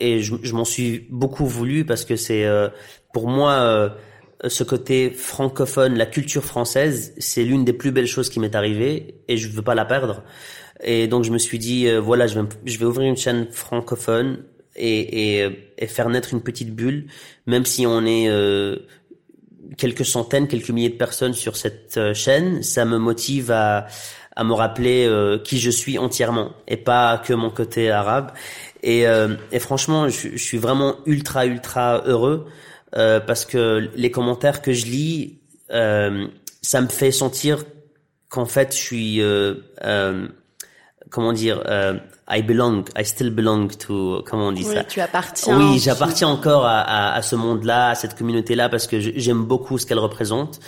et 0.00 0.20
je, 0.20 0.34
je 0.42 0.52
m'en 0.52 0.64
suis 0.64 1.06
beaucoup 1.10 1.46
voulu 1.46 1.84
parce 1.84 2.04
que 2.04 2.16
c'est 2.16 2.44
pour 3.12 3.28
moi 3.28 3.94
ce 4.48 4.64
côté 4.64 5.10
francophone, 5.10 5.96
la 5.96 6.06
culture 6.06 6.44
française, 6.44 7.14
c'est 7.18 7.44
l'une 7.44 7.64
des 7.64 7.72
plus 7.72 7.92
belles 7.92 8.06
choses 8.06 8.30
qui 8.30 8.40
m'est 8.40 8.54
arrivée 8.54 9.16
et 9.28 9.36
je 9.36 9.48
veux 9.48 9.62
pas 9.62 9.74
la 9.74 9.84
perdre. 9.84 10.22
Et 10.82 11.08
donc 11.08 11.24
je 11.24 11.30
me 11.30 11.38
suis 11.38 11.58
dit 11.58 11.88
euh, 11.88 12.00
voilà, 12.00 12.26
je 12.26 12.38
vais, 12.38 12.48
je 12.64 12.78
vais 12.78 12.86
ouvrir 12.86 13.08
une 13.08 13.16
chaîne 13.16 13.48
francophone 13.50 14.44
et, 14.76 15.40
et, 15.40 15.72
et, 15.78 15.86
faire 15.86 16.08
naître 16.08 16.32
une 16.32 16.40
petite 16.40 16.74
bulle, 16.74 17.06
même 17.46 17.66
si 17.66 17.86
on 17.86 18.04
est 18.06 18.28
euh, 18.28 18.76
quelques 19.76 20.06
centaines, 20.06 20.48
quelques 20.48 20.70
milliers 20.70 20.88
de 20.88 20.96
personnes 20.96 21.34
sur 21.34 21.56
cette 21.56 21.96
euh, 21.96 22.14
chaîne, 22.14 22.62
ça 22.62 22.84
me 22.84 22.98
motive 22.98 23.50
à, 23.50 23.88
à 24.36 24.44
me 24.44 24.54
rappeler 24.54 25.06
euh, 25.06 25.38
qui 25.38 25.58
je 25.58 25.70
suis 25.70 25.98
entièrement 25.98 26.52
et 26.66 26.76
pas 26.76 27.18
que 27.18 27.34
mon 27.34 27.50
côté 27.50 27.90
arabe. 27.90 28.32
Et, 28.82 29.04
et 29.52 29.58
franchement, 29.58 30.08
je, 30.08 30.38
suis 30.38 30.56
vraiment 30.56 30.96
ultra 31.04 31.44
ultra 31.44 32.02
heureux 32.06 32.46
euh, 32.96 33.20
parce 33.20 33.44
que 33.44 33.90
les 33.94 34.10
commentaires 34.10 34.62
que 34.62 34.72
je 34.72 34.86
lis, 34.86 35.38
euh, 35.70 36.26
ça 36.62 36.80
me 36.80 36.88
fait 36.88 37.12
sentir 37.12 37.64
qu'en 38.28 38.46
fait, 38.46 38.72
je 38.74 38.78
suis, 38.78 39.22
euh, 39.22 39.54
euh 39.84 40.28
comment 41.10 41.32
dire, 41.32 41.62
euh, 41.66 41.98
I 42.28 42.42
belong, 42.42 42.84
I 42.96 43.04
still 43.04 43.30
belong 43.30 43.68
to, 43.68 44.22
comment 44.24 44.48
on 44.48 44.52
dit 44.52 44.64
oui, 44.64 44.74
ça 44.74 44.84
Tu 44.84 45.00
appartiens. 45.00 45.58
Oui, 45.58 45.80
j'appartiens 45.80 46.28
encore 46.28 46.64
à, 46.64 46.80
à, 46.80 47.14
à, 47.14 47.22
ce 47.22 47.34
monde-là, 47.34 47.88
à 47.88 47.94
cette 47.96 48.16
communauté-là, 48.16 48.68
parce 48.68 48.86
que 48.86 49.00
j'aime 49.00 49.44
beaucoup 49.44 49.78
ce 49.78 49.86
qu'elle 49.86 49.98
représente. 49.98 50.60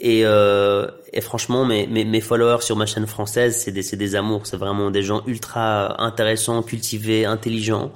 Et, 0.00 0.22
euh, 0.24 0.88
et 1.12 1.20
franchement, 1.20 1.64
mes, 1.64 1.86
mes, 1.86 2.04
mes, 2.04 2.20
followers 2.20 2.62
sur 2.62 2.74
ma 2.74 2.86
chaîne 2.86 3.06
française, 3.06 3.56
c'est 3.56 3.70
des, 3.70 3.96
des 3.96 4.14
amours, 4.16 4.46
c'est 4.46 4.56
vraiment 4.56 4.90
des 4.90 5.02
gens 5.02 5.22
ultra 5.26 6.02
intéressants, 6.02 6.62
cultivés, 6.62 7.24
intelligents. 7.24 7.92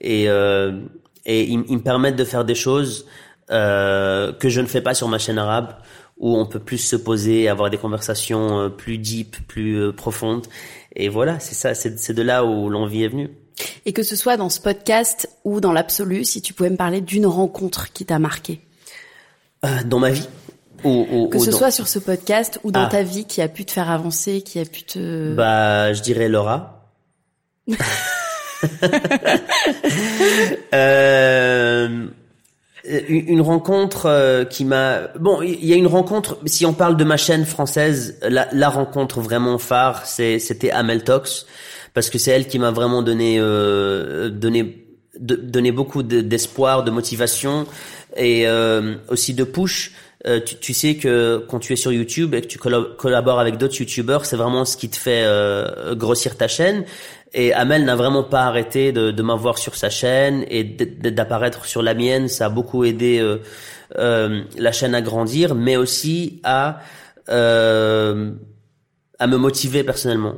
Et, 0.00 0.28
euh, 0.28 0.80
et 1.26 1.44
ils, 1.44 1.64
ils, 1.68 1.76
me 1.76 1.82
permettent 1.82 2.16
de 2.16 2.24
faire 2.24 2.44
des 2.44 2.54
choses 2.54 3.06
euh, 3.50 4.32
que 4.32 4.48
je 4.48 4.60
ne 4.60 4.66
fais 4.66 4.80
pas 4.80 4.94
sur 4.94 5.08
ma 5.08 5.18
chaîne 5.18 5.38
arabe 5.38 5.74
où 6.18 6.36
on 6.36 6.46
peut 6.46 6.58
plus 6.58 6.78
se 6.78 6.96
poser, 6.96 7.48
avoir 7.48 7.68
des 7.68 7.76
conversations 7.76 8.60
euh, 8.60 8.68
plus 8.68 8.98
deep, 8.98 9.36
plus 9.46 9.76
euh, 9.76 9.92
profondes. 9.92 10.46
Et 10.94 11.08
voilà, 11.08 11.38
c'est 11.40 11.54
ça, 11.54 11.74
c'est 11.74 12.12
de 12.12 12.22
là 12.22 12.44
où 12.44 12.70
l'envie 12.70 13.04
est 13.04 13.08
venue. 13.08 13.30
Et 13.84 13.92
que 13.92 14.02
ce 14.02 14.16
soit 14.16 14.36
dans 14.36 14.48
ce 14.48 14.60
podcast 14.60 15.28
ou 15.44 15.60
dans 15.60 15.72
l'absolu, 15.72 16.24
si 16.24 16.40
tu 16.40 16.54
pouvais 16.54 16.70
me 16.70 16.76
parler 16.76 17.00
d'une 17.00 17.26
rencontre 17.26 17.92
qui 17.92 18.06
t'a 18.06 18.18
marqué. 18.18 18.60
Euh, 19.64 19.82
dans 19.84 19.98
ma 19.98 20.10
vie 20.10 20.28
ou, 20.84 21.06
ou, 21.10 21.28
Que 21.28 21.38
ce 21.38 21.50
dans... 21.50 21.58
soit 21.58 21.70
sur 21.70 21.88
ce 21.88 21.98
podcast 21.98 22.60
ou 22.64 22.70
dans 22.70 22.84
ah. 22.84 22.88
ta 22.88 23.02
vie 23.02 23.24
qui 23.24 23.42
a 23.42 23.48
pu 23.48 23.64
te 23.64 23.72
faire 23.72 23.90
avancer, 23.90 24.42
qui 24.42 24.58
a 24.58 24.64
pu 24.64 24.82
te... 24.84 25.34
Bah, 25.34 25.92
je 25.92 26.02
dirais 26.02 26.28
Laura. 26.28 26.90
euh, 30.74 32.06
une 33.08 33.40
rencontre 33.40 34.06
euh, 34.06 34.44
qui 34.44 34.64
m'a 34.64 35.08
bon 35.18 35.42
il 35.42 35.64
y 35.64 35.72
a 35.72 35.76
une 35.76 35.86
rencontre 35.88 36.38
si 36.46 36.64
on 36.66 36.72
parle 36.72 36.96
de 36.96 37.04
ma 37.04 37.16
chaîne 37.16 37.44
française 37.44 38.18
la, 38.28 38.68
rencontre 38.68 39.20
vraiment 39.20 39.58
phare 39.58 40.06
c'était 40.06 40.70
Amel 40.70 41.02
Tox 41.02 41.46
parce 41.94 42.10
que 42.10 42.18
c'est 42.18 42.30
elle 42.30 42.46
qui 42.46 42.58
m'a 42.58 42.70
vraiment 42.70 43.02
donné 43.02 43.38
euh, 43.40 44.28
donné 44.28 44.84
donné 45.18 45.72
beaucoup 45.72 46.02
d'espoir 46.02 46.84
de, 46.84 46.90
motivation 46.90 47.66
et 48.16 48.46
aussi 49.08 49.32
de 49.32 49.44
push 49.44 49.92
tu, 50.60 50.74
sais 50.74 50.96
que 50.96 51.44
quand 51.48 51.58
tu 51.58 51.72
es 51.72 51.76
sur 51.76 51.92
YouTube 51.92 52.34
et 52.34 52.42
que 52.42 52.48
tu 52.48 52.58
collabores 52.58 53.38
avec 53.38 53.56
d'autres 53.56 53.78
YouTubeurs, 53.78 54.26
c'est 54.26 54.36
vraiment 54.36 54.64
ce 54.64 54.76
qui 54.76 54.90
te 54.90 54.96
fait 54.96 55.24
grossir 55.94 56.36
ta 56.36 56.48
chaîne. 56.48 56.84
Et 57.38 57.52
Amel 57.52 57.84
n'a 57.84 57.96
vraiment 57.96 58.24
pas 58.24 58.44
arrêté 58.44 58.92
de, 58.92 59.10
de 59.10 59.22
m'avoir 59.22 59.58
sur 59.58 59.74
sa 59.74 59.90
chaîne 59.90 60.46
et 60.48 60.64
d'apparaître 60.64 61.66
sur 61.66 61.82
la 61.82 61.92
mienne. 61.92 62.28
Ça 62.28 62.46
a 62.46 62.48
beaucoup 62.48 62.82
aidé 62.84 63.18
euh, 63.20 63.42
euh, 63.98 64.42
la 64.56 64.72
chaîne 64.72 64.94
à 64.94 65.02
grandir, 65.02 65.54
mais 65.54 65.76
aussi 65.76 66.40
à 66.44 66.80
euh, 67.28 68.32
à 69.18 69.26
me 69.26 69.36
motiver 69.36 69.84
personnellement. 69.84 70.36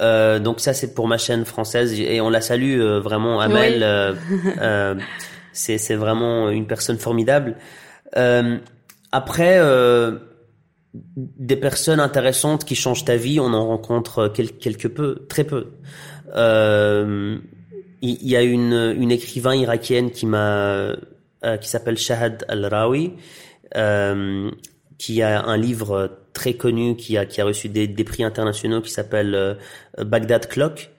Euh, 0.00 0.40
donc 0.40 0.58
ça 0.58 0.74
c'est 0.74 0.92
pour 0.92 1.06
ma 1.06 1.18
chaîne 1.18 1.44
française 1.44 1.98
et 1.98 2.20
on 2.20 2.30
la 2.30 2.40
salue 2.40 2.80
euh, 2.80 2.98
vraiment 3.00 3.40
Amel. 3.40 4.16
Oui. 4.28 5.02
C'est 5.50 5.78
c'est 5.78 5.96
vraiment 5.96 6.50
une 6.50 6.68
personne 6.68 6.98
formidable. 6.98 7.56
Euh, 8.16 8.58
après, 9.10 9.58
euh, 9.58 10.18
des 11.16 11.56
personnes 11.56 12.00
intéressantes 12.00 12.64
qui 12.64 12.74
changent 12.74 13.04
ta 13.04 13.16
vie, 13.16 13.40
on 13.40 13.52
en 13.52 13.66
rencontre 13.66 14.28
quelque 14.28 14.88
peu, 14.88 15.26
très 15.28 15.44
peu. 15.44 15.68
Euh, 16.34 17.38
il 18.00 18.28
y, 18.28 18.36
a 18.36 18.42
une, 18.42 18.94
une 18.96 19.10
écrivain 19.10 19.56
irakienne 19.56 20.10
qui 20.10 20.26
m'a, 20.26 20.96
euh, 21.44 21.56
qui 21.60 21.68
s'appelle 21.68 21.98
Shahad 21.98 22.44
Al-Rawi, 22.48 23.14
euh, 23.76 24.50
qui 24.98 25.22
a 25.22 25.42
un 25.42 25.56
livre 25.56 26.18
très 26.32 26.54
connu, 26.54 26.96
qui 26.96 27.18
a, 27.18 27.26
qui 27.26 27.40
a 27.40 27.44
reçu 27.44 27.68
des, 27.68 27.88
des 27.88 28.04
prix 28.04 28.22
internationaux, 28.22 28.80
qui 28.80 28.90
s'appelle 28.90 29.34
euh, 29.34 29.54
Baghdad 29.98 30.46
Clock. 30.48 30.90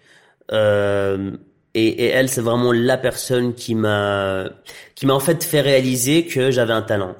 Euh, 0.52 1.32
et, 1.74 1.88
et, 1.88 2.06
elle, 2.08 2.30
c'est 2.30 2.42
vraiment 2.42 2.72
la 2.72 2.98
personne 2.98 3.54
qui 3.54 3.76
m'a, 3.76 4.50
qui 4.96 5.06
m'a 5.06 5.14
en 5.14 5.20
fait 5.20 5.44
fait 5.44 5.62
réaliser 5.62 6.26
que 6.26 6.52
j'avais 6.52 6.74
un 6.74 6.82
talent. 6.82 7.16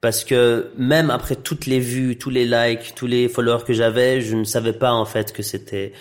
Parce 0.00 0.24
que 0.24 0.70
même 0.76 1.10
après 1.10 1.34
toutes 1.34 1.66
les 1.66 1.80
vues, 1.80 2.16
tous 2.16 2.30
les 2.30 2.44
likes, 2.44 2.94
tous 2.94 3.08
les 3.08 3.28
followers 3.28 3.64
que 3.66 3.72
j'avais, 3.72 4.20
je 4.20 4.36
ne 4.36 4.44
savais 4.44 4.72
pas 4.72 4.92
en 4.92 5.04
fait 5.04 5.32
que 5.32 5.42
c'était 5.42 5.92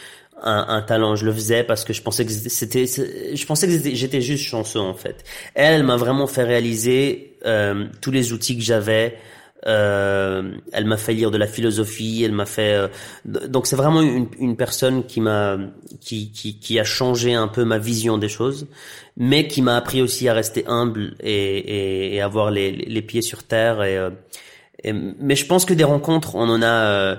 un, 0.42 0.66
un, 0.70 0.82
talent. 0.84 1.16
Je 1.16 1.26
le 1.26 1.34
faisais 1.34 1.64
parce 1.64 1.84
que 1.84 1.94
je 1.94 2.02
pensais 2.04 2.26
que 2.26 2.32
c'était, 2.32 2.86
je 2.86 3.46
pensais 3.46 3.68
que 3.68 3.96
j'étais 3.96 4.22
juste 4.22 4.44
chanceux 4.44 4.80
en 4.80 4.94
fait. 4.94 5.24
Elle, 5.56 5.84
m'a 5.84 5.98
vraiment 5.98 6.28
fait 6.28 6.44
réaliser 6.44 7.38
euh, 7.46 7.88
tous 8.02 8.12
les 8.12 8.34
outils 8.34 8.56
que 8.56 8.64
j'avais. 8.64 9.18
Euh, 9.66 10.52
elle 10.72 10.86
m'a 10.86 10.98
fait 10.98 11.14
lire 11.14 11.32
de 11.32 11.38
la 11.38 11.48
philosophie. 11.48 12.24
Elle 12.24 12.32
m'a 12.32 12.46
fait. 12.46 12.74
Euh, 12.74 12.88
donc 13.48 13.68
c'est 13.68 13.76
vraiment 13.76 14.02
une, 14.02 14.28
une, 14.40 14.56
personne 14.56 15.06
qui 15.06 15.20
m'a, 15.20 15.58
qui, 16.00 16.32
qui, 16.32 16.60
qui 16.60 16.80
a 16.80 16.84
changé 16.84 17.34
un 17.34 17.48
peu 17.48 17.66
ma 17.66 17.80
vision 17.80 18.18
des 18.18 18.30
choses, 18.30 18.68
mais 19.18 19.48
qui 19.48 19.62
m'a 19.62 19.76
appris 19.76 20.02
aussi 20.02 20.30
à 20.30 20.34
rester 20.34 20.64
humble 20.68 21.16
et, 21.22 21.34
et, 21.34 22.16
et 22.16 22.22
avoir 22.22 22.52
les, 22.52 22.72
les, 22.72 23.02
pieds 23.02 23.24
sur 23.24 23.44
terre. 23.44 23.84
Et, 23.84 23.98
euh, 23.98 24.12
et, 24.84 24.94
mais 24.94 25.36
je 25.36 25.46
pense 25.46 25.66
que 25.66 25.74
des 25.74 25.84
rencontres, 25.84 26.36
on 26.36 26.50
en 26.50 26.62
a 26.62 26.66
euh, 26.66 27.16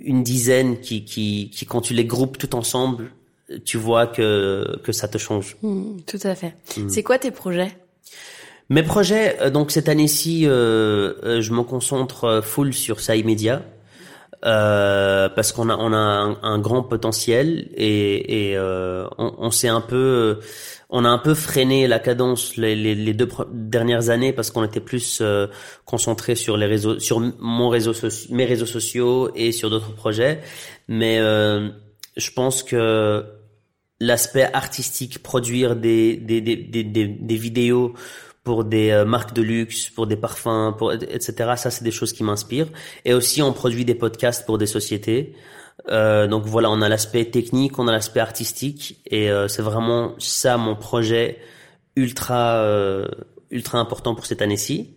une 0.00 0.22
dizaine 0.22 0.80
qui, 0.80 1.04
qui, 1.04 1.50
qui, 1.50 1.64
quand 1.66 1.80
tu 1.80 1.94
les 1.94 2.04
groupes 2.04 2.36
tout 2.36 2.54
ensemble, 2.54 3.10
tu 3.64 3.78
vois 3.78 4.06
que, 4.06 4.78
que 4.82 4.92
ça 4.92 5.08
te 5.08 5.18
change. 5.18 5.56
Mmh, 5.62 6.00
tout 6.06 6.18
à 6.24 6.34
fait. 6.34 6.54
Mmh. 6.76 6.88
C'est 6.88 7.02
quoi 7.02 7.18
tes 7.18 7.30
projets? 7.30 7.76
Mes 8.68 8.82
projets, 8.82 9.40
euh, 9.40 9.50
donc 9.50 9.70
cette 9.70 9.88
année-ci, 9.88 10.46
euh, 10.46 11.14
euh, 11.22 11.40
je 11.40 11.52
me 11.52 11.62
concentre 11.62 12.40
full 12.42 12.74
sur 12.74 13.00
ça. 13.00 13.14
Euh, 14.44 15.28
parce 15.30 15.50
qu'on 15.50 15.70
a 15.70 15.76
on 15.76 15.92
a 15.94 15.96
un, 15.96 16.58
grand 16.58 16.82
potentiel 16.82 17.70
et, 17.74 18.50
et 18.50 18.56
euh, 18.56 19.08
on, 19.16 19.50
s'est 19.50 19.66
un 19.66 19.80
peu 19.80 20.40
on 20.90 21.06
a 21.06 21.08
un 21.08 21.18
peu 21.18 21.32
freiné 21.32 21.88
la 21.88 21.98
cadence 21.98 22.56
les, 22.56 22.76
les, 22.76 23.14
deux 23.14 23.28
dernières 23.50 24.10
années 24.10 24.34
parce 24.34 24.50
qu'on 24.50 24.62
était 24.62 24.80
plus 24.80 25.20
euh, 25.22 25.46
concentré 25.86 26.34
sur 26.34 26.58
les 26.58 26.66
réseaux, 26.66 27.00
sur 27.00 27.20
mon 27.40 27.70
réseau, 27.70 27.92
mes 28.30 28.44
réseaux 28.44 28.66
sociaux 28.66 29.30
et 29.34 29.52
sur 29.52 29.70
d'autres 29.70 29.94
projets. 29.94 30.40
Mais 30.86 31.18
euh, 31.18 31.70
je 32.16 32.30
pense 32.30 32.62
que 32.62 33.24
l'aspect 34.00 34.48
artistique, 34.52 35.22
produire 35.22 35.74
des, 35.76 36.16
des, 36.16 36.40
des, 36.40 36.84
des, 36.84 37.36
vidéos 37.36 37.94
pour 38.46 38.62
des 38.62 38.90
euh, 38.90 39.04
marques 39.04 39.34
de 39.34 39.42
luxe, 39.42 39.90
pour 39.90 40.06
des 40.06 40.14
parfums, 40.14 40.72
pour 40.78 40.92
etc. 40.92 41.32
Ça, 41.56 41.68
c'est 41.72 41.82
des 41.82 41.90
choses 41.90 42.12
qui 42.12 42.22
m'inspirent. 42.22 42.68
Et 43.04 43.12
aussi, 43.12 43.42
on 43.42 43.52
produit 43.52 43.84
des 43.84 43.96
podcasts 43.96 44.46
pour 44.46 44.56
des 44.56 44.66
sociétés. 44.66 45.34
Euh, 45.90 46.28
donc 46.28 46.44
voilà, 46.46 46.70
on 46.70 46.80
a 46.80 46.88
l'aspect 46.88 47.24
technique, 47.24 47.80
on 47.80 47.88
a 47.88 47.92
l'aspect 47.92 48.20
artistique, 48.20 49.00
et 49.10 49.32
euh, 49.32 49.48
c'est 49.48 49.62
vraiment 49.62 50.14
ça 50.18 50.56
mon 50.58 50.76
projet 50.76 51.38
ultra 51.96 52.58
euh, 52.58 53.08
ultra 53.50 53.78
important 53.80 54.14
pour 54.14 54.26
cette 54.26 54.42
année-ci. 54.42 54.94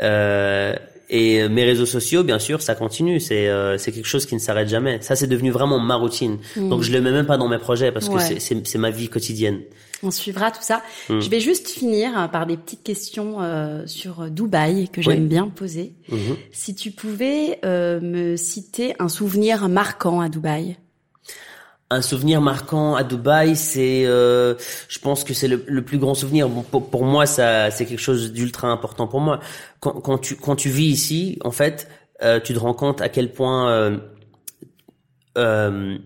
Euh, 0.00 0.76
et 1.10 1.48
mes 1.48 1.64
réseaux 1.64 1.86
sociaux, 1.86 2.22
bien 2.22 2.38
sûr, 2.38 2.62
ça 2.62 2.76
continue. 2.76 3.18
C'est 3.18 3.50
c'est 3.78 3.90
quelque 3.90 4.06
chose 4.06 4.24
qui 4.24 4.36
ne 4.36 4.40
s'arrête 4.40 4.68
jamais. 4.68 5.00
Ça, 5.02 5.16
c'est 5.16 5.26
devenu 5.26 5.50
vraiment 5.50 5.80
ma 5.80 5.96
routine. 5.96 6.38
Mmh. 6.56 6.68
Donc 6.68 6.82
je 6.82 6.92
le 6.92 7.00
mets 7.00 7.12
même 7.12 7.26
pas 7.26 7.36
dans 7.38 7.48
mes 7.48 7.58
projets 7.58 7.90
parce 7.90 8.08
que 8.08 8.18
c'est 8.38 8.78
ma 8.78 8.90
vie 8.90 9.08
quotidienne. 9.08 9.62
On 10.04 10.10
suivra 10.10 10.50
tout 10.50 10.62
ça. 10.62 10.82
Mm. 11.08 11.20
Je 11.20 11.30
vais 11.30 11.40
juste 11.40 11.68
finir 11.68 12.28
par 12.30 12.46
des 12.46 12.56
petites 12.56 12.82
questions 12.82 13.40
euh, 13.40 13.86
sur 13.86 14.30
Dubaï 14.30 14.88
que 14.88 15.02
j'aime 15.02 15.28
bien 15.28 15.48
poser. 15.48 15.94
Mm-hmm. 16.10 16.36
Si 16.52 16.74
tu 16.74 16.90
pouvais 16.90 17.58
euh, 17.64 18.00
me 18.00 18.36
citer 18.36 18.94
un 18.98 19.08
souvenir 19.08 19.68
marquant 19.68 20.20
à 20.20 20.28
Dubaï. 20.28 20.76
Un 21.90 22.02
souvenir 22.02 22.40
marquant 22.40 22.94
à 22.94 23.04
Dubaï, 23.04 23.56
c'est, 23.56 24.04
euh, 24.06 24.54
je 24.88 24.98
pense 24.98 25.22
que 25.22 25.34
c'est 25.34 25.48
le, 25.48 25.82
plus 25.82 25.98
grand 25.98 26.14
souvenir. 26.14 26.48
pour, 26.48 26.88
pour, 26.88 27.04
moi, 27.04 27.26
ça, 27.26 27.70
c'est 27.70 27.86
quelque 27.86 28.00
chose 28.00 28.32
d'ultra 28.32 28.68
important 28.68 29.06
pour 29.06 29.20
moi. 29.20 29.40
Quand, 29.80 30.00
quand, 30.00 30.18
tu 30.18 30.34
quand 30.36 30.56
tu 30.56 30.70
vis 30.70 30.86
ici, 30.86 31.38
en 31.44 31.50
fait, 31.50 31.88
euh, 32.22 32.40
tu 32.40 32.54
te 32.54 32.58
rends 32.58 32.74
compte 32.74 33.00
à 33.00 33.08
quel 33.08 33.32
point 33.32 33.70
euh, 33.70 33.98
euh, 35.36 35.98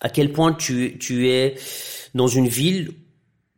à 0.00 0.08
quel 0.08 0.32
point 0.32 0.52
tu 0.52 0.96
tu 0.98 1.28
es 1.28 1.56
dans 2.14 2.28
une 2.28 2.48
ville 2.48 2.92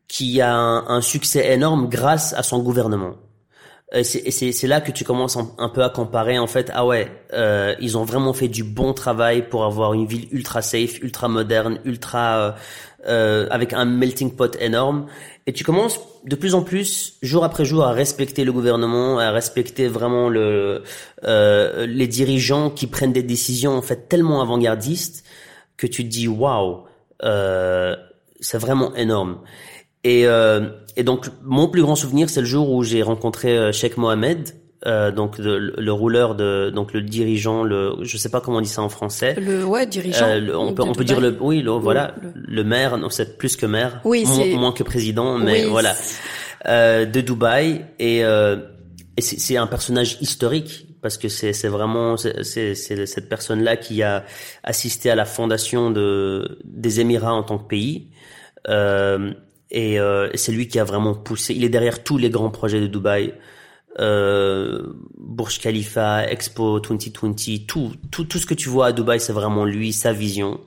qui 0.08 0.40
a 0.40 0.54
un, 0.54 1.00
succès 1.00 1.52
énorme 1.52 1.88
grâce 1.88 2.32
à 2.32 2.42
son 2.42 2.62
gouvernement. 2.62 3.16
Et 3.92 4.02
c'est 4.02 4.66
là 4.66 4.80
que 4.80 4.90
tu 4.90 5.04
commences 5.04 5.36
un, 5.36 5.68
peu 5.68 5.82
à 5.84 5.88
comparer 5.88 6.38
en 6.38 6.48
fait. 6.48 6.70
Ah 6.74 6.84
ouais, 6.84 7.08
euh, 7.32 7.74
ils 7.80 7.96
ont 7.96 8.04
vraiment 8.04 8.32
fait 8.32 8.48
du 8.48 8.64
bon 8.64 8.92
travail 8.92 9.48
pour 9.48 9.64
avoir 9.64 9.94
une 9.94 10.06
ville 10.06 10.26
ultra 10.32 10.60
safe, 10.60 10.98
ultra 11.00 11.28
moderne, 11.28 11.78
ultra 11.84 12.36
euh, 12.36 12.52
euh, 13.06 13.46
avec 13.50 13.72
un 13.72 13.84
melting 13.84 14.34
pot 14.34 14.56
énorme. 14.60 15.06
Et 15.46 15.52
tu 15.52 15.62
commences 15.62 16.00
de 16.24 16.34
plus 16.34 16.56
en 16.56 16.62
plus, 16.62 17.18
jour 17.22 17.44
après 17.44 17.64
jour, 17.64 17.84
à 17.84 17.92
respecter 17.92 18.44
le 18.44 18.52
gouvernement, 18.52 19.20
à 19.20 19.30
respecter 19.30 19.86
vraiment 19.86 20.28
le, 20.28 20.82
euh, 21.22 21.86
les 21.86 22.08
dirigeants 22.08 22.68
qui 22.68 22.88
prennent 22.88 23.12
des 23.12 23.22
décisions 23.22 23.76
en 23.76 23.82
fait 23.82 24.08
tellement 24.08 24.42
avant-gardistes 24.42 25.24
que 25.76 25.86
tu 25.86 26.02
te 26.02 26.08
dis 26.08 26.26
waouh, 26.26 26.82
euh, 27.22 27.94
c'est 28.40 28.58
vraiment 28.58 28.92
énorme. 28.96 29.38
Et, 30.06 30.24
euh, 30.24 30.60
et 30.96 31.02
donc 31.02 31.26
mon 31.42 31.66
plus 31.66 31.82
grand 31.82 31.96
souvenir, 31.96 32.30
c'est 32.30 32.40
le 32.40 32.46
jour 32.46 32.70
où 32.70 32.84
j'ai 32.84 33.02
rencontré 33.02 33.58
euh, 33.58 33.72
Sheikh 33.72 33.96
Mohamed, 33.96 34.50
euh, 34.86 35.10
donc 35.10 35.36
le, 35.38 35.58
le, 35.58 35.92
rouleur 35.92 36.36
de 36.36 36.70
donc 36.72 36.92
le 36.92 37.02
dirigeant 37.02 37.64
le 37.64 37.96
je 38.02 38.16
sais 38.16 38.28
pas 38.28 38.40
comment 38.40 38.58
on 38.58 38.60
dit 38.60 38.68
ça 38.68 38.82
en 38.82 38.88
français. 38.88 39.34
Le 39.34 39.64
ouais 39.64 39.84
dirigeant. 39.84 40.28
Euh, 40.28 40.54
on 40.54 40.74
peut 40.74 40.84
on 40.84 40.92
peut 40.92 41.02
dire 41.02 41.18
le 41.18 41.36
oui 41.40 41.60
le, 41.60 41.72
voilà 41.72 42.14
le, 42.34 42.62
maire 42.62 42.98
non 42.98 43.10
c'est 43.10 43.36
plus 43.36 43.56
que 43.56 43.66
maire 43.66 44.00
oui, 44.04 44.24
moins, 44.24 44.46
moins, 44.60 44.72
que 44.72 44.84
président 44.84 45.38
mais 45.38 45.64
voilà. 45.64 45.96
euh, 46.68 47.04
de 47.04 47.20
Dubaï 47.20 47.84
et, 47.98 48.24
euh, 48.24 48.58
et 49.16 49.22
c'est 49.22 49.56
un 49.56 49.66
personnage 49.66 50.18
historique 50.20 50.86
parce 51.02 51.18
que 51.18 51.28
c'est 51.28 51.52
c'est 51.52 51.68
vraiment 51.68 52.16
c'est 52.16 52.44
c'est 52.44 53.06
cette 53.06 53.28
personne 53.28 53.64
là 53.64 53.76
qui 53.76 54.04
a 54.04 54.24
assisté 54.62 55.10
à 55.10 55.16
la 55.16 55.24
fondation 55.24 55.90
de 55.90 56.58
des 56.64 57.00
Émirats 57.00 57.34
en 57.34 57.42
tant 57.42 57.58
que 57.58 57.66
pays. 57.66 58.10
Euh, 58.68 59.32
et 59.70 59.98
euh, 59.98 60.28
c'est 60.34 60.52
lui 60.52 60.68
qui 60.68 60.78
a 60.78 60.84
vraiment 60.84 61.14
poussé. 61.14 61.54
Il 61.54 61.64
est 61.64 61.68
derrière 61.68 62.04
tous 62.04 62.18
les 62.18 62.30
grands 62.30 62.50
projets 62.50 62.80
de 62.80 62.86
Dubaï. 62.86 63.34
Euh, 63.98 64.92
Burj 65.18 65.58
Khalifa, 65.58 66.26
Expo 66.28 66.80
2020, 66.80 67.66
tout, 67.66 67.92
tout, 68.10 68.24
tout 68.24 68.38
ce 68.38 68.46
que 68.46 68.54
tu 68.54 68.68
vois 68.68 68.86
à 68.86 68.92
Dubaï, 68.92 69.20
c'est 69.20 69.32
vraiment 69.32 69.64
lui, 69.64 69.92
sa 69.92 70.12
vision. 70.12 70.60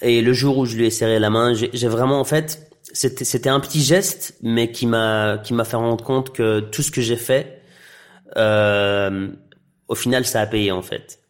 Et 0.00 0.22
le 0.22 0.32
jour 0.32 0.58
où 0.58 0.66
je 0.66 0.76
lui 0.76 0.86
ai 0.86 0.90
serré 0.90 1.18
la 1.18 1.30
main, 1.30 1.54
j'ai 1.54 1.88
vraiment, 1.88 2.20
en 2.20 2.24
fait, 2.24 2.72
c'était, 2.92 3.24
c'était 3.24 3.48
un 3.48 3.60
petit 3.60 3.80
geste, 3.80 4.36
mais 4.42 4.70
qui 4.72 4.86
m'a, 4.86 5.38
qui 5.38 5.54
m'a 5.54 5.64
fait 5.64 5.76
rendre 5.76 6.04
compte 6.04 6.32
que 6.32 6.60
tout 6.60 6.82
ce 6.82 6.90
que 6.90 7.00
j'ai 7.00 7.16
fait, 7.16 7.62
euh, 8.36 9.28
au 9.88 9.94
final, 9.94 10.24
ça 10.24 10.40
a 10.40 10.46
payé, 10.46 10.72
en 10.72 10.82
fait. 10.82 11.21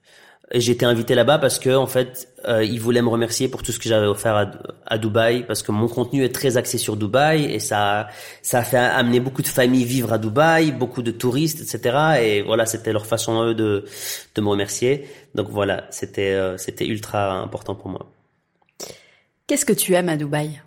Été 0.55 0.85
invité 0.85 1.15
là-bas 1.15 1.39
parce 1.39 1.59
que 1.59 1.75
en 1.75 1.87
fait, 1.87 2.29
euh, 2.47 2.63
ils 2.63 2.79
voulaient 2.79 3.01
me 3.01 3.09
remercier 3.09 3.49
pour 3.49 3.63
tout 3.63 3.73
ce 3.73 3.79
que 3.79 3.89
j'avais 3.89 4.07
offert 4.07 4.37
à, 4.37 4.51
à, 4.87 4.99
Dubaï, 4.99 5.45
parce 5.47 5.63
que 5.63 5.73
mon 5.73 5.89
contenu 5.89 6.25
est 6.25 6.35
très 6.35 6.59
axé 6.59 6.77
sur 6.77 6.97
Dubaï 6.97 7.45
et 7.47 7.59
ça, 7.59 8.09
ça 8.43 8.59
a 8.59 8.63
fait 8.63 8.77
amener 8.77 9.19
beaucoup 9.19 9.41
de 9.41 9.49
familles 9.49 9.87
vivre 9.87 10.13
à 10.13 10.19
Dubaï, 10.19 10.71
beaucoup 10.71 11.01
de 11.01 11.11
touristes, 11.11 11.63
etc. 11.63 12.21
Et 12.21 12.43
voilà, 12.43 12.67
c'était 12.67 12.93
leur 12.93 13.07
façon 13.07 13.43
eux 13.45 13.55
de, 13.55 13.87
de 14.35 14.41
me 14.43 14.49
remercier. 14.49 15.09
Donc 15.35 15.49
voilà, 15.49 15.87
c'était, 15.91 16.33
euh, 16.33 16.59
c'était 16.59 16.87
ultra 16.87 17.33
important 17.33 17.75
pour 17.75 17.89
moi. 17.89 18.13
Qu'est-ce 19.47 19.65
que 19.65 19.73
tu 19.73 19.95
aimes 19.95 20.11
à 20.11 20.19
Dubaï? 20.19 20.61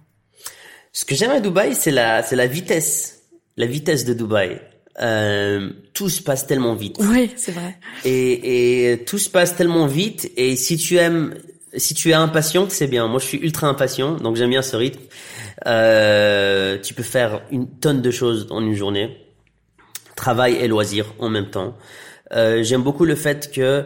Ce 0.94 1.06
que 1.06 1.14
j'aime 1.14 1.32
à 1.32 1.40
Dubaï, 1.40 1.76
c'est 1.76 1.92
la, 1.92 2.24
c'est 2.24 2.36
la 2.36 2.48
vitesse, 2.48 3.22
la 3.56 3.68
vitesse 3.68 4.04
de 4.04 4.16
Dubaï 4.16 4.60
euh, 5.02 5.70
tout 5.94 6.10
se 6.10 6.22
passe 6.22 6.48
tellement 6.48 6.76
vite. 6.76 6.98
Oui, 7.00 7.32
c'est 7.36 7.52
vrai. 7.52 7.78
Et, 8.04 8.92
et 8.92 9.04
tout 9.06 9.18
se 9.18 9.30
passe 9.30 9.56
tellement 9.56 9.88
vite. 9.88 10.32
Et 10.38 10.56
si 10.56 10.78
tu 10.78 10.98
aimes, 10.98 11.36
si 11.76 11.94
tu 11.94 12.10
es 12.10 12.14
impatient, 12.14 12.70
c'est 12.70 12.88
bien. 12.88 13.08
Moi, 13.08 13.20
je 13.20 13.26
suis 13.26 13.38
ultra 13.40 13.68
impatient, 13.68 14.16
donc 14.16 14.36
j'aime 14.36 14.50
bien 14.50 14.62
ce 14.62 14.76
rythme. 14.76 15.02
Euh, 15.68 16.78
tu 16.82 16.94
peux 16.94 17.04
faire 17.04 17.42
une 17.52 17.68
tonne 17.68 18.02
de 18.02 18.12
choses 18.12 18.48
en 18.50 18.62
une 18.62 18.76
journée, 18.76 19.18
travail 20.16 20.56
et 20.56 20.68
loisir 20.68 21.14
en 21.20 21.30
même 21.30 21.50
temps. 21.50 21.78
Euh, 22.34 22.64
j'aime 22.64 22.82
beaucoup 22.82 23.06
le 23.06 23.16
fait 23.16 23.52
que 23.52 23.86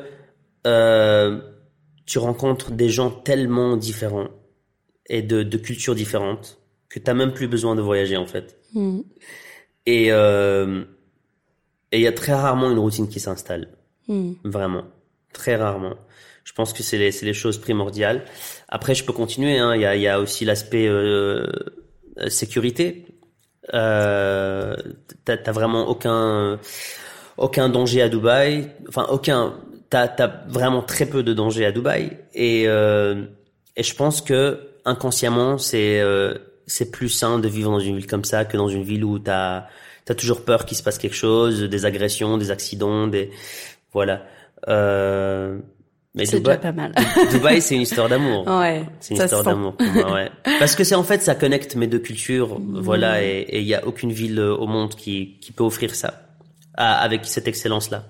euh, 0.68 1.40
tu 2.06 2.20
rencontres 2.20 2.72
des 2.72 2.90
gens 2.90 3.12
tellement 3.12 3.78
différents 3.78 4.30
et 5.08 5.22
de, 5.22 5.44
de 5.44 5.58
cultures 5.58 5.96
différentes 5.96 6.60
que 6.88 7.00
t'as 7.00 7.14
même 7.14 7.34
plus 7.34 7.48
besoin 7.48 7.76
de 7.76 7.82
voyager 7.82 8.18
en 8.18 8.26
fait 8.26 8.60
Mm. 8.74 9.00
Et 9.86 10.12
euh, 10.12 10.84
et 11.92 11.98
il 11.98 12.02
y 12.02 12.08
a 12.08 12.12
très 12.12 12.34
rarement 12.34 12.70
une 12.72 12.80
routine 12.80 13.08
qui 13.08 13.20
s'installe. 13.20 13.68
Mm. 14.08 14.34
Vraiment, 14.44 14.84
très 15.34 15.56
rarement. 15.56 15.96
Je 16.44 16.54
pense 16.54 16.74
que 16.74 16.82
c'est 16.82 16.98
les, 16.98 17.34
choses 17.34 17.60
primordiales. 17.60 18.26
Après, 18.68 18.96
je 18.96 19.04
peux 19.04 19.14
continuer. 19.14 19.60
hein. 19.60 19.76
Il 19.76 19.82
y, 19.82 19.86
a, 19.86 19.96
il 19.96 20.02
y 20.02 20.08
a 20.08 20.20
aussi 20.20 20.46
l'aspect 20.46 20.88
euh, 20.88 21.46
euh, 22.18 22.30
sécurité. 22.30 23.06
Euh, 23.74 24.76
t'as, 25.26 25.52
vraiment 25.52 25.88
aucun 25.88 26.60
aucun 27.38 27.70
danger 27.70 28.02
à 28.02 28.10
Dubaï. 28.10 28.72
Enfin, 28.88 29.06
aucun. 29.12 29.60
T'as, 29.92 30.08
t'as 30.08 30.44
vraiment 30.48 30.82
très 30.82 31.06
peu 31.06 31.22
de 31.24 31.34
danger 31.34 31.66
à 31.66 31.72
Dubaï. 31.72 32.18
Et 32.34 32.64
euh, 32.68 33.26
et 33.76 33.84
je 33.84 33.96
pense 33.96 34.22
que 34.22 34.60
inconsciemment, 34.86 35.58
c'est 35.58 36.00
euh, 36.02 36.34
c'est 36.66 36.92
plus 36.92 37.10
sain 37.10 37.40
de 37.40 37.48
vivre 37.48 37.72
dans 37.72 37.80
une 37.80 37.96
ville 37.96 38.08
comme 38.08 38.26
ça 38.26 38.46
que 38.46 38.58
dans 38.58 38.68
une 38.68 38.84
ville 38.84 39.04
où 39.04 39.20
t'as 39.20 39.68
t'as 40.10 40.16
toujours 40.16 40.42
peur 40.44 40.66
qu'il 40.66 40.76
se 40.76 40.82
passe 40.82 40.98
quelque 40.98 41.16
chose, 41.16 41.62
des 41.62 41.86
agressions, 41.86 42.40
des 42.40 42.50
accidents, 42.50 43.06
des 43.06 43.30
voilà. 43.94 44.26
Euh, 44.68 45.60
mais 46.16 46.26
C'est 46.26 46.38
Dubaï, 46.38 46.58
déjà 46.58 46.72
pas 46.72 46.76
mal. 46.82 46.94
Dubaï, 47.32 47.62
c'est 47.62 47.76
une 47.76 47.82
histoire 47.84 48.10
d'amour. 48.10 48.44
Ouais, 48.60 48.84
C'est 49.00 49.14
une 49.16 49.22
histoire 49.22 49.44
d'amour 49.44 49.76
ouais. 49.80 50.32
Parce 50.58 50.76
que 50.76 50.84
c'est 50.84 50.96
en 50.96 51.04
fait, 51.04 51.22
ça 51.22 51.36
connecte 51.36 51.76
mes 51.76 51.86
deux 51.86 52.00
cultures, 52.00 52.60
Mmh. 52.60 52.80
voilà, 52.82 53.24
et 53.24 53.60
il 53.60 53.68
y 53.68 53.76
a 53.76 53.86
aucune 53.86 54.12
ville 54.12 54.40
euh, 54.40 54.56
au 54.56 54.66
monde 54.66 54.96
qui, 54.96 55.38
qui 55.42 55.52
peut 55.52 55.64
offrir 55.64 55.94
ça, 55.94 56.24
à- 56.76 56.96
avec 57.00 57.26
cette 57.26 57.48
excellence-là. 57.48 58.06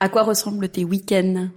À 0.00 0.08
quoi 0.08 0.22
ressemblent 0.22 0.68
tes 0.70 0.84
week-ends? 0.84 1.48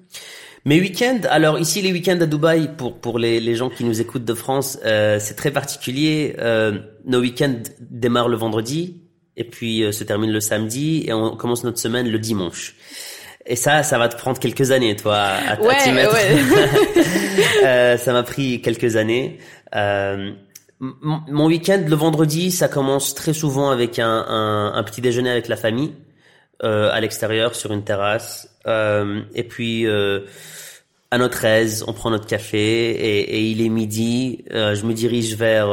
Mes 0.66 0.82
week-ends, 0.82 1.22
alors 1.30 1.58
ici 1.58 1.82
les 1.82 1.94
week-ends 1.94 2.20
à 2.20 2.26
Dubaï, 2.26 2.70
pour 2.78 3.00
pour 3.00 3.18
les, 3.18 3.40
les 3.40 3.56
gens 3.56 3.70
qui 3.70 3.86
nous 3.86 4.02
écoutent 4.02 4.26
de 4.26 4.34
France, 4.34 4.78
euh, 4.86 5.18
c'est 5.22 5.36
très 5.36 5.52
particulier. 5.52 6.36
Euh, 6.40 6.80
nos 7.06 7.22
week-ends 7.22 7.56
démarrent 7.80 8.28
le 8.28 8.36
vendredi 8.36 8.98
et 9.40 9.44
puis 9.46 9.82
euh, 9.84 9.92
se 9.92 10.04
terminent 10.04 10.32
le 10.34 10.40
samedi 10.42 11.04
et 11.08 11.14
on 11.14 11.36
commence 11.36 11.64
notre 11.64 11.80
semaine 11.80 12.08
le 12.10 12.20
dimanche. 12.20 12.76
Et 13.48 13.56
ça, 13.56 13.82
ça 13.82 13.98
va 13.98 14.10
te 14.10 14.16
prendre 14.18 14.38
quelques 14.38 14.70
années, 14.70 14.96
toi, 14.96 15.16
à, 15.18 15.54
à 15.54 15.60
Ouais, 15.62 15.76
t'y 15.84 15.92
mettre. 15.92 16.14
ouais. 16.14 16.36
Euh, 17.66 17.98
ça 17.98 18.14
m'a 18.14 18.24
pris 18.24 18.62
quelques 18.62 18.96
années. 18.96 19.40
Euh, 19.76 20.32
mon 20.80 21.48
week-end, 21.48 21.84
le 21.88 21.96
vendredi, 21.96 22.52
ça 22.52 22.68
commence 22.68 23.16
très 23.16 23.34
souvent 23.34 23.70
avec 23.72 23.98
un, 24.00 24.08
un, 24.28 24.74
un 24.76 24.84
petit 24.84 25.02
déjeuner 25.02 25.30
avec 25.32 25.48
la 25.48 25.56
famille 25.58 25.94
euh, 26.64 26.90
à 26.92 27.00
l'extérieur 27.02 27.56
sur 27.56 27.72
une 27.72 27.84
terrasse. 27.84 28.50
Euh, 28.68 29.22
et 29.36 29.44
puis 29.44 29.88
euh, 29.88 30.22
à 31.12 31.18
notre 31.18 31.44
aise, 31.46 31.84
on 31.88 31.94
prend 31.94 32.12
notre 32.12 32.28
café 32.28 32.92
et, 32.92 33.20
et 33.38 33.42
il 33.42 33.62
est 33.66 33.70
midi. 33.70 34.44
euh, 34.52 34.76
je 34.76 34.86
me 34.86 34.94
dirige 34.94 35.36
vers 35.36 35.68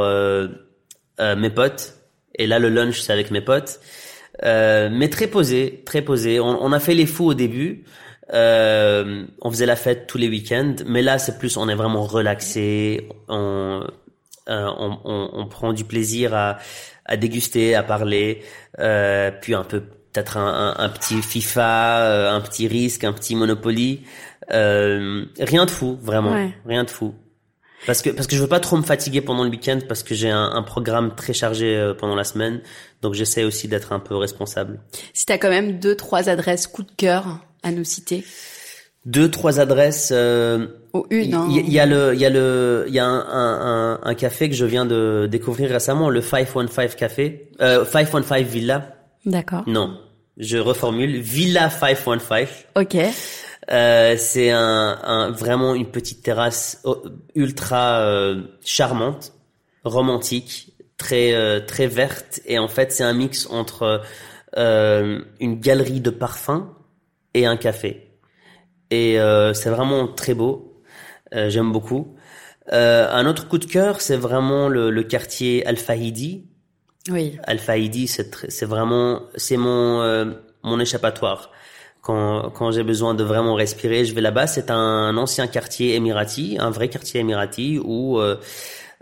mes 1.35 1.49
potes. 1.49 1.96
Et 2.37 2.47
là, 2.47 2.59
le 2.59 2.69
lunch, 2.69 2.99
c'est 3.01 3.13
avec 3.13 3.31
mes 3.31 3.41
potes. 3.41 3.79
Euh, 4.43 4.89
mais 4.91 5.09
très 5.09 5.27
posé, 5.27 5.81
très 5.85 6.01
posé. 6.01 6.39
On, 6.39 6.63
on 6.63 6.71
a 6.71 6.79
fait 6.79 6.93
les 6.93 7.05
fous 7.07 7.25
au 7.25 7.33
début. 7.33 7.83
Euh, 8.33 9.23
on 9.41 9.49
faisait 9.49 9.65
la 9.65 9.75
fête 9.77 10.05
tous 10.07 10.17
les 10.17 10.27
week-ends, 10.27 10.75
mais 10.85 11.01
là 11.01 11.17
c'est 11.17 11.37
plus, 11.39 11.55
on 11.55 11.69
est 11.69 11.75
vraiment 11.75 12.03
relaxé. 12.03 13.07
On, 13.29 13.83
euh, 14.49 14.67
on, 14.77 14.99
on, 15.05 15.29
on 15.33 15.47
prend 15.47 15.71
du 15.73 15.85
plaisir 15.85 16.35
à, 16.35 16.57
à 17.05 17.15
déguster, 17.15 17.73
à 17.73 17.83
parler, 17.83 18.43
euh, 18.79 19.31
puis 19.41 19.53
un 19.55 19.63
peu 19.63 19.79
peut-être 19.79 20.35
un, 20.37 20.75
un, 20.77 20.83
un 20.83 20.89
petit 20.89 21.21
FIFA, 21.21 21.99
euh, 22.01 22.31
un 22.31 22.41
petit 22.41 22.67
risque, 22.67 23.05
un 23.05 23.13
petit 23.13 23.33
Monopoly. 23.35 24.01
Euh, 24.51 25.23
rien 25.39 25.65
de 25.65 25.71
fou, 25.71 25.97
vraiment, 26.01 26.33
Ouais. 26.33 26.53
rien 26.65 26.83
de 26.83 26.89
fou. 26.89 27.15
Parce 27.85 28.01
que 28.01 28.09
parce 28.09 28.27
que 28.27 28.35
je 28.35 28.41
veux 28.41 28.47
pas 28.47 28.59
trop 28.59 28.75
me 28.75 28.81
fatiguer 28.83 29.21
pendant 29.21 29.43
le 29.43 29.49
week-end 29.49 29.79
parce 29.87 30.03
que 30.03 30.15
j'ai 30.15 30.29
un, 30.31 30.51
un 30.53 30.63
programme 30.63 31.15
très 31.15 31.33
chargé 31.33 31.77
euh, 31.77 31.93
pendant 31.93 32.15
la 32.15 32.23
semaine, 32.23 32.61
donc 33.01 33.13
j'essaie 33.13 33.43
aussi 33.43 33.67
d'être 33.67 33.91
un 33.93 33.99
peu 33.99 34.15
responsable. 34.15 34.79
Si 35.13 35.25
t'as 35.25 35.37
quand 35.37 35.49
même 35.49 35.79
deux, 35.79 35.95
trois 35.95 36.27
adresses 36.27 36.67
coup 36.67 36.83
de 36.83 36.91
cœur 36.97 37.39
à 37.63 37.71
nous 37.71 37.83
citer. 37.83 38.25
Deux 39.05 39.31
trois 39.31 39.59
adresses. 39.61 40.09
euh, 40.11 40.67
Ou 40.93 41.05
une, 41.11 41.33
hein. 41.33 41.47
Il 41.49 41.55
y, 41.57 41.59
il 41.59 41.71
y 41.71 41.79
a 41.79 41.85
le, 41.85 42.13
il 42.13 42.19
y 42.19 42.25
a 42.25 42.29
le, 42.29 42.85
il 42.89 42.93
y 42.93 42.99
a 42.99 43.05
un, 43.05 43.19
un, 43.19 43.93
un, 43.93 43.99
un 44.03 44.15
café 44.15 44.49
que 44.49 44.55
je 44.55 44.65
viens 44.65 44.85
de 44.85 45.27
découvrir 45.31 45.69
récemment, 45.69 46.09
le 46.09 46.19
515 46.21 46.95
Café, 46.95 47.51
euh, 47.61 47.85
515 47.85 48.41
Villa. 48.43 48.95
D'accord. 49.25 49.63
Non, 49.67 49.97
je 50.37 50.57
reformule, 50.57 51.19
Villa 51.21 51.69
515. 51.69 52.47
Ok. 52.75 52.97
Euh, 53.71 54.15
c'est 54.17 54.51
un, 54.51 54.99
un, 55.03 55.31
vraiment 55.31 55.75
une 55.75 55.91
petite 55.91 56.23
terrasse 56.23 56.79
oh, 56.83 57.03
ultra 57.35 57.99
euh, 57.99 58.43
charmante, 58.63 59.33
romantique, 59.83 60.73
très 60.97 61.33
euh, 61.33 61.59
très 61.59 61.87
verte 61.87 62.41
et 62.45 62.59
en 62.59 62.67
fait 62.67 62.91
c'est 62.91 63.03
un 63.03 63.13
mix 63.13 63.47
entre 63.49 64.01
euh, 64.57 65.21
une 65.39 65.59
galerie 65.59 66.01
de 66.01 66.09
parfums 66.09 66.69
et 67.33 67.45
un 67.45 67.57
café. 67.57 68.11
Et 68.89 69.19
euh, 69.19 69.53
c'est 69.53 69.69
vraiment 69.69 70.07
très 70.07 70.33
beau. 70.33 70.81
Euh, 71.35 71.49
J'aime 71.49 71.71
beaucoup. 71.71 72.15
Euh, 72.71 73.09
un 73.11 73.25
autre 73.25 73.47
coup 73.47 73.57
de 73.57 73.65
cœur, 73.65 74.01
c'est 74.01 74.15
vraiment 74.17 74.69
le, 74.69 74.89
le 74.89 75.03
quartier 75.03 75.65
Al-Fahidi. 75.65 76.45
Oui. 77.09 77.37
Al-Fahidi, 77.43 78.07
c'est 78.07 78.65
vraiment, 78.65 79.23
c'est 79.35 79.57
mon 79.57 80.01
euh, 80.01 80.25
mon 80.63 80.79
échappatoire. 80.79 81.51
Quand 82.01 82.49
quand 82.51 82.71
j'ai 82.71 82.83
besoin 82.83 83.13
de 83.13 83.23
vraiment 83.23 83.55
respirer, 83.55 84.05
je 84.05 84.13
vais 84.13 84.21
là-bas. 84.21 84.47
C'est 84.47 84.71
un 84.71 85.17
ancien 85.17 85.47
quartier 85.47 85.95
émirati, 85.95 86.57
un 86.59 86.69
vrai 86.69 86.89
quartier 86.89 87.19
émirati 87.19 87.79
où 87.83 88.19
euh, 88.19 88.37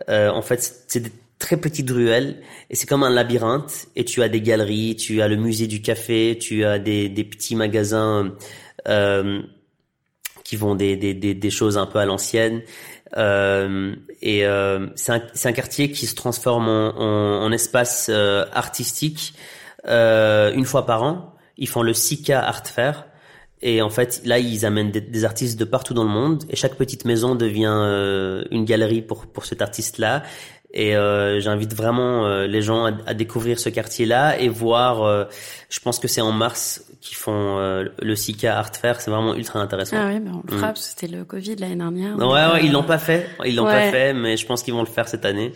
euh, 0.10 0.30
en 0.30 0.42
fait 0.42 0.86
c'est 0.88 1.00
des 1.02 1.12
très 1.38 1.58
petites 1.58 1.90
ruelles 1.90 2.42
et 2.70 2.76
c'est 2.76 2.88
comme 2.88 3.04
un 3.04 3.10
labyrinthe. 3.10 3.88
Et 3.96 4.06
tu 4.06 4.24
as 4.24 4.30
des 4.30 4.42
galeries, 4.42 4.96
tu 4.96 5.22
as 5.22 5.28
le 5.28 5.36
musée 5.36 5.68
du 5.68 5.82
café, 5.82 6.38
tu 6.40 6.66
as 6.66 6.80
des 6.80 7.10
des 7.10 7.24
petits 7.24 7.56
magasins. 7.56 8.34
Euh, 8.88 9.42
qui 10.44 10.58
vont 10.58 10.76
des, 10.76 10.96
des, 10.96 11.14
des, 11.16 11.50
choses 11.50 11.76
un 11.78 11.88
peu 11.88 11.98
à 11.98 12.06
l'ancienne. 12.06 12.62
Euh, 13.18 13.96
et 14.22 14.46
euh, 14.46 14.88
c'est 14.96 15.12
un, 15.12 15.22
un 15.44 15.52
quartier 15.54 15.92
qui 15.92 16.06
se 16.06 16.16
transforme 16.16 16.70
en, 16.70 16.96
en, 16.98 17.44
en 17.44 17.52
espace 17.52 18.10
euh, 18.10 18.46
artistique 18.54 19.34
euh, 19.88 20.54
une 20.54 20.66
fois 20.66 20.86
par 20.86 21.04
an. 21.04 21.35
Ils 21.58 21.68
font 21.70 21.82
le 21.84 21.94
Sika 21.94 22.42
Art 22.46 22.66
Fair. 22.68 23.06
Et 23.62 23.82
en 23.82 23.90
fait, 23.90 24.22
là, 24.26 24.38
ils 24.38 24.66
amènent 24.66 24.92
des, 24.92 25.02
des 25.02 25.26
artistes 25.26 25.58
de 25.60 25.66
partout 25.66 25.94
dans 25.94 26.04
le 26.04 26.10
monde. 26.10 26.44
Et 26.50 26.56
chaque 26.56 26.76
petite 26.76 27.06
maison 27.06 27.36
devient 27.36 27.72
euh, 27.74 28.44
une 28.52 28.66
galerie 28.66 29.02
pour, 29.02 29.26
pour 29.28 29.46
cet 29.46 29.62
artiste-là. 29.62 30.24
Et 30.74 30.96
euh, 30.98 31.40
j'invite 31.40 31.74
vraiment 31.74 32.26
euh, 32.26 32.48
les 32.48 32.62
gens 32.62 32.86
à, 32.86 32.92
à 33.08 33.14
découvrir 33.14 33.60
ce 33.60 33.70
quartier-là 33.70 34.38
et 34.40 34.50
voir. 34.50 35.04
euh, 35.04 35.24
je 35.70 35.80
pense 35.80 36.00
que 36.00 36.08
c'est 36.10 36.20
en 36.22 36.34
mars 36.34 36.84
qu'ils 37.00 37.16
font 37.16 37.58
euh, 37.60 37.86
le 38.02 38.16
Sika 38.16 38.58
Art 38.60 38.76
Fair. 38.76 39.00
C'est 39.00 39.10
vraiment 39.10 39.34
ultra 39.36 39.60
intéressant. 39.62 39.96
Ah 39.98 40.10
oui, 40.12 40.20
mais 40.20 40.32
on 40.32 40.42
le 40.46 40.58
fera 40.58 40.72
Mm. 40.72 40.74
que 40.74 40.80
c'était 40.80 41.08
le 41.08 41.24
Covid 41.24 41.56
l'année 41.56 41.76
dernière. 41.78 42.18
Ouais, 42.18 42.26
ouais, 42.26 42.40
euh, 42.56 42.60
ils 42.62 42.74
l'ont 42.74 42.84
pas 42.84 42.98
fait. 42.98 43.30
Ils 43.46 43.56
l'ont 43.56 43.66
Ouais. 43.66 43.72
pas 43.86 43.92
fait, 43.92 44.14
mais 44.14 44.36
je 44.36 44.46
pense 44.46 44.64
qu'ils 44.64 44.74
vont 44.74 44.82
le 44.84 44.88
faire 44.88 45.08
cette 45.08 45.24
année. 45.24 45.54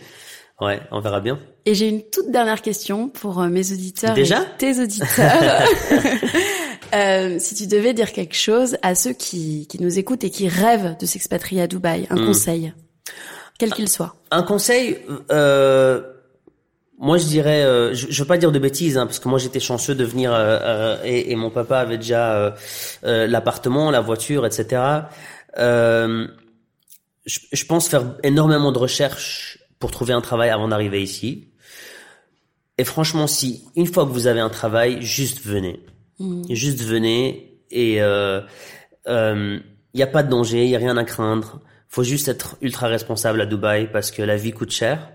Ouais, 0.60 0.80
on 0.90 1.00
verra 1.00 1.20
bien. 1.20 1.38
Et 1.66 1.74
j'ai 1.74 1.88
une 1.88 2.02
toute 2.02 2.30
dernière 2.30 2.60
question 2.62 3.08
pour 3.08 3.40
euh, 3.40 3.48
mes 3.48 3.72
auditeurs 3.72 4.14
Déjà 4.14 4.42
et 4.42 4.46
tes 4.58 4.80
auditeurs. 4.82 5.62
Euh, 6.92 7.36
si 7.38 7.54
tu 7.54 7.68
devais 7.68 7.94
dire 7.94 8.10
quelque 8.12 8.34
chose 8.34 8.76
à 8.82 8.96
ceux 8.96 9.12
qui, 9.12 9.68
qui 9.68 9.80
nous 9.80 10.00
écoutent 10.00 10.24
et 10.24 10.30
qui 10.30 10.48
rêvent 10.48 10.96
de 10.98 11.06
s'expatrier 11.06 11.62
à 11.62 11.68
Dubaï, 11.68 12.08
un 12.10 12.16
Mm. 12.16 12.26
conseil, 12.26 12.72
quel 13.60 13.72
qu'il 13.72 13.88
soit. 13.88 14.16
Un 14.32 14.42
conseil, 14.42 14.98
euh, 15.30 16.02
moi 16.98 17.16
je 17.16 17.26
dirais, 17.26 17.62
euh, 17.62 17.94
je, 17.94 18.08
je 18.10 18.22
veux 18.22 18.26
pas 18.26 18.38
dire 18.38 18.50
de 18.50 18.58
bêtises, 18.58 18.98
hein, 18.98 19.06
parce 19.06 19.20
que 19.20 19.28
moi 19.28 19.38
j'étais 19.38 19.60
chanceux 19.60 19.94
de 19.94 20.02
venir 20.04 20.32
euh, 20.34 20.58
euh, 20.60 20.96
et, 21.04 21.30
et 21.30 21.36
mon 21.36 21.50
papa 21.50 21.78
avait 21.78 21.96
déjà 21.98 22.32
euh, 22.34 22.50
euh, 23.04 23.28
l'appartement, 23.28 23.92
la 23.92 24.00
voiture, 24.00 24.44
etc. 24.44 24.82
Euh, 25.58 26.26
je, 27.24 27.38
je 27.52 27.64
pense 27.66 27.86
faire 27.88 28.02
énormément 28.24 28.72
de 28.72 28.78
recherches 28.78 29.59
pour 29.80 29.90
trouver 29.90 30.12
un 30.12 30.20
travail 30.20 30.50
avant 30.50 30.68
d'arriver 30.68 31.02
ici. 31.02 31.48
Et 32.78 32.84
franchement, 32.84 33.26
si 33.26 33.64
une 33.74 33.86
fois 33.86 34.04
que 34.06 34.10
vous 34.10 34.28
avez 34.28 34.40
un 34.40 34.48
travail, 34.48 35.02
juste 35.02 35.44
venez, 35.44 35.80
juste 36.48 36.80
venez 36.82 37.58
et 37.70 37.94
il 37.94 38.00
euh, 38.00 38.40
euh, 39.08 39.58
y 39.94 40.02
a 40.02 40.06
pas 40.06 40.22
de 40.22 40.30
danger, 40.30 40.64
il 40.64 40.70
y 40.70 40.76
a 40.76 40.78
rien 40.78 40.96
à 40.96 41.04
craindre. 41.04 41.60
Faut 41.88 42.04
juste 42.04 42.28
être 42.28 42.56
ultra 42.60 42.86
responsable 42.86 43.40
à 43.40 43.46
Dubaï 43.46 43.90
parce 43.90 44.10
que 44.10 44.22
la 44.22 44.36
vie 44.36 44.52
coûte 44.52 44.70
cher. 44.70 45.10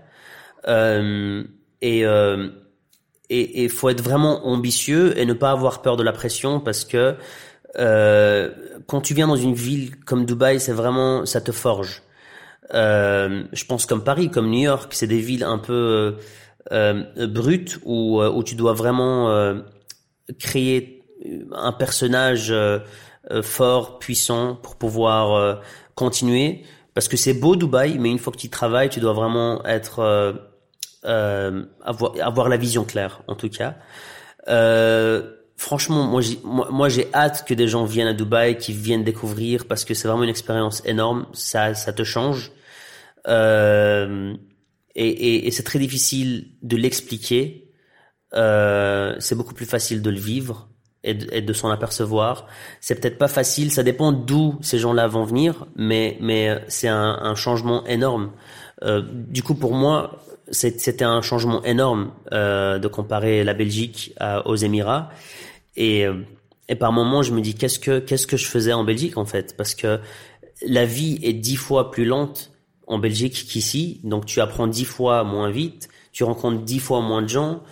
Euh, 0.68 1.44
et 1.80 2.04
euh, 2.04 2.48
et 3.28 3.64
il 3.64 3.70
faut 3.70 3.88
être 3.88 4.02
vraiment 4.02 4.46
ambitieux 4.46 5.18
et 5.18 5.24
ne 5.24 5.32
pas 5.32 5.50
avoir 5.50 5.82
peur 5.82 5.96
de 5.96 6.02
la 6.02 6.12
pression 6.12 6.60
parce 6.60 6.84
que 6.84 7.16
euh, 7.78 8.50
quand 8.86 9.00
tu 9.00 9.14
viens 9.14 9.26
dans 9.26 9.36
une 9.36 9.54
ville 9.54 9.96
comme 10.04 10.24
Dubaï, 10.24 10.60
c'est 10.60 10.72
vraiment 10.72 11.26
ça 11.26 11.40
te 11.40 11.52
forge. 11.52 12.02
Euh, 12.74 13.44
je 13.52 13.64
pense 13.64 13.86
comme 13.86 14.02
Paris, 14.02 14.30
comme 14.30 14.50
New 14.50 14.62
York, 14.62 14.92
c'est 14.94 15.06
des 15.06 15.20
villes 15.20 15.44
un 15.44 15.58
peu 15.58 16.18
euh, 16.72 17.04
euh, 17.16 17.26
brutes 17.26 17.78
où 17.84 18.20
euh, 18.20 18.30
où 18.30 18.42
tu 18.42 18.54
dois 18.54 18.72
vraiment 18.72 19.30
euh, 19.30 19.60
créer 20.38 21.04
un 21.52 21.72
personnage 21.72 22.54
fort, 23.42 23.98
puissant 23.98 24.56
pour 24.56 24.76
pouvoir 24.76 25.60
continuer. 25.94 26.62
Parce 26.94 27.08
que 27.08 27.16
c'est 27.16 27.34
beau 27.34 27.56
Dubaï, 27.56 27.98
mais 27.98 28.10
une 28.10 28.18
fois 28.18 28.32
que 28.32 28.38
tu 28.38 28.48
travailles, 28.50 28.90
tu 28.90 29.00
dois 29.00 29.12
vraiment 29.12 29.64
être 29.64 30.34
avoir, 31.02 32.12
avoir 32.20 32.48
la 32.48 32.56
vision 32.56 32.84
claire, 32.84 33.22
en 33.28 33.34
tout 33.34 33.48
cas. 33.48 33.76
Euh, 34.48 35.32
franchement, 35.56 36.04
moi, 36.44 36.88
j'ai, 36.88 37.08
hâte 37.14 37.44
que 37.46 37.54
des 37.54 37.68
gens 37.68 37.84
viennent 37.84 38.08
à 38.08 38.14
Dubaï, 38.14 38.58
qui 38.58 38.72
viennent 38.72 39.04
découvrir, 39.04 39.66
parce 39.66 39.84
que 39.84 39.94
c'est 39.94 40.08
vraiment 40.08 40.24
une 40.24 40.30
expérience 40.30 40.82
énorme. 40.84 41.26
Ça, 41.32 41.74
ça 41.74 41.92
te 41.92 42.04
change. 42.04 42.52
Euh, 43.26 44.34
et, 44.94 45.08
et, 45.08 45.46
et 45.46 45.50
c'est 45.50 45.62
très 45.62 45.78
difficile 45.78 46.52
de 46.62 46.76
l'expliquer. 46.76 47.66
Euh, 48.34 49.14
c'est 49.18 49.34
beaucoup 49.34 49.54
plus 49.54 49.66
facile 49.66 50.02
de 50.02 50.10
le 50.10 50.18
vivre 50.18 50.68
et 51.04 51.14
de, 51.14 51.52
s'en 51.52 51.70
apercevoir. 51.70 52.46
C'est 52.80 53.00
peut-être 53.00 53.16
pas 53.16 53.28
facile, 53.28 53.70
ça 53.70 53.84
dépend 53.84 54.10
d'où 54.10 54.58
ces 54.60 54.80
gens-là 54.80 55.06
vont 55.06 55.22
venir, 55.22 55.66
mais 55.76 56.16
mais 56.20 56.60
c'est 56.66 56.88
un, 56.88 57.18
un 57.22 57.36
changement 57.36 57.86
énorme. 57.86 58.32
Euh, 58.82 59.02
du 59.08 59.44
coup, 59.44 59.54
pour 59.54 59.72
moi, 59.72 60.18
c'était 60.50 61.04
un 61.04 61.22
changement 61.22 61.62
énorme 61.62 62.10
euh, 62.32 62.80
de 62.80 62.88
comparer 62.88 63.44
la 63.44 63.54
Belgique 63.54 64.14
aux 64.44 64.56
Émirats. 64.56 65.10
Et, 65.76 66.06
euh, 66.06 66.22
et 66.68 66.74
par 66.74 66.92
moments, 66.92 67.22
je 67.22 67.32
me 67.32 67.40
dis 67.40 67.54
qu'est-ce 67.54 67.78
que 67.78 67.98
qu'est-ce 67.98 68.26
que 68.26 68.36
je 68.36 68.46
faisais 68.46 68.72
en 68.72 68.84
Belgique 68.84 69.16
en 69.16 69.24
fait, 69.24 69.56
parce 69.56 69.74
que 69.74 70.00
la 70.66 70.84
vie 70.84 71.18
est 71.22 71.32
dix 71.32 71.56
fois 71.56 71.90
plus 71.90 72.04
lente 72.04 72.52
en 72.86 72.98
Belgique 72.98 73.46
qu'ici, 73.48 74.00
donc 74.04 74.26
tu 74.26 74.40
apprends 74.40 74.66
dix 74.66 74.84
fois 74.84 75.24
moins 75.24 75.50
vite, 75.50 75.88
tu 76.12 76.24
rencontres 76.24 76.62
dix 76.62 76.78
fois 76.78 77.00
moins 77.00 77.22
de 77.22 77.28
gens, 77.28 77.62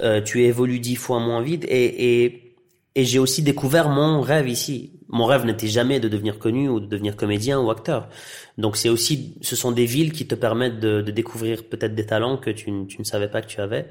euh, 0.00 0.20
tu 0.20 0.44
évolues 0.44 0.80
dix 0.80 0.96
fois 0.96 1.20
moins 1.20 1.42
vite, 1.42 1.64
et, 1.68 2.24
et 2.24 2.52
et 2.94 3.04
j'ai 3.04 3.18
aussi 3.18 3.42
découvert 3.42 3.88
mon 3.88 4.20
rêve 4.20 4.48
ici. 4.48 4.92
Mon 5.08 5.24
rêve 5.24 5.44
n'était 5.44 5.68
jamais 5.68 5.98
de 6.00 6.08
devenir 6.08 6.38
connu 6.38 6.68
ou 6.68 6.78
de 6.78 6.86
devenir 6.86 7.16
comédien 7.16 7.58
ou 7.60 7.70
acteur. 7.70 8.08
Donc 8.58 8.76
c'est 8.76 8.88
aussi, 8.88 9.34
ce 9.40 9.56
sont 9.56 9.72
des 9.72 9.86
villes 9.86 10.12
qui 10.12 10.26
te 10.26 10.34
permettent 10.34 10.78
de, 10.78 11.00
de 11.00 11.10
découvrir 11.10 11.64
peut-être 11.64 11.94
des 11.94 12.04
talents 12.04 12.36
que 12.36 12.50
tu, 12.50 12.70
tu, 12.86 12.98
ne 12.98 13.04
savais 13.04 13.28
pas 13.28 13.40
que 13.40 13.46
tu 13.46 13.60
avais. 13.60 13.88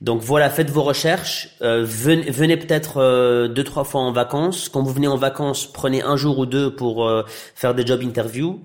Donc 0.00 0.22
voilà, 0.22 0.48
faites 0.48 0.70
vos 0.70 0.82
recherches. 0.82 1.56
Euh, 1.60 1.84
venez, 1.84 2.30
venez 2.30 2.56
peut-être 2.56 2.98
euh, 2.98 3.48
deux 3.48 3.64
trois 3.64 3.84
fois 3.84 4.00
en 4.00 4.12
vacances. 4.12 4.68
Quand 4.68 4.82
vous 4.82 4.92
venez 4.92 5.08
en 5.08 5.16
vacances, 5.16 5.66
prenez 5.66 6.02
un 6.02 6.16
jour 6.16 6.38
ou 6.38 6.46
deux 6.46 6.74
pour 6.74 7.06
euh, 7.06 7.24
faire 7.54 7.74
des 7.74 7.84
job 7.84 8.00
interviews 8.02 8.62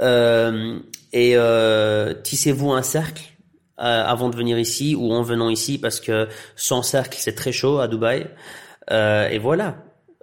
euh, 0.00 0.78
et 1.12 1.32
euh, 1.36 2.14
tissez-vous 2.22 2.72
un 2.72 2.82
cercle 2.82 3.24
avant 3.78 4.30
de 4.30 4.36
venir 4.36 4.58
ici 4.58 4.94
ou 4.94 5.12
en 5.12 5.20
venant 5.20 5.50
ici 5.50 5.76
parce 5.76 6.00
que 6.00 6.28
sans 6.54 6.80
cercle 6.80 7.18
c'est 7.20 7.34
très 7.34 7.52
chaud 7.52 7.78
à 7.78 7.88
Dubaï. 7.88 8.26
Euh, 8.90 9.28
et 9.28 9.38
voilà. 9.38 9.76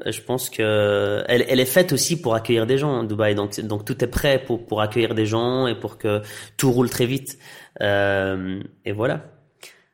Je 0.05 0.21
pense 0.21 0.49
que 0.49 1.23
elle, 1.27 1.45
elle, 1.47 1.59
est 1.59 1.65
faite 1.65 1.93
aussi 1.93 2.19
pour 2.19 2.33
accueillir 2.33 2.65
des 2.65 2.77
gens, 2.77 3.03
Dubaï. 3.03 3.35
Donc, 3.35 3.59
donc 3.61 3.85
tout 3.85 4.03
est 4.03 4.07
prêt 4.07 4.39
pour 4.43 4.65
pour 4.65 4.81
accueillir 4.81 5.13
des 5.13 5.25
gens 5.25 5.67
et 5.67 5.75
pour 5.75 5.97
que 5.97 6.21
tout 6.57 6.71
roule 6.71 6.89
très 6.89 7.05
vite. 7.05 7.37
Euh, 7.81 8.61
et 8.85 8.91
voilà. 8.91 9.32